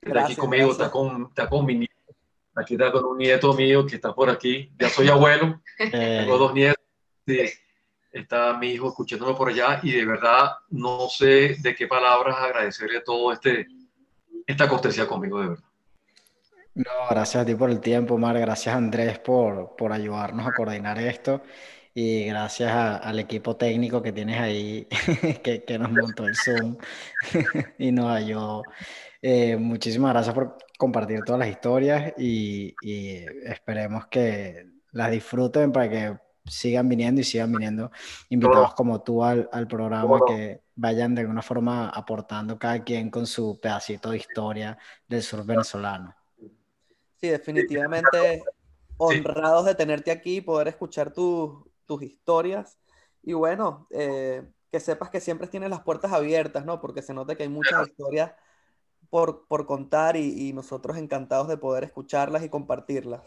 está 0.00 0.24
aquí 0.24 0.36
conmigo, 0.36 0.70
está 0.70 0.88
con, 0.88 1.24
está 1.30 1.48
con 1.48 1.66
mi 1.66 1.74
nieto. 1.74 2.01
Aquí 2.54 2.74
está 2.74 2.92
con 2.92 3.04
un 3.04 3.18
nieto 3.18 3.54
mío 3.54 3.86
que 3.86 3.96
está 3.96 4.14
por 4.14 4.28
aquí. 4.28 4.70
Ya 4.78 4.88
soy 4.88 5.08
abuelo, 5.08 5.62
eh. 5.78 6.18
tengo 6.20 6.38
dos 6.38 6.52
nietos. 6.52 6.82
está 8.12 8.58
mi 8.58 8.72
hijo 8.72 8.88
escuchándolo 8.88 9.36
por 9.36 9.48
allá 9.48 9.80
y 9.82 9.92
de 9.92 10.04
verdad 10.04 10.52
no 10.68 11.08
sé 11.08 11.56
de 11.60 11.74
qué 11.74 11.86
palabras 11.86 12.36
agradecerle 12.38 13.00
todo 13.00 13.32
este, 13.32 13.66
esta 14.46 14.68
cortesía 14.68 15.06
conmigo, 15.06 15.40
de 15.40 15.48
verdad. 15.48 15.64
No, 16.74 16.90
gracias 17.10 17.42
a 17.42 17.46
ti 17.46 17.54
por 17.54 17.70
el 17.70 17.80
tiempo, 17.80 18.16
Mar. 18.16 18.38
Gracias, 18.38 18.74
Andrés, 18.74 19.18
por, 19.18 19.76
por 19.76 19.92
ayudarnos 19.92 20.46
a 20.46 20.52
coordinar 20.52 20.98
esto. 20.98 21.42
Y 21.94 22.24
gracias 22.24 22.72
al 22.72 23.18
equipo 23.18 23.56
técnico 23.56 24.02
que 24.02 24.12
tienes 24.12 24.40
ahí, 24.40 24.86
que, 25.42 25.64
que 25.64 25.78
nos 25.78 25.92
montó 25.92 26.26
el 26.26 26.34
Zoom 26.34 26.78
y 27.78 27.92
nos 27.92 28.10
ayudó. 28.10 28.62
Eh, 29.24 29.56
muchísimas 29.56 30.12
gracias 30.12 30.34
por 30.34 30.58
compartir 30.76 31.22
todas 31.24 31.38
las 31.38 31.48
historias 31.48 32.12
y, 32.18 32.74
esperemos 33.44 34.08
que 34.08 34.66
las 34.90 35.12
disfruten 35.12 35.70
para 35.70 35.88
que 35.88 36.18
sigan 36.44 36.88
viniendo 36.88 37.20
y 37.20 37.24
sigan 37.24 37.52
viniendo 37.52 37.92
invitados 38.30 38.74
como 38.74 39.00
tú 39.00 39.22
al, 39.22 39.48
al 39.52 39.68
programa, 39.68 40.18
que 40.26 40.60
vayan 40.74 41.14
de 41.14 41.20
alguna 41.20 41.40
forma 41.40 41.88
aportando 41.88 42.58
cada 42.58 42.82
quien 42.82 43.10
con 43.10 43.24
su 43.26 43.60
pedacito 43.60 44.10
de 44.10 44.16
historia 44.16 44.76
del 45.06 45.22
sur 45.22 45.46
venezolano. 45.46 46.12
Sí, 47.20 47.28
definitivamente 47.28 48.42
honrados 48.96 49.66
de 49.66 49.76
tenerte 49.76 50.10
aquí 50.10 50.38
y 50.38 50.40
poder 50.40 50.66
escuchar 50.66 51.12
tus 51.12 52.02
historias. 52.02 52.76
Y 53.22 53.34
bueno, 53.34 53.86
eh, 53.90 54.42
que 54.68 54.80
sepas 54.80 55.10
que 55.10 55.20
siempre 55.20 55.46
tienes 55.46 55.70
las 55.70 55.82
puertas 55.82 56.12
abiertas, 56.12 56.64
¿no? 56.64 56.80
Porque 56.80 57.02
se 57.02 57.14
nota 57.14 57.36
que 57.36 57.44
hay 57.44 57.48
muchas 57.48 57.86
historias 57.86 58.32
por, 59.12 59.46
por 59.46 59.66
contar 59.66 60.16
y, 60.16 60.54
nosotros 60.54 60.96
encantados 60.96 61.46
de 61.46 61.58
poder 61.58 61.84
escucharlas 61.84 62.42
y 62.44 62.48
compartirlas. 62.48 63.20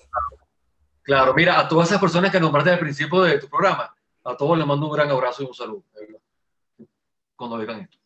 Claro, 1.04 1.32
mira, 1.36 1.60
a 1.60 1.68
todas 1.68 1.90
esas 1.90 2.02
personas 2.02 2.32
que 2.32 2.40
nombraste 2.40 2.72
al 2.72 2.80
principio 2.80 3.22
de 3.22 3.38
tu 3.38 3.48
programa, 3.48 3.96
a 4.24 4.36
todos 4.36 4.58
les 4.58 4.66
mando 4.66 4.88
un 4.88 4.94
gran 4.94 5.12
abrazo 5.12 5.44
y 5.44 5.46
un 5.46 5.54
saludo. 5.54 5.84
Cuando 7.36 7.58
vean 7.58 7.82
esto. 7.82 8.00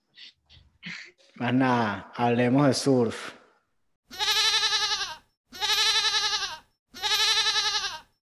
Más 1.35 1.53
nada, 1.53 2.11
hablemos 2.17 2.67
de 2.67 2.73
surf. 2.73 3.31